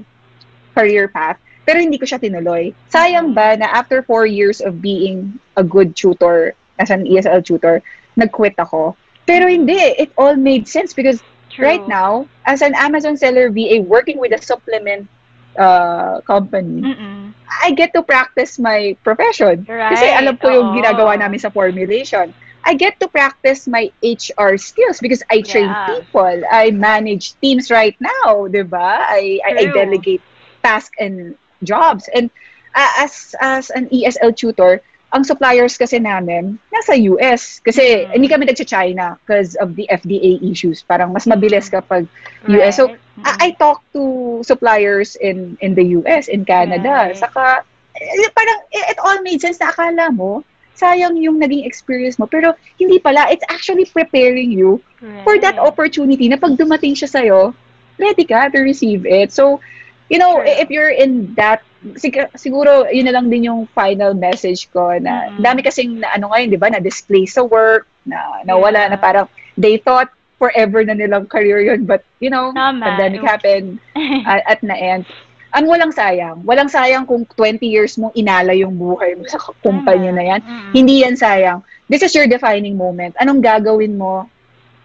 career 0.77 1.09
path 1.09 1.41
pero 1.65 1.81
hindi 1.81 1.97
ko 1.97 2.05
siya 2.05 2.21
tinuloy? 2.21 2.77
Sayang 2.93 3.33
ba 3.33 3.57
na 3.57 3.67
after 3.73 4.05
four 4.05 4.29
years 4.29 4.61
of 4.61 4.79
being 4.79 5.41
a 5.57 5.65
good 5.65 5.97
tutor 5.97 6.53
as 6.77 6.93
an 6.93 7.09
ESL 7.09 7.41
tutor, 7.41 7.81
nag-quit 8.17 8.55
ako? 8.57 8.97
Pero 9.25 9.47
hindi, 9.47 9.77
it 9.77 10.11
all 10.17 10.35
made 10.35 10.67
sense 10.67 10.93
because 10.93 11.23
True. 11.49 11.65
right 11.65 11.85
now, 11.87 12.27
as 12.45 12.61
an 12.61 12.73
Amazon 12.75 13.17
seller 13.17 13.49
VA 13.49 13.81
working 13.81 14.17
with 14.19 14.33
a 14.33 14.41
supplement 14.41 15.07
uh, 15.57 16.21
company, 16.21 16.81
Mm-mm. 16.81 17.33
I 17.63 17.71
get 17.71 17.93
to 17.93 18.03
practice 18.03 18.59
my 18.59 18.97
profession. 19.03 19.65
Right. 19.67 19.93
Kasi 19.95 20.05
alam 20.09 20.37
ko 20.37 20.49
yung 20.49 20.69
ginagawa 20.75 21.17
namin 21.19 21.39
sa 21.39 21.49
formulation. 21.49 22.33
I 22.65 22.73
get 22.75 22.99
to 22.99 23.07
practice 23.07 23.67
my 23.67 23.91
HR 24.03 24.57
skills 24.57 24.99
because 24.99 25.23
I 25.31 25.41
train 25.41 25.71
Yeah. 25.71 25.85
people. 25.87 26.43
I 26.51 26.71
manage 26.71 27.39
teams 27.39 27.71
right 27.71 27.95
now, 27.99 28.47
di 28.47 28.63
ba? 28.63 29.07
I, 29.07 29.39
I, 29.47 29.51
I 29.55 29.65
delegate 29.71 30.23
tasks 30.63 30.95
and 30.99 31.35
jobs. 31.63 32.09
And 32.13 32.29
uh, 32.75 32.91
as 32.99 33.35
as 33.39 33.69
an 33.71 33.87
ESL 33.89 34.35
tutor, 34.35 34.81
ang 35.07 35.23
suppliers 35.23 35.79
kasi 35.79 36.03
namin 36.03 36.59
nasa 36.67 36.91
US 37.07 37.63
kasi 37.63 38.03
Mhm. 38.03 38.11
hindi 38.11 38.27
kami 38.27 38.43
nagcha-China 38.45 39.15
because 39.23 39.55
of 39.63 39.79
the 39.79 39.87
FDA 39.87 40.35
issues. 40.43 40.83
Parang 40.83 41.15
mas 41.15 41.23
mabilis 41.23 41.71
kapag 41.71 42.11
US. 42.51 42.75
So, 42.75 42.91
Right. 42.91 42.99
Mm-mm. 43.15 43.23
I, 43.23 43.31
I 43.39 43.49
talk 43.55 43.81
to 43.95 44.03
suppliers 44.43 45.15
in 45.17 45.55
in 45.63 45.73
the 45.73 45.95
US, 45.97 46.27
in 46.27 46.43
Canada. 46.43 47.09
Right. 47.09 47.15
Saka 47.15 47.63
eh, 47.97 48.29
parang 48.35 48.59
it, 48.69 48.93
it 48.93 48.99
all 48.99 49.17
made 49.23 49.39
sense 49.39 49.57
na 49.57 49.71
akala 49.71 50.11
mo 50.11 50.43
sayang 50.77 51.17
yung 51.17 51.41
naging 51.41 51.65
experience 51.65 52.21
mo 52.21 52.29
pero 52.29 52.53
hindi 52.77 53.01
pala 53.01 53.25
it's 53.33 53.41
actually 53.49 53.89
preparing 53.89 54.53
you 54.53 54.77
for 55.25 55.33
that 55.41 55.57
Right. 55.57 55.65
opportunity 55.65 56.29
na 56.29 56.37
pag 56.37 56.53
dumating 56.53 56.93
siya 56.93 57.09
sa'yo, 57.09 57.57
ready 57.97 58.21
ka 58.21 58.53
to 58.53 58.61
receive 58.61 59.01
it. 59.09 59.33
So, 59.33 59.57
you 60.07 60.17
know, 60.17 60.39
True. 60.39 60.47
if 60.47 60.67
you're 60.69 60.91
in 60.91 61.35
that, 61.35 61.61
sig- 61.95 62.31
siguro 62.35 62.87
yun 62.89 63.05
na 63.05 63.15
lang 63.15 63.29
din 63.29 63.47
yung 63.47 63.67
final 63.71 64.13
message 64.13 64.67
ko 64.71 64.95
na 64.97 65.29
Mm-mm. 65.29 65.43
dami 65.43 65.61
kasing 65.61 65.99
na 66.01 66.11
ano 66.15 66.31
ngayon, 66.31 66.49
di 66.49 66.59
ba, 66.59 66.71
na 66.71 66.79
displace 66.79 67.35
sa 67.35 67.43
work, 67.43 67.85
na 68.07 68.41
nawala, 68.43 68.87
Yeah. 68.87 68.91
na 68.95 68.97
parang 68.97 69.27
they 69.59 69.75
thought 69.77 70.07
forever 70.37 70.85
na 70.85 70.93
nilang 70.93 71.25
career 71.27 71.59
yun, 71.59 71.83
but 71.83 72.05
you 72.21 72.29
know, 72.29 72.53
Tama. 72.53 72.79
pandemic 72.85 73.25
happened 73.25 73.81
at, 74.29 74.45
at 74.47 74.59
na 74.61 74.77
end. 74.77 75.03
Ang 75.55 75.65
walang 75.65 75.89
sayang. 75.89 76.43
Walang 76.45 76.69
sayang 76.69 77.07
kung 77.07 77.25
20 77.25 77.63
years 77.65 77.97
mong 77.97 78.13
inala 78.13 78.53
yung 78.53 78.77
buhay 78.77 79.15
mo 79.17 79.25
sa 79.25 79.39
kumpanya 79.63 80.11
na 80.13 80.23
yan. 80.23 80.41
Mm-mm. 80.43 80.71
Hindi 80.75 81.01
yan 81.01 81.15
sayang. 81.17 81.63
This 81.89 82.03
is 82.03 82.13
your 82.13 82.27
defining 82.27 82.75
moment. 82.77 83.15
Anong 83.17 83.41
gagawin 83.41 83.97
mo 83.97 84.27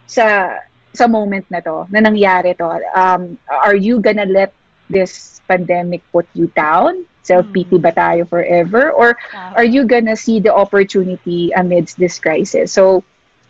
sa 0.06 0.56
sa 0.92 1.04
moment 1.08 1.44
na 1.50 1.60
to, 1.60 1.84
na 1.90 2.00
nangyari 2.00 2.56
to? 2.56 2.68
Um, 2.94 3.36
are 3.48 3.76
you 3.76 3.98
gonna 4.00 4.24
let 4.24 4.54
this 4.92 5.40
pandemic 5.48 6.04
put 6.12 6.28
you 6.34 6.46
down? 6.52 7.04
Self-pity 7.24 7.78
ba 7.78 7.92
tayo 7.92 8.28
forever? 8.28 8.92
Or 8.92 9.16
are 9.56 9.64
you 9.64 9.86
gonna 9.86 10.16
see 10.16 10.38
the 10.38 10.52
opportunity 10.52 11.50
amidst 11.56 11.96
this 11.96 12.18
crisis? 12.18 12.72
So, 12.72 13.02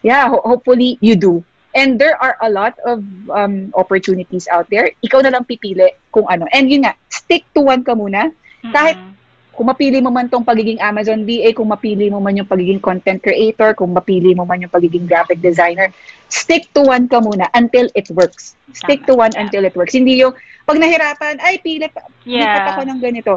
yeah, 0.03 0.28
ho- 0.28 0.45
hopefully 0.45 0.99
you 1.01 1.16
do. 1.16 1.43
And 1.74 1.97
there 1.99 2.20
are 2.20 2.36
a 2.40 2.51
lot 2.53 2.76
of 2.84 3.01
um, 3.32 3.72
opportunities 3.74 4.45
out 4.47 4.68
there. 4.68 4.93
Ikaw 5.01 5.24
na 5.24 5.32
lang 5.32 5.49
pipili 5.49 5.88
kung 6.12 6.28
ano. 6.28 6.45
And 6.53 6.68
yun 6.68 6.84
nga, 6.84 6.95
stick 7.09 7.49
to 7.57 7.64
one 7.64 7.82
ka 7.82 7.97
muna. 7.97 8.28
kahit- 8.70 9.01
Mm-mm. 9.01 9.12
Kung 9.53 9.69
mapili 9.69 10.01
mo 10.01 10.09
man 10.09 10.33
tong 10.33 10.45
pagiging 10.45 10.81
Amazon 10.81 11.29
VA, 11.29 11.53
kung 11.53 11.69
mapili 11.69 12.09
mo 12.09 12.25
man 12.25 12.37
yung 12.37 12.49
pagiging 12.49 12.81
content 12.81 13.21
creator, 13.21 13.77
kung 13.77 13.93
mapili 13.93 14.33
mo 14.33 14.49
man 14.49 14.65
yung 14.65 14.73
pagiging 14.73 15.05
graphic 15.05 15.45
designer, 15.45 15.93
stick 16.29 16.73
to 16.73 16.81
one 16.81 17.05
ka 17.05 17.21
muna 17.21 17.53
until 17.53 17.85
it 17.93 18.09
works. 18.17 18.57
Stick 18.73 19.05
Tama, 19.05 19.09
to 19.09 19.15
one 19.15 19.33
yeah. 19.37 19.43
until 19.45 19.63
it 19.69 19.77
works. 19.77 19.93
Hindi 19.93 20.25
yung, 20.25 20.33
pag 20.65 20.81
nahirapan, 20.81 21.37
ay, 21.45 21.61
pilit, 21.61 21.93
lipat 22.25 22.65
ako 22.73 22.81
Yeah. 22.81 22.89
ng 22.89 23.01
ganito. 23.05 23.33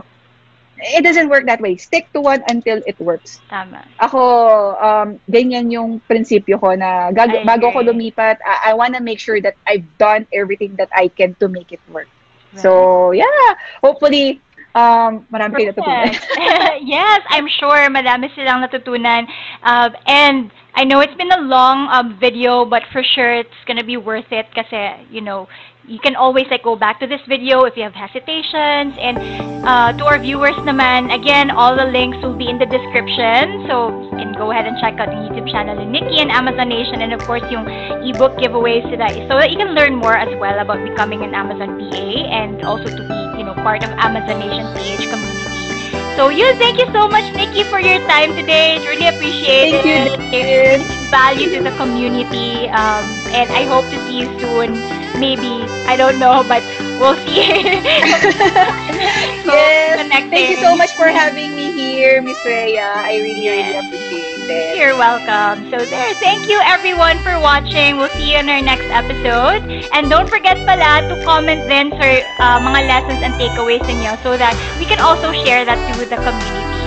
It 0.75 1.03
doesn't 1.03 1.27
work 1.27 1.47
that 1.47 1.59
way. 1.59 1.75
Stick 1.75 2.11
to 2.11 2.19
one 2.19 2.43
until 2.47 2.79
it 2.87 2.99
works. 2.99 3.39
Tama. 3.47 3.83
Ako, 3.99 4.19
um, 4.75 5.19
ganyan 5.27 5.71
yung 5.71 5.99
prinsipyo 6.03 6.59
ko 6.59 6.75
na 6.75 7.11
gag- 7.11 7.43
bago 7.43 7.71
ako 7.71 7.79
agree. 7.83 8.11
lumipat, 8.11 8.39
I, 8.43 8.71
I 8.71 8.73
wanna 8.75 8.99
make 8.99 9.19
sure 9.19 9.39
that 9.39 9.55
I've 9.67 9.87
done 9.97 10.27
everything 10.31 10.75
that 10.79 10.91
I 10.95 11.07
can 11.07 11.35
to 11.39 11.47
make 11.47 11.71
it 11.71 11.83
work. 11.91 12.07
So, 12.55 13.11
yeah, 13.11 13.59
hopefully, 13.83 14.39
um, 14.75 15.25
marami 15.31 15.55
kayo 15.57 15.71
natutunan. 15.71 16.11
Yes, 16.85 17.21
I'm 17.31 17.47
sure 17.47 17.87
madami 17.89 18.29
silang 18.35 18.61
natutunan. 18.61 19.25
Um, 19.63 19.95
and 20.05 20.51
I 20.75 20.83
know 20.83 20.99
it's 20.99 21.15
been 21.15 21.31
a 21.31 21.41
long 21.41 21.87
um, 21.89 22.19
video, 22.19 22.65
but 22.67 22.83
for 22.91 23.01
sure 23.01 23.33
it's 23.33 23.61
gonna 23.65 23.83
be 23.87 23.97
worth 23.97 24.29
it 24.29 24.51
kasi, 24.53 25.07
you 25.09 25.21
know, 25.23 25.47
you 25.87 25.99
can 25.99 26.15
always 26.15 26.45
like 26.49 26.63
go 26.63 26.75
back 26.75 26.99
to 26.99 27.07
this 27.07 27.21
video 27.27 27.63
if 27.63 27.77
you 27.77 27.83
have 27.83 27.93
hesitations. 27.93 28.97
And 28.97 29.17
uh, 29.65 29.93
to 29.93 30.03
our 30.05 30.19
viewers 30.19 30.55
naman, 30.65 31.13
again, 31.13 31.51
all 31.51 31.75
the 31.75 31.85
links 31.85 32.17
will 32.21 32.37
be 32.37 32.49
in 32.49 32.57
the 32.57 32.65
description. 32.65 33.65
So 33.69 34.09
you 34.11 34.17
can 34.17 34.33
go 34.33 34.51
ahead 34.51 34.65
and 34.65 34.77
check 34.81 34.99
out 34.99 35.09
the 35.09 35.19
YouTube 35.19 35.49
channel 35.51 35.77
ni 35.77 35.85
Nikki 35.85 36.19
and 36.19 36.31
Amazon 36.31 36.69
Nation 36.69 37.01
and 37.01 37.13
of 37.13 37.21
course 37.21 37.43
yung 37.49 37.67
ebook 38.01 38.37
giveaways 38.41 38.83
sila 38.89 39.09
so 39.29 39.37
that 39.37 39.51
you 39.51 39.57
can 39.57 39.75
learn 39.75 39.95
more 39.95 40.17
as 40.17 40.29
well 40.39 40.57
about 40.59 40.81
becoming 40.83 41.21
an 41.21 41.33
Amazon 41.33 41.77
PA 41.77 42.07
and 42.33 42.63
also 42.65 42.89
to 42.89 43.03
be, 43.05 43.19
you 43.39 43.45
know, 43.45 43.53
part 43.61 43.83
of 43.83 43.89
Amazon 44.01 44.39
Nation 44.39 44.65
PH 44.73 45.09
community. 45.09 45.34
So 46.15 46.29
yun, 46.29 46.55
thank 46.57 46.79
you 46.79 46.87
so 46.95 47.09
much, 47.09 47.27
Nikki, 47.35 47.63
for 47.63 47.79
your 47.79 47.99
time 48.07 48.35
today. 48.35 48.79
Really 48.79 49.07
appreciate 49.07 49.75
Thank 49.75 49.85
you, 49.85 50.15
it. 50.15 50.31
David. 50.31 50.79
Value 51.11 51.51
to 51.51 51.61
the 51.61 51.71
community. 51.75 52.69
Um, 52.71 53.03
and 53.35 53.51
I 53.51 53.65
hope 53.67 53.83
to 53.91 53.99
see 54.07 54.23
you 54.23 54.27
soon. 54.39 54.79
Maybe, 55.19 55.67
I 55.83 55.95
don't 55.97 56.17
know, 56.17 56.43
but 56.47 56.63
we'll 56.99 57.15
see. 57.27 57.51
so, 59.43 59.53
yes. 59.53 60.29
Thank 60.29 60.49
you 60.51 60.57
so 60.57 60.75
much 60.75 60.91
for 60.95 61.07
having 61.07 61.55
me 61.55 61.71
here, 61.71 62.21
Miss 62.21 62.37
Rhea. 62.45 62.83
I 62.83 63.17
really, 63.17 63.47
really 63.47 63.77
appreciate 63.77 64.49
it. 64.49 64.77
You're 64.77 64.97
welcome. 64.97 65.69
So 65.71 65.85
there, 65.85 66.13
thank 66.15 66.49
you 66.49 66.59
everyone 66.63 67.17
for 67.19 67.39
watching. 67.39 67.97
We'll 67.97 68.09
see 68.09 68.33
you 68.33 68.39
in 68.39 68.49
our 68.49 68.61
next 68.61 68.89
episode. 68.91 69.63
And 69.93 70.09
don't 70.09 70.29
forget 70.29 70.57
pala 70.65 71.07
to 71.07 71.23
comment 71.23 71.67
then 71.67 71.89
for 71.91 72.11
uh, 72.39 72.59
mga 72.59 72.87
lessons 72.87 73.21
and 73.23 73.33
takeaways 73.35 73.81
ninyo 73.87 74.21
so 74.23 74.37
that 74.37 74.53
we 74.79 74.85
can 74.85 74.99
also 74.99 75.31
share 75.45 75.65
that 75.65 75.79
to 75.79 75.99
with 75.99 76.09
the 76.09 76.19
community. 76.19 76.83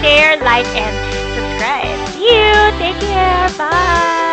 Share, 0.00 0.38
like, 0.40 0.66
and 0.72 0.94
subscribe. 1.36 1.98
See 2.14 2.24
you. 2.24 2.54
Take 2.78 2.98
care. 3.02 3.48
Bye. 3.58 4.29